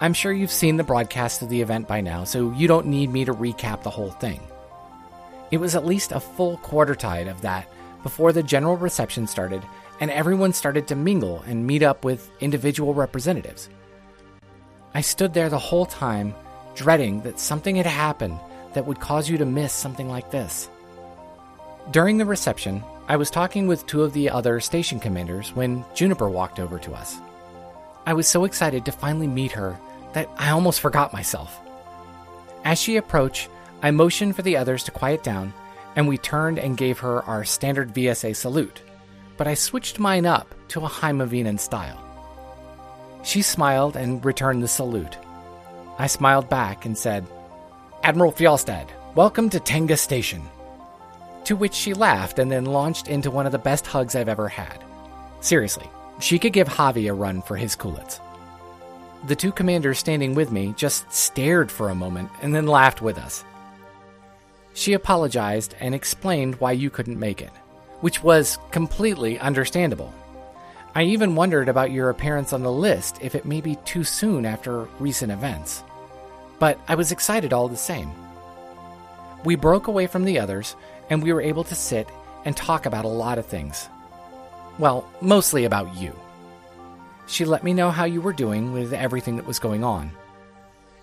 I'm 0.00 0.14
sure 0.14 0.32
you've 0.32 0.50
seen 0.50 0.76
the 0.76 0.84
broadcast 0.84 1.42
of 1.42 1.48
the 1.48 1.60
event 1.60 1.86
by 1.86 2.00
now, 2.00 2.24
so 2.24 2.50
you 2.52 2.66
don't 2.66 2.86
need 2.86 3.10
me 3.10 3.24
to 3.24 3.32
recap 3.32 3.82
the 3.82 3.90
whole 3.90 4.10
thing. 4.10 4.40
It 5.50 5.58
was 5.58 5.76
at 5.76 5.86
least 5.86 6.12
a 6.12 6.20
full 6.20 6.56
quarter 6.58 6.94
tide 6.94 7.28
of 7.28 7.40
that 7.42 7.68
before 8.02 8.32
the 8.32 8.42
general 8.42 8.76
reception 8.76 9.26
started 9.26 9.62
and 10.00 10.10
everyone 10.10 10.52
started 10.52 10.88
to 10.88 10.96
mingle 10.96 11.42
and 11.46 11.66
meet 11.66 11.82
up 11.82 12.04
with 12.04 12.30
individual 12.40 12.94
representatives. 12.94 13.68
I 14.96 15.02
stood 15.02 15.34
there 15.34 15.50
the 15.50 15.58
whole 15.58 15.84
time, 15.84 16.34
dreading 16.74 17.20
that 17.20 17.38
something 17.38 17.76
had 17.76 17.84
happened 17.84 18.40
that 18.72 18.86
would 18.86 18.98
cause 18.98 19.28
you 19.28 19.36
to 19.36 19.44
miss 19.44 19.74
something 19.74 20.08
like 20.08 20.30
this. 20.30 20.70
During 21.90 22.16
the 22.16 22.24
reception, 22.24 22.82
I 23.06 23.16
was 23.16 23.28
talking 23.28 23.66
with 23.66 23.86
two 23.86 24.02
of 24.04 24.14
the 24.14 24.30
other 24.30 24.58
station 24.58 24.98
commanders 24.98 25.50
when 25.54 25.84
Juniper 25.94 26.30
walked 26.30 26.58
over 26.58 26.78
to 26.78 26.94
us. 26.94 27.18
I 28.06 28.14
was 28.14 28.26
so 28.26 28.46
excited 28.46 28.86
to 28.86 28.90
finally 28.90 29.26
meet 29.26 29.52
her 29.52 29.78
that 30.14 30.30
I 30.38 30.48
almost 30.48 30.80
forgot 30.80 31.12
myself. 31.12 31.60
As 32.64 32.80
she 32.80 32.96
approached, 32.96 33.50
I 33.82 33.90
motioned 33.90 34.34
for 34.34 34.40
the 34.40 34.56
others 34.56 34.82
to 34.84 34.92
quiet 34.92 35.22
down, 35.22 35.52
and 35.94 36.08
we 36.08 36.16
turned 36.16 36.58
and 36.58 36.74
gave 36.74 37.00
her 37.00 37.22
our 37.24 37.44
standard 37.44 37.92
VSA 37.92 38.34
salute, 38.34 38.80
but 39.36 39.46
I 39.46 39.52
switched 39.52 39.98
mine 39.98 40.24
up 40.24 40.54
to 40.68 40.86
a 40.86 40.88
Heimavinan 40.88 41.60
style. 41.60 42.05
She 43.26 43.42
smiled 43.42 43.96
and 43.96 44.24
returned 44.24 44.62
the 44.62 44.68
salute. 44.68 45.18
I 45.98 46.06
smiled 46.06 46.48
back 46.48 46.86
and 46.86 46.96
said, 46.96 47.26
Admiral 48.04 48.30
Fjallstad, 48.30 48.86
welcome 49.16 49.50
to 49.50 49.58
Tenga 49.58 49.96
Station. 49.96 50.42
To 51.46 51.56
which 51.56 51.74
she 51.74 51.92
laughed 51.92 52.38
and 52.38 52.52
then 52.52 52.66
launched 52.66 53.08
into 53.08 53.32
one 53.32 53.44
of 53.44 53.50
the 53.50 53.58
best 53.58 53.84
hugs 53.84 54.14
I've 54.14 54.28
ever 54.28 54.46
had. 54.46 54.84
Seriously, 55.40 55.90
she 56.20 56.38
could 56.38 56.52
give 56.52 56.68
Javi 56.68 57.10
a 57.10 57.14
run 57.14 57.42
for 57.42 57.56
his 57.56 57.74
coolets. 57.74 58.20
The 59.26 59.34
two 59.34 59.50
commanders 59.50 59.98
standing 59.98 60.36
with 60.36 60.52
me 60.52 60.72
just 60.76 61.12
stared 61.12 61.68
for 61.68 61.88
a 61.88 61.96
moment 61.96 62.30
and 62.42 62.54
then 62.54 62.68
laughed 62.68 63.02
with 63.02 63.18
us. 63.18 63.42
She 64.72 64.92
apologized 64.92 65.74
and 65.80 65.96
explained 65.96 66.60
why 66.60 66.70
you 66.70 66.90
couldn't 66.90 67.18
make 67.18 67.42
it, 67.42 67.50
which 68.02 68.22
was 68.22 68.56
completely 68.70 69.36
understandable. 69.40 70.14
I 70.96 71.02
even 71.02 71.34
wondered 71.34 71.68
about 71.68 71.90
your 71.90 72.08
appearance 72.08 72.54
on 72.54 72.62
the 72.62 72.72
list 72.72 73.18
if 73.20 73.34
it 73.34 73.44
may 73.44 73.60
be 73.60 73.76
too 73.84 74.02
soon 74.02 74.46
after 74.46 74.88
recent 74.98 75.30
events. 75.30 75.84
But 76.58 76.80
I 76.88 76.94
was 76.94 77.12
excited 77.12 77.52
all 77.52 77.68
the 77.68 77.76
same. 77.76 78.10
We 79.44 79.56
broke 79.56 79.88
away 79.88 80.06
from 80.06 80.24
the 80.24 80.38
others 80.38 80.74
and 81.10 81.22
we 81.22 81.34
were 81.34 81.42
able 81.42 81.64
to 81.64 81.74
sit 81.74 82.08
and 82.46 82.56
talk 82.56 82.86
about 82.86 83.04
a 83.04 83.08
lot 83.08 83.36
of 83.36 83.44
things. 83.44 83.90
Well, 84.78 85.06
mostly 85.20 85.66
about 85.66 85.94
you. 85.98 86.18
She 87.26 87.44
let 87.44 87.62
me 87.62 87.74
know 87.74 87.90
how 87.90 88.06
you 88.06 88.22
were 88.22 88.32
doing 88.32 88.72
with 88.72 88.94
everything 88.94 89.36
that 89.36 89.46
was 89.46 89.58
going 89.58 89.84
on. 89.84 90.10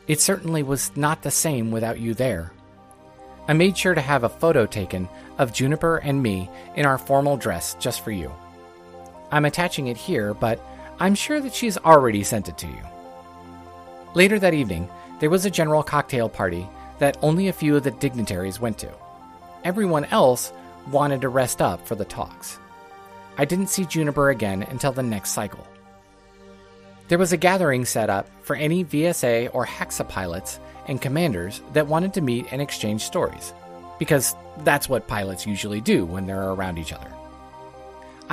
It 0.08 0.20
certainly 0.20 0.64
was 0.64 0.92
not 0.98 1.22
the 1.22 1.30
same 1.30 1.70
without 1.70 2.00
you 2.00 2.16
there. 2.16 2.52
I 3.48 3.54
made 3.54 3.78
sure 3.78 3.94
to 3.94 4.02
have 4.02 4.24
a 4.24 4.30
photo 4.30 4.66
taken 4.66 5.08
of 5.38 5.54
Juniper 5.54 5.98
and 5.98 6.24
me 6.24 6.50
in 6.76 6.88
our 6.88 6.98
formal 6.98 7.38
dress 7.38 7.76
just 7.80 8.04
for 8.04 8.10
you. 8.10 8.32
I'm 9.34 9.46
attaching 9.46 9.88
it 9.88 9.98
here, 9.98 10.36
but 10.36 10.64
I'm 11.00 11.16
sure 11.16 11.42
that 11.42 11.56
she's 11.56 11.80
already 11.80 12.24
sent 12.24 12.50
it 12.50 12.58
to 12.60 12.68
you. 12.68 12.84
Later 14.14 14.38
that 14.38 14.54
evening, 14.54 14.88
there 15.20 15.32
was 15.32 15.44
a 15.44 15.50
general 15.50 15.82
cocktail 15.82 16.30
party 16.30 16.70
that 17.00 17.18
only 17.24 17.48
a 17.48 17.54
few 17.54 17.76
of 17.76 17.82
the 17.82 17.90
dignitaries 17.90 18.60
went 18.60 18.78
to. 18.78 18.92
Everyone 19.64 20.06
else 20.06 20.54
wanted 20.92 21.22
to 21.22 21.30
rest 21.30 21.64
up 21.64 21.88
for 21.88 21.96
the 21.96 22.06
talks. 22.06 22.60
I 23.36 23.46
didn't 23.46 23.70
see 23.70 23.86
Juniper 23.86 24.30
again 24.30 24.62
until 24.70 24.92
the 24.92 25.02
next 25.02 25.32
cycle. 25.32 25.66
There 27.08 27.18
was 27.18 27.34
a 27.34 27.38
gathering 27.38 27.86
set 27.86 28.12
up 28.12 28.30
for 28.44 28.56
any 28.56 28.86
VSA 28.86 29.50
or 29.52 29.66
Haxa 29.66 30.08
pilots 30.08 30.60
and 30.88 31.02
commanders 31.02 31.60
that 31.74 31.88
wanted 31.88 32.14
to 32.14 32.22
meet 32.22 32.46
and 32.52 32.62
exchange 32.62 33.02
stories, 33.02 33.52
because 33.98 34.36
that's 34.60 34.88
what 34.88 35.08
pilots 35.08 35.48
usually 35.48 35.82
do 35.82 36.06
when 36.06 36.28
they're 36.28 36.52
around 36.52 36.78
each 36.78 36.94
other. 36.94 37.13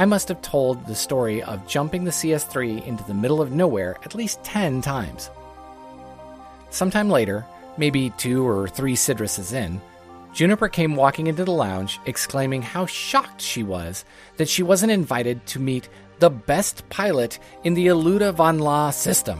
I 0.01 0.07
must 0.07 0.29
have 0.29 0.41
told 0.41 0.87
the 0.87 0.95
story 0.95 1.43
of 1.43 1.67
jumping 1.67 2.05
the 2.05 2.11
CS 2.11 2.45
3 2.45 2.85
into 2.85 3.05
the 3.05 3.13
middle 3.13 3.43
of 3.43 3.53
nowhere 3.53 3.99
at 4.03 4.15
least 4.15 4.43
10 4.45 4.81
times. 4.81 5.29
Sometime 6.71 7.11
later, 7.11 7.45
maybe 7.77 8.09
two 8.17 8.49
or 8.49 8.67
three 8.67 8.95
Sidruses 8.95 9.53
in, 9.53 9.79
Juniper 10.33 10.71
came 10.71 10.97
walking 10.97 11.27
into 11.27 11.45
the 11.45 11.53
lounge, 11.53 12.01
exclaiming 12.07 12.63
how 12.63 12.87
shocked 12.87 13.43
she 13.43 13.63
was 13.63 14.07
that 14.39 14.49
she 14.49 14.63
wasn't 14.63 14.91
invited 14.91 15.45
to 15.49 15.61
meet 15.61 15.91
the 16.19 16.31
best 16.31 16.89
pilot 16.89 17.39
in 17.65 17.75
the 17.75 17.89
Eluda 17.89 18.33
von 18.33 18.59
La 18.59 18.89
system. 18.93 19.39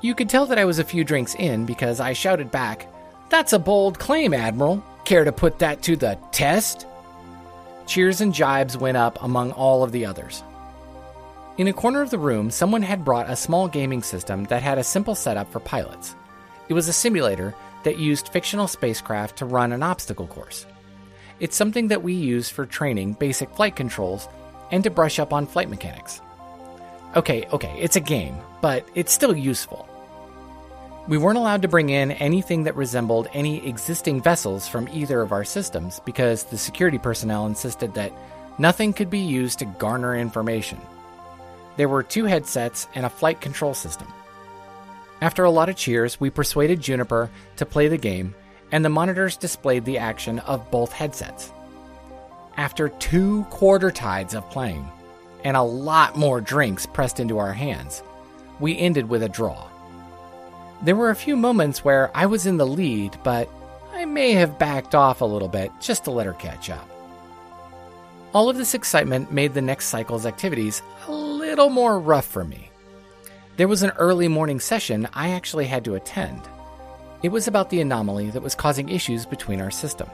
You 0.00 0.16
could 0.16 0.28
tell 0.28 0.46
that 0.46 0.58
I 0.58 0.64
was 0.64 0.80
a 0.80 0.84
few 0.84 1.04
drinks 1.04 1.36
in 1.36 1.66
because 1.66 2.00
I 2.00 2.14
shouted 2.14 2.50
back, 2.50 2.88
That's 3.30 3.52
a 3.52 3.60
bold 3.60 4.00
claim, 4.00 4.34
Admiral. 4.34 4.82
Care 5.04 5.22
to 5.22 5.30
put 5.30 5.60
that 5.60 5.82
to 5.82 5.94
the 5.94 6.18
test? 6.32 6.84
Cheers 7.86 8.20
and 8.20 8.34
jibes 8.34 8.76
went 8.76 8.96
up 8.96 9.22
among 9.22 9.52
all 9.52 9.82
of 9.82 9.92
the 9.92 10.06
others. 10.06 10.42
In 11.56 11.68
a 11.68 11.72
corner 11.72 12.02
of 12.02 12.10
the 12.10 12.18
room, 12.18 12.50
someone 12.50 12.82
had 12.82 13.04
brought 13.04 13.30
a 13.30 13.36
small 13.36 13.68
gaming 13.68 14.02
system 14.02 14.44
that 14.44 14.62
had 14.62 14.76
a 14.76 14.84
simple 14.84 15.14
setup 15.14 15.50
for 15.50 15.60
pilots. 15.60 16.14
It 16.68 16.74
was 16.74 16.88
a 16.88 16.92
simulator 16.92 17.54
that 17.84 17.98
used 17.98 18.28
fictional 18.28 18.66
spacecraft 18.66 19.38
to 19.38 19.46
run 19.46 19.72
an 19.72 19.82
obstacle 19.82 20.26
course. 20.26 20.66
It's 21.38 21.56
something 21.56 21.88
that 21.88 22.02
we 22.02 22.12
use 22.12 22.50
for 22.50 22.66
training 22.66 23.14
basic 23.14 23.48
flight 23.54 23.76
controls 23.76 24.28
and 24.70 24.82
to 24.84 24.90
brush 24.90 25.18
up 25.18 25.32
on 25.32 25.46
flight 25.46 25.70
mechanics. 25.70 26.20
Okay, 27.14 27.46
okay, 27.52 27.74
it's 27.80 27.96
a 27.96 28.00
game, 28.00 28.36
but 28.60 28.86
it's 28.94 29.12
still 29.12 29.34
useful. 29.34 29.88
We 31.08 31.18
weren't 31.18 31.38
allowed 31.38 31.62
to 31.62 31.68
bring 31.68 31.90
in 31.90 32.10
anything 32.10 32.64
that 32.64 32.74
resembled 32.74 33.28
any 33.32 33.64
existing 33.64 34.22
vessels 34.22 34.66
from 34.66 34.88
either 34.88 35.22
of 35.22 35.30
our 35.30 35.44
systems 35.44 36.00
because 36.04 36.42
the 36.42 36.58
security 36.58 36.98
personnel 36.98 37.46
insisted 37.46 37.94
that 37.94 38.12
nothing 38.58 38.92
could 38.92 39.08
be 39.08 39.20
used 39.20 39.60
to 39.60 39.66
garner 39.66 40.16
information. 40.16 40.80
There 41.76 41.88
were 41.88 42.02
two 42.02 42.24
headsets 42.24 42.88
and 42.96 43.06
a 43.06 43.10
flight 43.10 43.40
control 43.40 43.72
system. 43.72 44.12
After 45.20 45.44
a 45.44 45.50
lot 45.50 45.68
of 45.68 45.76
cheers, 45.76 46.18
we 46.18 46.28
persuaded 46.28 46.80
Juniper 46.80 47.30
to 47.56 47.66
play 47.66 47.86
the 47.86 47.96
game, 47.96 48.34
and 48.72 48.84
the 48.84 48.88
monitors 48.88 49.36
displayed 49.36 49.84
the 49.84 49.98
action 49.98 50.40
of 50.40 50.72
both 50.72 50.92
headsets. 50.92 51.52
After 52.56 52.88
two 52.88 53.44
quarter 53.44 53.92
tides 53.92 54.34
of 54.34 54.50
playing, 54.50 54.90
and 55.44 55.56
a 55.56 55.62
lot 55.62 56.16
more 56.16 56.40
drinks 56.40 56.84
pressed 56.84 57.20
into 57.20 57.38
our 57.38 57.52
hands, 57.52 58.02
we 58.58 58.76
ended 58.76 59.08
with 59.08 59.22
a 59.22 59.28
draw. 59.28 59.68
There 60.82 60.96
were 60.96 61.10
a 61.10 61.16
few 61.16 61.36
moments 61.36 61.84
where 61.84 62.10
I 62.14 62.26
was 62.26 62.46
in 62.46 62.58
the 62.58 62.66
lead, 62.66 63.18
but 63.24 63.48
I 63.94 64.04
may 64.04 64.32
have 64.32 64.58
backed 64.58 64.94
off 64.94 65.20
a 65.20 65.24
little 65.24 65.48
bit 65.48 65.72
just 65.80 66.04
to 66.04 66.10
let 66.10 66.26
her 66.26 66.34
catch 66.34 66.68
up. 66.70 66.88
All 68.34 68.50
of 68.50 68.58
this 68.58 68.74
excitement 68.74 69.32
made 69.32 69.54
the 69.54 69.62
next 69.62 69.86
cycle's 69.86 70.26
activities 70.26 70.82
a 71.08 71.12
little 71.12 71.70
more 71.70 71.98
rough 71.98 72.26
for 72.26 72.44
me. 72.44 72.70
There 73.56 73.68
was 73.68 73.82
an 73.82 73.92
early 73.92 74.28
morning 74.28 74.60
session 74.60 75.08
I 75.14 75.30
actually 75.30 75.64
had 75.64 75.84
to 75.86 75.94
attend. 75.94 76.42
It 77.22 77.30
was 77.30 77.48
about 77.48 77.70
the 77.70 77.80
anomaly 77.80 78.30
that 78.30 78.42
was 78.42 78.54
causing 78.54 78.90
issues 78.90 79.24
between 79.24 79.62
our 79.62 79.70
system. 79.70 80.10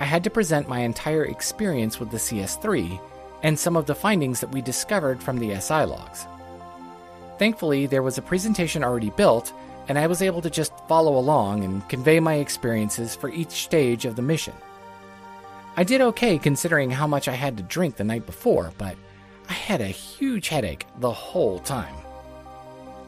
I 0.00 0.04
had 0.04 0.24
to 0.24 0.30
present 0.30 0.68
my 0.68 0.80
entire 0.80 1.26
experience 1.26 2.00
with 2.00 2.10
the 2.10 2.16
CS3 2.16 2.98
and 3.42 3.58
some 3.58 3.76
of 3.76 3.84
the 3.84 3.94
findings 3.94 4.40
that 4.40 4.50
we 4.50 4.62
discovered 4.62 5.22
from 5.22 5.38
the 5.38 5.60
SI 5.60 5.84
logs. 5.84 6.26
Thankfully, 7.38 7.86
there 7.86 8.02
was 8.02 8.18
a 8.18 8.22
presentation 8.22 8.82
already 8.82 9.10
built, 9.10 9.52
and 9.86 9.98
I 9.98 10.06
was 10.06 10.22
able 10.22 10.42
to 10.42 10.50
just 10.50 10.72
follow 10.88 11.16
along 11.16 11.64
and 11.64 11.88
convey 11.88 12.20
my 12.20 12.34
experiences 12.34 13.14
for 13.14 13.28
each 13.28 13.50
stage 13.50 14.04
of 14.04 14.16
the 14.16 14.22
mission. 14.22 14.54
I 15.76 15.84
did 15.84 16.00
okay 16.00 16.38
considering 16.38 16.90
how 16.90 17.06
much 17.06 17.28
I 17.28 17.34
had 17.34 17.56
to 17.56 17.62
drink 17.62 17.96
the 17.96 18.04
night 18.04 18.26
before, 18.26 18.72
but 18.76 18.96
I 19.48 19.52
had 19.52 19.80
a 19.80 19.86
huge 19.86 20.48
headache 20.48 20.86
the 20.98 21.12
whole 21.12 21.60
time. 21.60 21.94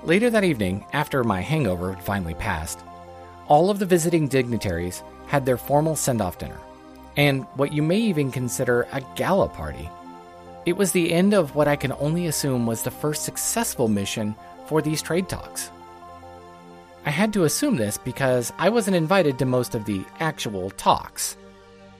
Later 0.04 0.30
that 0.30 0.44
evening, 0.44 0.86
after 0.92 1.24
my 1.24 1.40
hangover 1.40 1.96
finally 2.02 2.34
passed, 2.34 2.78
all 3.48 3.68
of 3.68 3.80
the 3.80 3.86
visiting 3.86 4.28
dignitaries 4.28 5.02
had 5.26 5.44
their 5.44 5.58
formal 5.58 5.96
send 5.96 6.22
off 6.22 6.38
dinner, 6.38 6.60
and 7.16 7.44
what 7.56 7.72
you 7.72 7.82
may 7.82 7.98
even 7.98 8.30
consider 8.30 8.86
a 8.92 9.02
gala 9.16 9.48
party. 9.48 9.90
It 10.66 10.76
was 10.76 10.92
the 10.92 11.12
end 11.12 11.32
of 11.32 11.54
what 11.54 11.68
I 11.68 11.76
can 11.76 11.92
only 11.92 12.26
assume 12.26 12.66
was 12.66 12.82
the 12.82 12.90
first 12.90 13.24
successful 13.24 13.88
mission 13.88 14.34
for 14.66 14.82
these 14.82 15.00
trade 15.00 15.28
talks. 15.28 15.70
I 17.06 17.10
had 17.10 17.32
to 17.32 17.44
assume 17.44 17.76
this 17.76 17.96
because 17.96 18.52
I 18.58 18.68
wasn't 18.68 18.96
invited 18.96 19.38
to 19.38 19.46
most 19.46 19.74
of 19.74 19.86
the 19.86 20.04
actual 20.20 20.70
talks, 20.70 21.38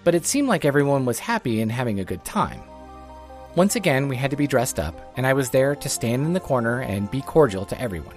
but 0.04 0.14
it 0.14 0.26
seemed 0.26 0.48
like 0.48 0.66
everyone 0.66 1.06
was 1.06 1.18
happy 1.18 1.62
and 1.62 1.72
having 1.72 2.00
a 2.00 2.04
good 2.04 2.22
time. 2.24 2.60
Once 3.56 3.76
again, 3.76 4.08
we 4.08 4.16
had 4.16 4.30
to 4.30 4.36
be 4.36 4.46
dressed 4.46 4.78
up, 4.78 4.94
and 5.16 5.26
I 5.26 5.32
was 5.32 5.50
there 5.50 5.74
to 5.74 5.88
stand 5.88 6.26
in 6.26 6.34
the 6.34 6.38
corner 6.38 6.82
and 6.82 7.10
be 7.10 7.22
cordial 7.22 7.64
to 7.64 7.80
everyone. 7.80 8.14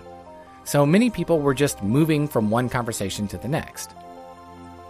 So 0.66 0.86
many 0.86 1.10
people 1.10 1.40
were 1.40 1.54
just 1.54 1.82
moving 1.82 2.28
from 2.28 2.50
one 2.50 2.70
conversation 2.70 3.28
to 3.30 3.38
the 3.38 3.48
next. 3.48 3.92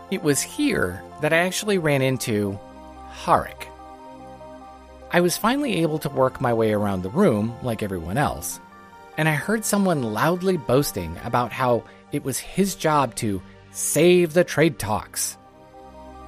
It 0.09 0.21
was 0.21 0.41
here 0.41 1.01
that 1.21 1.31
I 1.31 1.37
actually 1.37 1.77
ran 1.77 2.01
into 2.01 2.59
Harik. 3.23 3.67
I 5.13 5.21
was 5.21 5.37
finally 5.37 5.83
able 5.83 5.99
to 5.99 6.09
work 6.09 6.41
my 6.41 6.55
way 6.55 6.73
around 6.73 7.03
the 7.03 7.09
room 7.11 7.55
like 7.61 7.83
everyone 7.83 8.17
else, 8.17 8.59
and 9.15 9.29
I 9.29 9.33
heard 9.33 9.63
someone 9.63 10.01
loudly 10.01 10.57
boasting 10.57 11.15
about 11.23 11.51
how 11.51 11.83
it 12.11 12.23
was 12.23 12.39
his 12.39 12.73
job 12.73 13.13
to 13.15 13.39
save 13.69 14.33
the 14.33 14.43
trade 14.43 14.79
talks. 14.79 15.37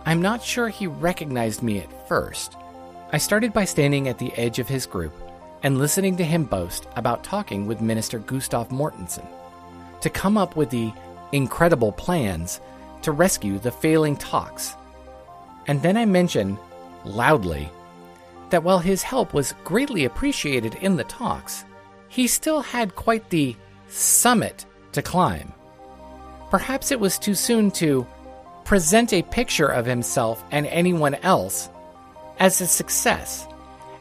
I'm 0.05 0.21
not 0.21 0.43
sure 0.43 0.69
he 0.69 0.85
recognized 0.85 1.63
me 1.63 1.79
at 1.79 2.07
first. 2.07 2.55
I 3.11 3.17
started 3.17 3.53
by 3.53 3.65
standing 3.65 4.07
at 4.07 4.19
the 4.19 4.31
edge 4.33 4.59
of 4.59 4.67
his 4.67 4.85
group 4.85 5.13
and 5.63 5.79
listening 5.79 6.15
to 6.17 6.23
him 6.23 6.43
boast 6.43 6.85
about 6.95 7.23
talking 7.23 7.65
with 7.65 7.81
Minister 7.81 8.19
Gustav 8.19 8.69
Mortensen 8.69 9.25
to 10.01 10.11
come 10.11 10.37
up 10.37 10.55
with 10.55 10.69
the 10.69 10.93
incredible 11.31 11.91
plans 11.91 12.61
to 13.01 13.11
rescue 13.11 13.57
the 13.57 13.71
failing 13.71 14.15
talks. 14.15 14.75
And 15.65 15.81
then 15.81 15.97
I 15.97 16.05
mentioned, 16.05 16.59
loudly, 17.03 17.71
that 18.49 18.63
while 18.63 18.79
his 18.79 19.03
help 19.03 19.33
was 19.33 19.53
greatly 19.63 20.05
appreciated 20.05 20.75
in 20.75 20.95
the 20.95 21.03
talks, 21.05 21.65
he 22.07 22.27
still 22.27 22.61
had 22.61 22.95
quite 22.95 23.29
the 23.29 23.55
summit 23.87 24.65
to 24.91 25.01
climb. 25.01 25.51
Perhaps 26.49 26.91
it 26.91 26.99
was 26.99 27.17
too 27.17 27.35
soon 27.35 27.71
to 27.71 28.07
present 28.63 29.13
a 29.13 29.21
picture 29.23 29.67
of 29.67 29.85
himself 29.85 30.43
and 30.51 30.65
anyone 30.67 31.15
else 31.15 31.69
as 32.39 32.61
a 32.61 32.67
success 32.67 33.47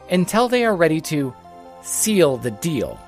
until 0.09 0.47
they 0.47 0.65
are 0.65 0.75
ready 0.75 1.01
to 1.01 1.33
seal 1.81 2.37
the 2.37 2.51
deal. 2.51 2.99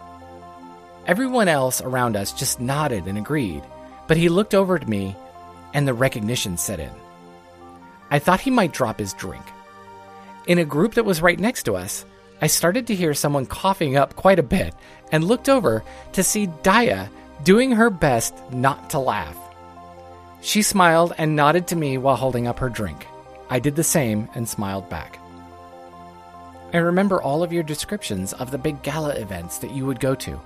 Everyone 1.06 1.48
else 1.48 1.82
around 1.82 2.16
us 2.16 2.34
just 2.34 2.60
nodded 2.60 3.08
and 3.08 3.18
agreed, 3.18 3.64
but 4.08 4.18
he 4.18 4.30
looked 4.30 4.54
over 4.54 4.76
at 4.76 4.88
me 4.88 5.16
and 5.74 5.88
the 5.88 5.94
recognition 5.94 6.58
set 6.58 6.80
in. 6.80 6.92
I 8.10 8.20
thought 8.20 8.42
he 8.42 8.52
might 8.52 8.74
drop 8.74 9.00
his 9.00 9.14
drink. 9.14 9.44
In 10.48 10.60
a 10.60 10.66
group 10.66 10.93
that 10.93 11.04
was 11.04 11.22
right 11.22 11.38
next 11.38 11.64
to 11.64 11.76
us, 11.76 12.06
I 12.41 12.48
started 12.48 12.88
to 12.88 12.95
hear 12.95 13.14
someone 13.14 13.45
coughing 13.45 13.98
up 13.98 14.16
quite 14.16 14.39
a 14.39 14.43
bit 14.43 14.74
and 15.12 15.26
looked 15.26 15.50
over 15.50 15.84
to 16.14 16.24
see 16.24 16.48
Daya 16.48 17.10
doing 17.43 17.72
her 17.72 17.89
best 17.89 18.34
not 18.52 18.89
to 18.91 19.00
laugh. 19.00 19.38
She 20.39 20.62
smiled 20.62 21.14
and 21.18 21.36
nodded 21.36 21.68
to 21.68 21.76
me 21.76 21.98
while 21.98 22.16
holding 22.16 22.48
up 22.48 22.60
her 22.60 22.70
drink. 22.70 23.06
I 23.50 23.60
did 23.60 23.76
the 23.76 23.84
same 23.84 24.30
and 24.36 24.48
smiled 24.48 24.89
back. 24.89 25.20
I 26.74 26.78
remember 26.78 27.22
all 27.22 27.43
of 27.43 27.52
your 27.52 27.64
descriptions 27.64 28.32
of 28.32 28.50
the 28.50 28.58
big 28.58 28.82
gala 28.84 29.16
events 29.16 29.58
that 29.58 29.72
you 29.72 29.86
would 29.86 30.00
go 30.00 30.16
to, 30.16 30.39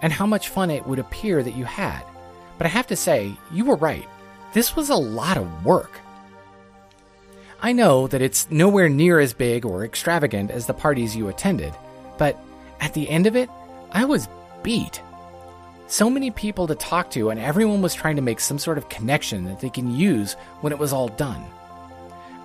and 0.00 0.12
how 0.12 0.26
much 0.26 0.48
fun 0.48 0.70
it 0.70 0.86
would 0.86 1.00
appear 1.00 1.42
that 1.42 1.56
you 1.56 1.64
had. 1.64 2.02
But 2.56 2.66
I 2.66 2.70
have 2.70 2.86
to 2.88 2.96
say, 2.96 3.34
you 3.50 3.64
were 3.64 3.76
right. 3.76 4.08
This 4.52 4.76
was 4.76 4.90
a 4.90 4.94
lot 4.94 5.36
of 5.36 5.64
work. 5.64 5.98
I 7.62 7.72
know 7.72 8.06
that 8.06 8.22
it's 8.22 8.50
nowhere 8.50 8.88
near 8.88 9.20
as 9.20 9.34
big 9.34 9.66
or 9.66 9.84
extravagant 9.84 10.50
as 10.50 10.64
the 10.64 10.72
parties 10.72 11.14
you 11.14 11.28
attended, 11.28 11.74
but 12.16 12.38
at 12.80 12.94
the 12.94 13.08
end 13.08 13.26
of 13.26 13.36
it, 13.36 13.50
I 13.92 14.06
was 14.06 14.28
beat. 14.62 15.02
So 15.86 16.08
many 16.08 16.30
people 16.30 16.66
to 16.68 16.74
talk 16.74 17.10
to, 17.10 17.28
and 17.28 17.38
everyone 17.38 17.82
was 17.82 17.94
trying 17.94 18.16
to 18.16 18.22
make 18.22 18.40
some 18.40 18.58
sort 18.58 18.78
of 18.78 18.88
connection 18.88 19.44
that 19.44 19.60
they 19.60 19.68
can 19.68 19.94
use 19.94 20.34
when 20.62 20.72
it 20.72 20.78
was 20.78 20.92
all 20.92 21.08
done. 21.08 21.44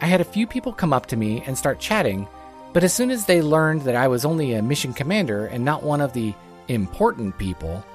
I 0.01 0.07
had 0.07 0.19
a 0.19 0.25
few 0.25 0.45
people 0.47 0.73
come 0.73 0.91
up 0.91 1.05
to 1.07 1.15
me 1.15 1.41
and 1.45 1.57
start 1.57 1.79
chatting, 1.79 2.27
but 2.73 2.83
as 2.83 2.93
soon 2.93 3.09
as 3.09 3.25
they 3.25 3.41
learned 3.41 3.83
that 3.83 3.95
I 3.95 4.09
was 4.09 4.25
only 4.25 4.53
a 4.53 4.61
mission 4.61 4.93
commander 4.93 5.45
and 5.45 5.63
not 5.63 5.83
one 5.83 6.01
of 6.01 6.11
the 6.11 6.33
important 6.67 7.37
people, 7.37 7.85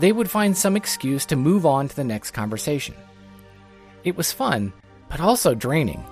they 0.00 0.10
would 0.10 0.28
find 0.28 0.56
some 0.56 0.74
excuse 0.74 1.26
to 1.26 1.36
move 1.36 1.64
on 1.64 1.86
to 1.88 1.94
the 1.94 2.02
next 2.02 2.32
conversation. 2.32 2.96
It 4.02 4.16
was 4.16 4.32
fun, 4.32 4.72
but 5.08 5.20
also 5.20 5.54
draining. 5.54 6.04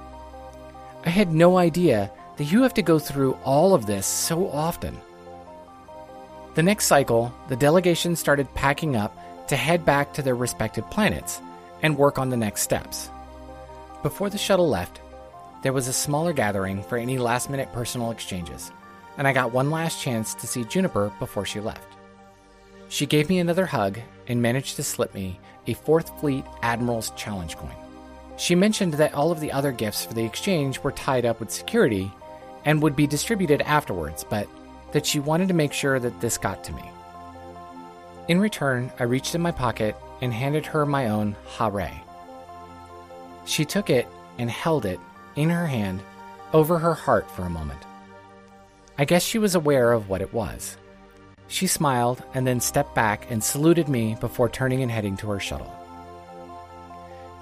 I 1.08 1.10
had 1.10 1.32
no 1.32 1.56
idea 1.56 2.10
that 2.36 2.52
you 2.52 2.60
have 2.64 2.74
to 2.74 2.82
go 2.82 2.98
through 2.98 3.32
all 3.42 3.72
of 3.72 3.86
this 3.86 4.06
so 4.06 4.50
often. 4.50 4.94
The 6.54 6.62
next 6.62 6.84
cycle, 6.84 7.32
the 7.48 7.56
delegation 7.56 8.14
started 8.14 8.52
packing 8.52 8.94
up 8.94 9.16
to 9.48 9.56
head 9.56 9.86
back 9.86 10.12
to 10.12 10.22
their 10.22 10.36
respective 10.36 10.84
planets 10.90 11.40
and 11.80 11.96
work 11.96 12.18
on 12.18 12.28
the 12.28 12.36
next 12.36 12.60
steps. 12.60 13.08
Before 14.02 14.28
the 14.28 14.36
shuttle 14.36 14.68
left, 14.68 15.00
there 15.62 15.72
was 15.72 15.88
a 15.88 15.94
smaller 15.94 16.34
gathering 16.34 16.82
for 16.82 16.98
any 16.98 17.16
last 17.16 17.48
minute 17.48 17.72
personal 17.72 18.10
exchanges, 18.10 18.70
and 19.16 19.26
I 19.26 19.32
got 19.32 19.50
one 19.50 19.70
last 19.70 20.02
chance 20.02 20.34
to 20.34 20.46
see 20.46 20.64
Juniper 20.64 21.10
before 21.18 21.46
she 21.46 21.58
left. 21.58 21.96
She 22.90 23.06
gave 23.06 23.30
me 23.30 23.38
another 23.38 23.64
hug 23.64 23.98
and 24.26 24.42
managed 24.42 24.76
to 24.76 24.82
slip 24.82 25.14
me 25.14 25.40
a 25.66 25.72
4th 25.72 26.20
Fleet 26.20 26.44
Admiral's 26.62 27.12
Challenge 27.16 27.56
coin. 27.56 27.87
She 28.38 28.54
mentioned 28.54 28.94
that 28.94 29.14
all 29.14 29.32
of 29.32 29.40
the 29.40 29.50
other 29.52 29.72
gifts 29.72 30.06
for 30.06 30.14
the 30.14 30.24
exchange 30.24 30.80
were 30.80 30.92
tied 30.92 31.26
up 31.26 31.40
with 31.40 31.50
security 31.50 32.10
and 32.64 32.80
would 32.80 32.94
be 32.94 33.06
distributed 33.06 33.62
afterwards, 33.62 34.24
but 34.24 34.48
that 34.92 35.04
she 35.04 35.18
wanted 35.18 35.48
to 35.48 35.54
make 35.54 35.72
sure 35.72 35.98
that 35.98 36.20
this 36.20 36.38
got 36.38 36.62
to 36.64 36.72
me. 36.72 36.88
In 38.28 38.40
return, 38.40 38.92
I 38.98 39.04
reached 39.04 39.34
in 39.34 39.42
my 39.42 39.50
pocket 39.50 39.96
and 40.20 40.32
handed 40.32 40.66
her 40.66 40.86
my 40.86 41.08
own 41.08 41.34
Hare. 41.56 41.90
She 43.44 43.64
took 43.64 43.90
it 43.90 44.06
and 44.38 44.50
held 44.50 44.86
it 44.86 45.00
in 45.34 45.50
her 45.50 45.66
hand 45.66 46.00
over 46.52 46.78
her 46.78 46.94
heart 46.94 47.28
for 47.30 47.42
a 47.42 47.50
moment. 47.50 47.80
I 48.98 49.04
guess 49.04 49.22
she 49.22 49.38
was 49.38 49.54
aware 49.54 49.92
of 49.92 50.08
what 50.08 50.22
it 50.22 50.32
was. 50.32 50.76
She 51.48 51.66
smiled 51.66 52.22
and 52.34 52.46
then 52.46 52.60
stepped 52.60 52.94
back 52.94 53.30
and 53.30 53.42
saluted 53.42 53.88
me 53.88 54.16
before 54.20 54.48
turning 54.48 54.82
and 54.82 54.90
heading 54.90 55.16
to 55.18 55.30
her 55.30 55.40
shuttle. 55.40 55.74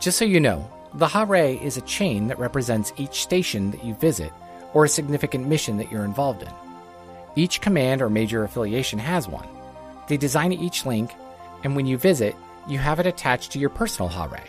Just 0.01 0.19
so 0.19 0.25
you 0.25 0.41
know, 0.41 0.71
the 0.97 1.07
Hare 1.07 1.59
is 1.63 1.77
a 1.77 1.83
chain 1.83 2.29
that 2.29 2.39
represents 2.39 2.95
each 2.97 3.23
station 3.23 3.71
that 3.71 3.85
you 3.85 3.95
visit 3.97 4.33
or 4.73 4.87
a 4.87 4.89
significant 4.89 5.47
mission 5.47 5.77
that 5.77 5.93
you're 5.93 6.07
involved 6.07 6.43
in. 6.43 6.49
Each 7.37 7.61
command 7.61 8.01
or 8.01 8.09
major 8.09 8.45
affiliation 8.45 8.99
has 8.99 9.29
one. 9.29 9.47
They 10.09 10.17
design 10.17 10.55
each 10.55 10.87
link, 10.87 11.13
and 11.65 11.77
when 11.77 11.85
you 11.85 11.99
visit, 11.99 12.35
you 12.67 12.79
have 12.79 12.99
it 12.99 13.07
attached 13.07 13.53
to 13.53 13.59
your 13.59 13.69
personal 13.69 14.09
Hare. 14.09 14.43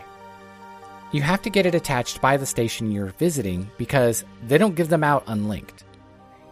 You 1.12 1.20
have 1.20 1.42
to 1.42 1.50
get 1.50 1.66
it 1.66 1.74
attached 1.74 2.22
by 2.22 2.38
the 2.38 2.46
station 2.46 2.90
you're 2.90 3.12
visiting 3.18 3.70
because 3.76 4.24
they 4.46 4.56
don't 4.56 4.74
give 4.74 4.88
them 4.88 5.04
out 5.04 5.24
unlinked. 5.26 5.84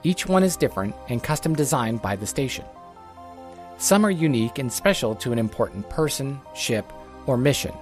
Each 0.03 0.26
one 0.26 0.42
is 0.42 0.59
different 0.59 0.94
and 1.09 1.22
custom 1.22 1.55
designed 1.55 2.03
by 2.03 2.16
the 2.16 2.26
station. 2.26 2.66
Some 3.78 4.05
are 4.05 4.11
unique 4.11 4.59
and 4.59 4.70
special 4.70 5.14
to 5.16 5.32
an 5.32 5.38
important 5.38 5.88
person, 5.88 6.38
ship, 6.55 6.92
or 7.26 7.38
mission. 7.38 7.72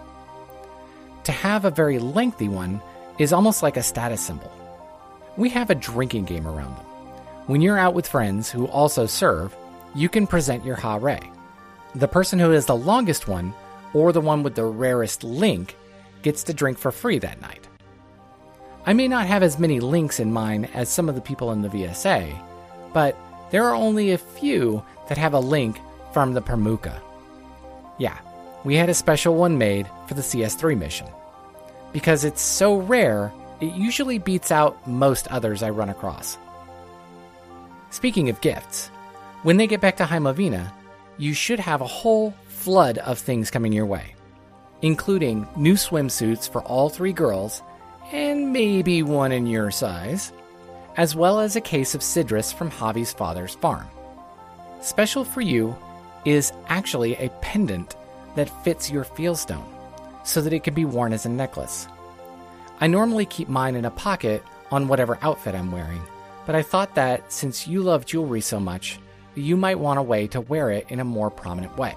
To 1.24 1.32
have 1.32 1.64
a 1.64 1.70
very 1.70 1.98
lengthy 1.98 2.48
one 2.48 2.82
is 3.18 3.32
almost 3.32 3.62
like 3.62 3.76
a 3.76 3.82
status 3.82 4.20
symbol. 4.20 4.52
We 5.36 5.48
have 5.50 5.70
a 5.70 5.74
drinking 5.74 6.24
game 6.24 6.46
around 6.46 6.76
them. 6.76 6.84
When 7.46 7.60
you're 7.60 7.78
out 7.78 7.94
with 7.94 8.06
friends 8.06 8.50
who 8.50 8.66
also 8.68 9.06
serve, 9.06 9.56
you 9.94 10.08
can 10.08 10.26
present 10.26 10.64
your 10.64 10.76
Hare. 10.76 11.20
The 11.94 12.08
person 12.08 12.38
who 12.38 12.50
has 12.50 12.66
the 12.66 12.76
longest 12.76 13.26
one, 13.26 13.54
or 13.94 14.12
the 14.12 14.20
one 14.20 14.42
with 14.42 14.54
the 14.54 14.64
rarest 14.64 15.24
link, 15.24 15.76
gets 16.22 16.42
to 16.44 16.54
drink 16.54 16.76
for 16.76 16.92
free 16.92 17.18
that 17.20 17.40
night. 17.40 17.66
I 18.86 18.92
may 18.92 19.08
not 19.08 19.26
have 19.26 19.42
as 19.42 19.58
many 19.58 19.80
links 19.80 20.20
in 20.20 20.32
mine 20.32 20.66
as 20.74 20.90
some 20.90 21.08
of 21.08 21.14
the 21.14 21.20
people 21.20 21.52
in 21.52 21.62
the 21.62 21.68
VSA, 21.68 22.36
but 22.92 23.16
there 23.50 23.64
are 23.64 23.74
only 23.74 24.12
a 24.12 24.18
few 24.18 24.84
that 25.08 25.16
have 25.16 25.32
a 25.32 25.40
link 25.40 25.80
from 26.12 26.34
the 26.34 26.42
Permuka. 26.42 27.00
Yeah, 27.98 28.18
we 28.64 28.74
had 28.76 28.88
a 28.88 28.94
special 28.94 29.34
one 29.34 29.58
made 29.58 29.86
for 30.08 30.14
the 30.14 30.22
CS3 30.22 30.76
mission. 30.76 31.06
Because 31.92 32.24
it's 32.24 32.42
so 32.42 32.76
rare, 32.76 33.32
it 33.60 33.74
usually 33.74 34.18
beats 34.18 34.50
out 34.50 34.88
most 34.88 35.28
others 35.28 35.62
I 35.62 35.70
run 35.70 35.90
across. 35.90 36.38
Speaking 37.90 38.30
of 38.30 38.40
gifts, 38.40 38.88
when 39.42 39.58
they 39.58 39.66
get 39.66 39.80
back 39.80 39.98
to 39.98 40.04
Heimavina, 40.04 40.72
you 41.18 41.34
should 41.34 41.60
have 41.60 41.80
a 41.80 41.86
whole 41.86 42.34
flood 42.48 42.98
of 42.98 43.18
things 43.18 43.50
coming 43.50 43.72
your 43.72 43.86
way, 43.86 44.14
including 44.82 45.46
new 45.56 45.74
swimsuits 45.74 46.50
for 46.50 46.62
all 46.62 46.88
three 46.88 47.12
girls, 47.12 47.62
and 48.12 48.52
maybe 48.52 49.02
one 49.02 49.30
in 49.30 49.46
your 49.46 49.70
size, 49.70 50.32
as 50.96 51.14
well 51.14 51.38
as 51.38 51.54
a 51.54 51.60
case 51.60 51.94
of 51.94 52.00
Cidrus 52.00 52.52
from 52.52 52.70
Javi's 52.70 53.12
father's 53.12 53.54
farm. 53.54 53.86
Special 54.80 55.24
for 55.24 55.40
you 55.40 55.76
is 56.24 56.52
actually 56.68 57.14
a 57.16 57.28
pendant 57.40 57.96
that 58.36 58.64
fits 58.64 58.90
your 58.90 59.04
fieldstone, 59.04 59.64
so 60.24 60.40
that 60.40 60.52
it 60.52 60.64
can 60.64 60.74
be 60.74 60.84
worn 60.84 61.12
as 61.12 61.26
a 61.26 61.28
necklace. 61.28 61.86
I 62.80 62.86
normally 62.86 63.26
keep 63.26 63.48
mine 63.48 63.76
in 63.76 63.84
a 63.84 63.90
pocket 63.90 64.42
on 64.70 64.88
whatever 64.88 65.18
outfit 65.22 65.54
I'm 65.54 65.70
wearing, 65.70 66.02
but 66.46 66.54
I 66.54 66.62
thought 66.62 66.94
that 66.96 67.32
since 67.32 67.66
you 67.66 67.82
love 67.82 68.06
jewelry 68.06 68.40
so 68.40 68.58
much, 68.58 68.98
you 69.34 69.56
might 69.56 69.78
want 69.78 69.98
a 69.98 70.02
way 70.02 70.26
to 70.28 70.40
wear 70.40 70.70
it 70.70 70.86
in 70.88 71.00
a 71.00 71.04
more 71.04 71.30
prominent 71.30 71.76
way. 71.76 71.94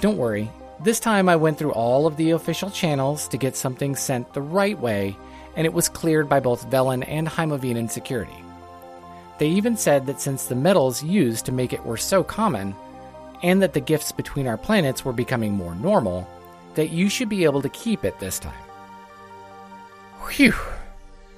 Don't 0.00 0.18
worry, 0.18 0.50
this 0.82 0.98
time 0.98 1.28
I 1.28 1.36
went 1.36 1.58
through 1.58 1.72
all 1.72 2.06
of 2.06 2.16
the 2.16 2.32
official 2.32 2.70
channels 2.70 3.28
to 3.28 3.36
get 3.36 3.56
something 3.56 3.94
sent 3.94 4.32
the 4.32 4.42
right 4.42 4.78
way, 4.78 5.16
and 5.54 5.64
it 5.64 5.72
was 5.72 5.88
cleared 5.88 6.28
by 6.28 6.40
both 6.40 6.68
Velan 6.70 7.04
and 7.06 7.28
Heimavinan 7.28 7.90
security. 7.90 8.32
They 9.38 9.48
even 9.48 9.76
said 9.76 10.06
that 10.06 10.20
since 10.20 10.46
the 10.46 10.54
metals 10.54 11.02
used 11.02 11.46
to 11.46 11.52
make 11.52 11.72
it 11.72 11.84
were 11.84 11.96
so 11.96 12.24
common, 12.24 12.74
and 13.42 13.62
that 13.62 13.72
the 13.72 13.80
gifts 13.80 14.12
between 14.12 14.46
our 14.46 14.56
planets 14.56 15.04
were 15.04 15.12
becoming 15.12 15.52
more 15.52 15.74
normal, 15.74 16.28
that 16.74 16.90
you 16.90 17.08
should 17.08 17.28
be 17.28 17.44
able 17.44 17.62
to 17.62 17.68
keep 17.68 18.04
it 18.04 18.18
this 18.18 18.38
time. 18.38 18.54
Whew! 20.30 20.54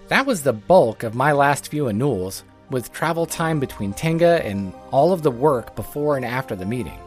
That 0.09 0.27
was 0.27 0.43
the 0.43 0.53
bulk 0.53 1.03
of 1.03 1.15
my 1.15 1.33
last 1.33 1.69
few 1.69 1.89
annuals, 1.89 2.45
with 2.71 2.93
travel 2.93 3.27
time 3.27 3.61
between 3.61 3.93
Tenga 3.93 4.45
and 4.45 4.73
all 4.91 5.13
of 5.13 5.23
the 5.23 5.31
work 5.31 5.75
before 5.75 6.17
and 6.17 6.25
after 6.25 6.55
the 6.55 6.67
meeting. 6.67 6.99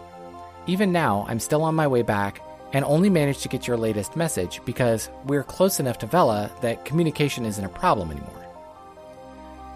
Even 0.66 0.92
now, 0.92 1.26
I'm 1.30 1.40
still 1.40 1.64
on 1.64 1.76
my 1.76 1.88
way 1.88 2.02
back 2.02 2.42
and 2.74 2.84
only 2.84 3.10
managed 3.10 3.42
to 3.44 3.50
get 3.50 3.68
your 3.68 3.78
latest 3.78 4.16
message 4.16 4.60
because 4.66 5.10
we're 5.26 5.44
close 5.44 5.80
enough 5.80 6.00
to 6.00 6.06
Vela 6.06 6.52
that 6.62 6.86
communication 6.86 7.46
isn't 7.46 7.64
a 7.64 7.70
problem 7.70 8.12
anymore. 8.12 8.37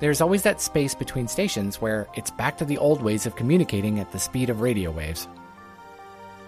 There's 0.02 0.20
always 0.20 0.42
that 0.42 0.60
space 0.60 0.96
between 0.96 1.28
stations 1.28 1.80
where 1.80 2.08
it's 2.16 2.32
back 2.32 2.58
to 2.58 2.66
the 2.66 2.80
old 2.80 3.04
ways 3.04 3.28
of 3.28 3.36
communicating 3.36 4.00
at 4.00 4.12
the 4.12 4.18
speed 4.18 4.50
of 4.50 4.60
radio 4.60 4.90
waves. 4.90 5.28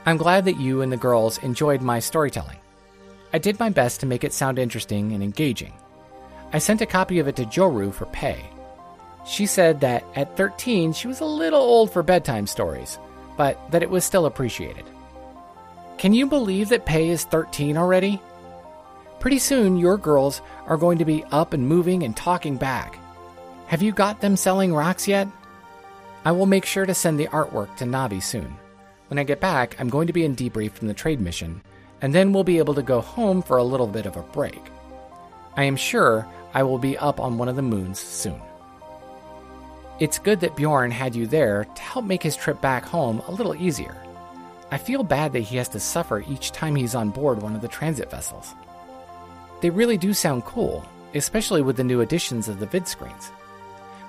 I'm 0.07 0.17
glad 0.17 0.45
that 0.45 0.59
you 0.59 0.81
and 0.81 0.91
the 0.91 0.97
girls 0.97 1.37
enjoyed 1.37 1.79
my 1.79 1.99
storytelling. 1.99 2.57
I 3.31 3.37
did 3.37 3.59
my 3.59 3.69
best 3.69 3.99
to 3.99 4.07
make 4.07 4.23
it 4.23 4.33
sound 4.33 4.57
interesting 4.57 5.13
and 5.13 5.23
engaging. 5.23 5.71
I 6.51 6.57
sent 6.57 6.81
a 6.81 6.87
copy 6.87 7.19
of 7.19 7.27
it 7.27 7.35
to 7.35 7.45
Joru 7.45 7.93
for 7.93 8.07
Pei. 8.07 8.43
She 9.23 9.45
said 9.45 9.79
that 9.81 10.03
at 10.15 10.35
13 10.35 10.91
she 10.91 11.07
was 11.07 11.19
a 11.19 11.25
little 11.25 11.61
old 11.61 11.93
for 11.93 12.01
bedtime 12.01 12.47
stories, 12.47 12.97
but 13.37 13.59
that 13.69 13.83
it 13.83 13.89
was 13.89 14.03
still 14.03 14.25
appreciated. 14.25 14.85
Can 15.99 16.11
you 16.11 16.25
believe 16.25 16.69
that 16.69 16.87
Pei 16.87 17.09
is 17.09 17.23
13 17.25 17.77
already? 17.77 18.19
Pretty 19.19 19.37
soon, 19.37 19.77
your 19.77 19.97
girls 19.99 20.41
are 20.65 20.75
going 20.75 20.97
to 20.97 21.05
be 21.05 21.23
up 21.31 21.53
and 21.53 21.67
moving 21.67 22.01
and 22.01 22.17
talking 22.17 22.57
back. 22.57 22.97
Have 23.67 23.81
you 23.81 23.91
got 23.91 24.21
them 24.21 24.35
selling 24.35 24.73
rocks 24.73 25.07
yet? 25.07 25.27
I 26.25 26.31
will 26.31 26.45
make 26.45 26.65
sure 26.65 26.85
to 26.85 26.93
send 26.93 27.19
the 27.19 27.27
artwork 27.27 27.75
to 27.77 27.85
Navi 27.85 28.21
soon. 28.21 28.55
When 29.07 29.19
I 29.19 29.23
get 29.23 29.41
back, 29.41 29.75
I'm 29.79 29.89
going 29.89 30.07
to 30.07 30.13
be 30.13 30.25
in 30.25 30.35
debrief 30.35 30.71
from 30.71 30.87
the 30.87 30.93
trade 30.93 31.19
mission, 31.19 31.61
and 32.01 32.13
then 32.13 32.33
we'll 32.33 32.43
be 32.43 32.57
able 32.59 32.73
to 32.75 32.81
go 32.81 33.01
home 33.01 33.41
for 33.41 33.57
a 33.57 33.63
little 33.63 33.87
bit 33.87 34.05
of 34.05 34.15
a 34.15 34.21
break. 34.21 34.61
I 35.55 35.63
am 35.63 35.75
sure 35.75 36.25
I 36.53 36.63
will 36.63 36.77
be 36.77 36.97
up 36.97 37.19
on 37.19 37.37
one 37.37 37.49
of 37.49 37.55
the 37.55 37.61
moons 37.61 37.99
soon. 37.99 38.39
It's 39.99 40.19
good 40.19 40.39
that 40.41 40.55
Bjorn 40.55 40.91
had 40.91 41.15
you 41.15 41.27
there 41.27 41.65
to 41.65 41.81
help 41.81 42.05
make 42.05 42.23
his 42.23 42.35
trip 42.35 42.59
back 42.61 42.83
home 42.83 43.21
a 43.27 43.31
little 43.31 43.55
easier. 43.55 43.95
I 44.71 44.77
feel 44.77 45.03
bad 45.03 45.33
that 45.33 45.41
he 45.41 45.57
has 45.57 45.69
to 45.69 45.79
suffer 45.79 46.23
each 46.27 46.51
time 46.51 46.75
he's 46.75 46.95
on 46.95 47.11
board 47.11 47.41
one 47.41 47.55
of 47.55 47.61
the 47.61 47.67
transit 47.67 48.09
vessels. 48.09 48.55
They 49.61 49.69
really 49.69 49.97
do 49.97 50.13
sound 50.13 50.45
cool, 50.45 50.83
especially 51.13 51.61
with 51.61 51.77
the 51.77 51.83
new 51.83 52.01
additions 52.01 52.47
of 52.47 52.59
the 52.59 52.65
vid 52.65 52.87
screens. 52.87 53.31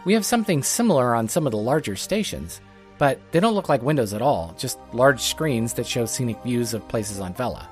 We 0.04 0.12
have 0.12 0.26
something 0.26 0.62
similar 0.62 1.14
on 1.14 1.28
some 1.28 1.46
of 1.46 1.52
the 1.52 1.58
larger 1.58 1.96
stations, 1.96 2.60
but 2.98 3.18
they 3.32 3.40
don't 3.40 3.54
look 3.54 3.70
like 3.70 3.82
windows 3.82 4.12
at 4.12 4.20
all, 4.20 4.54
just 4.58 4.78
large 4.92 5.22
screens 5.22 5.72
that 5.74 5.86
show 5.86 6.04
scenic 6.04 6.42
views 6.42 6.74
of 6.74 6.86
places 6.88 7.20
on 7.20 7.32
Vela. 7.34 7.68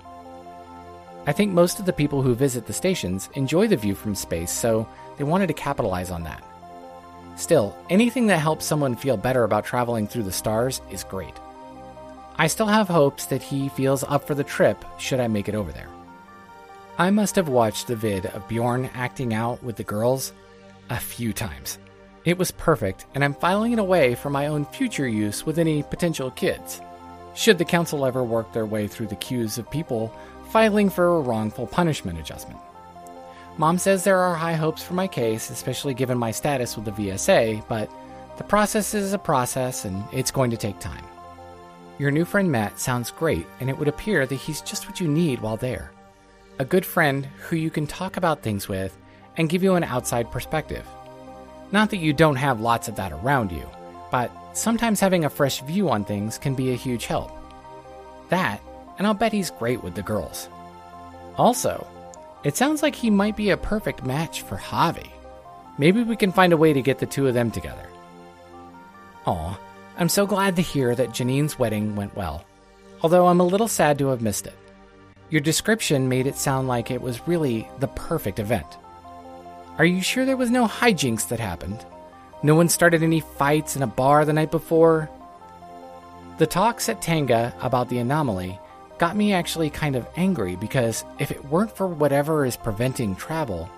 I 1.27 1.33
think 1.33 1.53
most 1.53 1.79
of 1.79 1.87
the 1.87 1.93
people 1.93 2.23
who 2.23 2.35
visit 2.35 2.67
the 2.67 2.73
stations 2.73 3.29
enjoy 3.35 3.69
the 3.69 3.77
view 3.77 3.95
from 3.95 4.15
space, 4.15 4.51
so 4.51 4.89
they 5.19 5.25
wanted 5.25 5.49
to 5.49 5.55
capitalize 5.55 6.11
on 6.11 6.25
that. 6.25 6.43
Still, 7.37 7.77
anything 7.91 8.27
that 8.27 8.39
helps 8.39 8.65
someone 8.65 8.97
feel 8.97 9.17
better 9.17 9.45
about 9.45 9.65
traveling 9.65 10.07
through 10.07 10.25
the 10.25 10.33
stars 10.33 10.81
is 10.91 11.05
great. 11.05 11.35
I 12.37 12.47
still 12.47 12.67
have 12.67 12.89
hopes 12.89 13.27
that 13.27 13.43
he 13.43 13.69
feels 13.69 14.05
up 14.05 14.27
for 14.27 14.35
the 14.35 14.43
trip 14.43 14.85
should 14.99 15.21
I 15.21 15.29
make 15.29 15.49
it 15.49 15.55
over 15.55 15.71
there. 15.71 15.89
I 16.99 17.11
must 17.11 17.37
have 17.37 17.49
watched 17.49 17.87
the 17.87 17.97
vid 17.97 18.27
of 18.27 18.49
Bjorn 18.49 18.91
acting 18.95 19.35
out 19.35 19.63
with 19.63 19.77
the 19.77 19.85
girls 19.85 20.33
a 20.91 20.99
few 20.99 21.33
times. 21.33 21.79
It 22.25 22.39
was 22.39 22.53
perfect, 22.53 23.07
and 23.15 23.25
I'm 23.25 23.35
filing 23.35 23.73
it 23.73 23.79
away 23.79 24.15
for 24.15 24.31
my 24.31 24.47
own 24.47 24.65
future 24.67 25.09
use 25.09 25.45
with 25.45 25.59
any 25.59 25.83
potential 25.83 26.31
kids. 26.31 26.81
Should 27.35 27.59
the 27.59 27.65
council 27.65 28.07
ever 28.07 28.23
work 28.23 28.53
their 28.53 28.67
way 28.67 28.87
through 28.87 29.09
the 29.09 29.17
queues 29.17 29.59
of 29.59 29.71
people 29.71 30.15
filing 30.53 30.91
for 30.91 31.17
a 31.17 31.21
wrongful 31.21 31.67
punishment 31.67 32.21
adjustment. 32.21 32.61
Mom 33.57 33.79
says 33.79 34.05
there 34.05 34.19
are 34.19 34.35
high 34.35 34.53
hopes 34.53 34.83
for 34.83 34.95
my 34.95 35.09
case, 35.09 35.51
especially 35.51 35.95
given 35.95 36.17
my 36.19 36.31
status 36.31 36.77
with 36.77 36.85
the 36.85 36.93
VSA, 36.93 37.67
but 37.69 37.91
the 38.37 38.45
process 38.45 38.95
is 38.95 39.13
a 39.13 39.19
process 39.19 39.85
and 39.85 40.05
it's 40.13 40.31
going 40.31 40.51
to 40.51 40.57
take 40.57 40.79
time. 40.79 41.05
Your 41.99 42.11
new 42.11 42.25
friend 42.25 42.51
Matt 42.53 42.79
sounds 42.79 43.11
great, 43.11 43.47
and 43.61 43.69
it 43.69 43.79
would 43.79 43.89
appear 43.89 44.27
that 44.27 44.35
he's 44.35 44.61
just 44.61 44.87
what 44.89 45.01
you 45.01 45.09
need 45.09 45.41
while 45.41 45.57
there. 45.57 45.91
A 46.59 46.65
good 46.65 46.85
friend 46.85 47.27
who 47.39 47.57
you 47.57 47.71
can 47.71 47.87
talk 47.87 48.17
about 48.17 48.43
things 48.43 48.69
with 48.69 48.97
and 49.37 49.49
give 49.49 49.63
you 49.63 49.75
an 49.75 49.85
outside 49.85 50.31
perspective. 50.31 50.87
Not 51.73 51.91
that 51.91 51.97
you 51.97 52.13
don't 52.13 52.37
have 52.37 52.61
lots 52.61 52.87
of 52.87 52.97
that 52.97 53.13
around 53.13 53.51
you, 53.51 53.67
but 54.11 54.31
sometimes 54.53 55.01
having 55.01 55.25
a 55.25 55.31
fresh 55.31 55.63
view 55.63 55.89
on 55.89 56.05
things 56.05 56.37
can 56.37 56.55
be 56.55 56.71
a 56.71 56.77
huge 56.77 57.07
help. 57.07 57.33
That, 58.29 58.61
and 58.99 59.07
I'll 59.07 59.15
bet 59.15 59.33
he's 59.33 59.51
great 59.51 59.83
with 59.83 59.95
the 59.95 60.03
girls. 60.03 60.49
Also, 61.37 61.87
it 62.45 62.57
sounds 62.57 62.83
like 62.83 62.95
he 62.95 63.09
might 63.09 63.37
be 63.37 63.51
a 63.51 63.57
perfect 63.57 64.05
match 64.05 64.43
for 64.43 64.57
Javi. 64.57 65.09
Maybe 65.79 66.03
we 66.03 66.17
can 66.17 66.33
find 66.33 66.53
a 66.53 66.59
way 66.59 66.75
to 66.75 66.83
get 66.83 66.99
the 66.99 67.07
two 67.07 67.27
of 67.27 67.35
them 67.35 67.51
together. 67.51 67.87
Aw, 69.27 69.59
I'm 69.99 70.09
so 70.11 70.27
glad 70.27 70.57
to 70.57 70.63
hear 70.63 70.95
that 70.95 71.13
Janine's 71.13 71.59
wedding 71.59 71.97
went 71.97 72.15
well, 72.15 72.45
although 73.03 73.29
I'm 73.29 73.41
a 73.41 73.47
little 73.47 73.69
sad 73.69 73.99
to 73.99 74.09
have 74.09 74.21
missed 74.21 74.47
it. 74.47 74.59
Your 75.31 75.41
description 75.41 76.11
made 76.11 76.27
it 76.27 76.37
sound 76.37 76.69
like 76.69 76.91
it 76.91 77.01
was 77.01 77.27
really 77.27 77.67
the 77.79 77.89
perfect 77.89 78.39
event. 78.39 78.67
Are 79.79 79.85
you 79.87 80.03
sure 80.03 80.27
there 80.27 80.37
was 80.37 80.51
no 80.51 80.67
hijinks 80.67 81.29
that 81.29 81.41
happened? 81.41 81.85
No 82.43 82.55
one 82.55 82.69
started 82.69 83.03
any 83.03 83.21
fights 83.21 83.75
in 83.75 83.83
a 83.83 83.87
bar 83.87 84.25
the 84.25 84.33
night 84.33 84.51
before? 84.51 85.09
The 86.39 86.47
talks 86.47 86.89
at 86.89 87.01
Tenga 87.01 87.55
about 87.63 87.89
the 87.89 87.99
anomaly 87.99 88.59
got 88.99 89.17
me 89.17 89.33
actually 89.33 89.71
kind 89.71 89.97
of 89.97 90.07
angry 90.17 90.57
because 90.57 91.05
if 91.19 91.31
it 91.31 91.45
weren't 91.47 91.75
for 91.75 91.87
whatever 91.87 92.45
is 92.45 92.57
preventing 92.57 93.17
travel, 93.17 93.69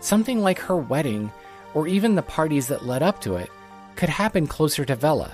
something 0.00 0.40
like 0.40 0.58
her 0.58 0.76
wedding 0.76 1.32
or 1.74 1.88
even 1.88 2.14
the 2.14 2.22
parties 2.22 2.68
that 2.68 2.86
led 2.86 3.02
up 3.02 3.20
to 3.22 3.36
it 3.36 3.50
could 3.96 4.08
happen 4.08 4.46
closer 4.46 4.84
to 4.84 4.94
Vela, 4.94 5.32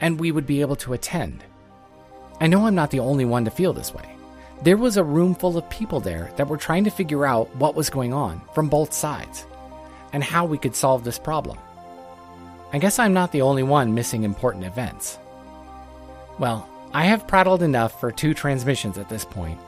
and 0.00 0.18
we 0.18 0.32
would 0.32 0.46
be 0.46 0.60
able 0.60 0.76
to 0.76 0.92
attend. 0.92 1.44
I 2.40 2.48
know 2.48 2.66
I'm 2.66 2.74
not 2.74 2.90
the 2.90 3.00
only 3.00 3.24
one 3.24 3.44
to 3.44 3.50
feel 3.50 3.72
this 3.72 3.94
way. 3.94 4.13
There 4.64 4.78
was 4.78 4.96
a 4.96 5.04
room 5.04 5.34
full 5.34 5.58
of 5.58 5.68
people 5.68 6.00
there 6.00 6.32
that 6.36 6.48
were 6.48 6.56
trying 6.56 6.84
to 6.84 6.90
figure 6.90 7.26
out 7.26 7.54
what 7.56 7.74
was 7.74 7.90
going 7.90 8.14
on 8.14 8.40
from 8.54 8.70
both 8.70 8.94
sides 8.94 9.46
and 10.14 10.24
how 10.24 10.46
we 10.46 10.56
could 10.56 10.74
solve 10.74 11.04
this 11.04 11.18
problem. 11.18 11.58
I 12.72 12.78
guess 12.78 12.98
I'm 12.98 13.12
not 13.12 13.30
the 13.30 13.42
only 13.42 13.62
one 13.62 13.92
missing 13.92 14.22
important 14.22 14.64
events. 14.64 15.18
Well, 16.38 16.66
I 16.94 17.04
have 17.04 17.28
prattled 17.28 17.62
enough 17.62 18.00
for 18.00 18.10
two 18.10 18.32
transmissions 18.32 18.96
at 18.96 19.10
this 19.10 19.26
point, 19.26 19.60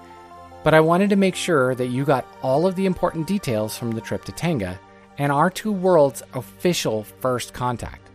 but 0.64 0.72
I 0.72 0.80
wanted 0.80 1.10
to 1.10 1.16
make 1.16 1.34
sure 1.34 1.74
that 1.74 1.88
you 1.88 2.06
got 2.06 2.26
all 2.40 2.66
of 2.66 2.74
the 2.74 2.86
important 2.86 3.26
details 3.26 3.76
from 3.76 3.90
the 3.90 4.00
trip 4.00 4.24
to 4.24 4.32
Tenga 4.32 4.80
and 5.18 5.30
our 5.30 5.50
two 5.50 5.72
worlds' 5.72 6.22
official 6.32 7.04
first 7.04 7.52
contact. 7.52 8.08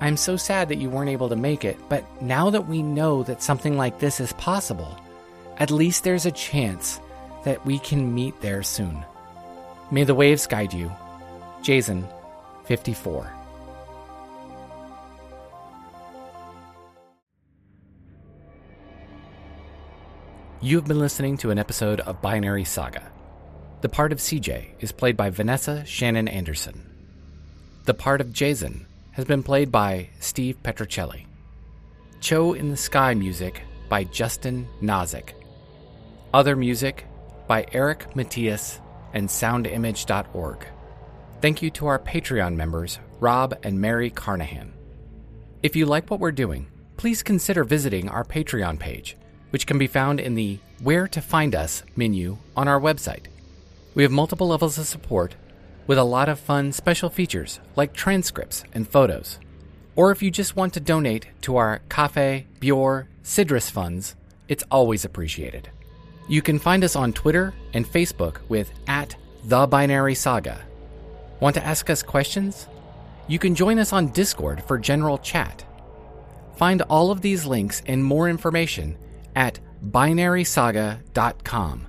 I'm 0.00 0.16
so 0.16 0.36
sad 0.36 0.68
that 0.68 0.78
you 0.78 0.88
weren't 0.88 1.10
able 1.10 1.30
to 1.30 1.36
make 1.36 1.64
it, 1.64 1.80
but 1.88 2.04
now 2.22 2.48
that 2.50 2.68
we 2.68 2.80
know 2.80 3.24
that 3.24 3.42
something 3.42 3.76
like 3.76 3.98
this 3.98 4.20
is 4.20 4.32
possible, 4.34 4.96
at 5.60 5.70
least 5.70 6.04
there's 6.04 6.24
a 6.24 6.32
chance 6.32 6.98
that 7.44 7.64
we 7.66 7.78
can 7.78 8.14
meet 8.14 8.40
there 8.40 8.62
soon. 8.62 9.04
May 9.90 10.04
the 10.04 10.14
waves 10.14 10.46
guide 10.46 10.72
you. 10.72 10.90
Jayzun, 11.62 12.08
54. 12.64 13.30
You 20.62 20.76
have 20.76 20.86
been 20.86 20.98
listening 20.98 21.36
to 21.38 21.50
an 21.50 21.58
episode 21.58 22.00
of 22.00 22.22
Binary 22.22 22.64
Saga. 22.64 23.10
The 23.82 23.88
part 23.88 24.12
of 24.12 24.18
CJ 24.18 24.66
is 24.80 24.92
played 24.92 25.16
by 25.16 25.30
Vanessa 25.30 25.82
Shannen 25.86 26.30
Anderson. 26.30 26.86
The 27.84 27.94
part 27.94 28.20
of 28.20 28.28
Jayzun 28.28 28.84
has 29.12 29.24
been 29.24 29.42
played 29.42 29.72
by 29.72 30.08
Steve 30.20 30.62
Petrucelli. 30.62 31.26
Cho 32.20 32.52
in 32.52 32.70
the 32.70 32.76
Sky 32.76 33.14
music 33.14 33.62
by 33.88 34.04
Justin 34.04 34.66
Noszek. 34.82 35.39
Other 36.32 36.54
music 36.54 37.06
by 37.48 37.66
Eric 37.72 38.14
Matyas 38.14 38.78
and 39.12 39.28
soundimage.org. 39.28 40.64
Thank 41.40 41.60
you 41.60 41.70
to 41.70 41.88
our 41.88 41.98
Patreon 41.98 42.54
members, 42.54 43.00
Rob 43.18 43.58
and 43.64 43.80
Mary 43.80 44.10
Carnahan. 44.10 44.72
If 45.64 45.74
you 45.74 45.86
like 45.86 46.08
what 46.08 46.20
we're 46.20 46.30
doing, 46.30 46.68
please 46.96 47.24
consider 47.24 47.64
visiting 47.64 48.08
our 48.08 48.22
Patreon 48.22 48.78
page, 48.78 49.16
which 49.50 49.66
can 49.66 49.76
be 49.76 49.88
found 49.88 50.20
in 50.20 50.36
the 50.36 50.60
Where 50.80 51.08
to 51.08 51.20
Find 51.20 51.52
Us 51.56 51.82
menu 51.96 52.38
on 52.56 52.68
our 52.68 52.80
website. 52.80 53.26
We 53.96 54.04
have 54.04 54.12
multiple 54.12 54.46
levels 54.46 54.78
of 54.78 54.86
support 54.86 55.34
with 55.88 55.98
a 55.98 56.04
lot 56.04 56.28
of 56.28 56.38
fun 56.38 56.70
special 56.70 57.10
features 57.10 57.58
like 57.74 57.92
transcripts 57.92 58.62
and 58.72 58.88
photos. 58.88 59.40
Or 59.96 60.12
if 60.12 60.22
you 60.22 60.30
just 60.30 60.54
want 60.54 60.74
to 60.74 60.80
donate 60.80 61.26
to 61.42 61.56
our 61.56 61.80
Cafe, 61.88 62.46
Bior, 62.60 63.08
Sidrus 63.24 63.68
funds, 63.68 64.14
it's 64.46 64.62
always 64.70 65.04
appreciated. 65.04 65.70
You 66.30 66.42
can 66.42 66.60
find 66.60 66.84
us 66.84 66.94
on 66.94 67.12
Twitter 67.12 67.52
and 67.74 67.84
Facebook 67.84 68.36
with 68.48 68.70
at 68.86 69.16
The 69.46 69.66
Binary 69.66 70.14
Saga. 70.14 70.60
Want 71.40 71.54
to 71.56 71.66
ask 71.66 71.90
us 71.90 72.04
questions? 72.04 72.68
You 73.26 73.40
can 73.40 73.56
join 73.56 73.80
us 73.80 73.92
on 73.92 74.12
Discord 74.12 74.62
for 74.62 74.78
general 74.78 75.18
chat. 75.18 75.64
Find 76.54 76.82
all 76.82 77.10
of 77.10 77.20
these 77.20 77.46
links 77.46 77.82
and 77.84 78.04
more 78.04 78.28
information 78.28 78.96
at 79.34 79.58
binarysaga.com. 79.90 81.86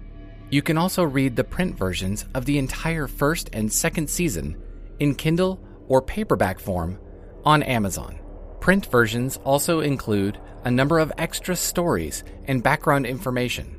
You 0.50 0.62
can 0.64 0.78
also 0.80 1.04
read 1.04 1.36
the 1.36 1.44
print 1.44 1.78
versions 1.78 2.26
of 2.34 2.46
the 2.46 2.58
entire 2.58 3.06
first 3.06 3.52
and 3.54 3.72
second 3.72 4.10
season 4.10 4.60
in 4.98 5.14
Kindle 5.14 5.64
or 5.88 6.02
paperback 6.02 6.60
form 6.60 6.98
on 7.46 7.62
Amazon. 7.62 8.18
Print 8.60 8.88
versions 8.88 9.38
also 9.44 9.82
include 9.82 10.40
a 10.64 10.72
number 10.72 10.98
of 10.98 11.14
extra 11.20 11.56
stories 11.56 12.24
and 12.46 12.64
background 12.64 13.06
information. 13.06 13.78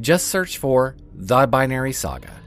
Just 0.00 0.28
search 0.28 0.58
for 0.58 0.94
The 1.14 1.46
Binary 1.46 1.92
Saga. 1.92 2.45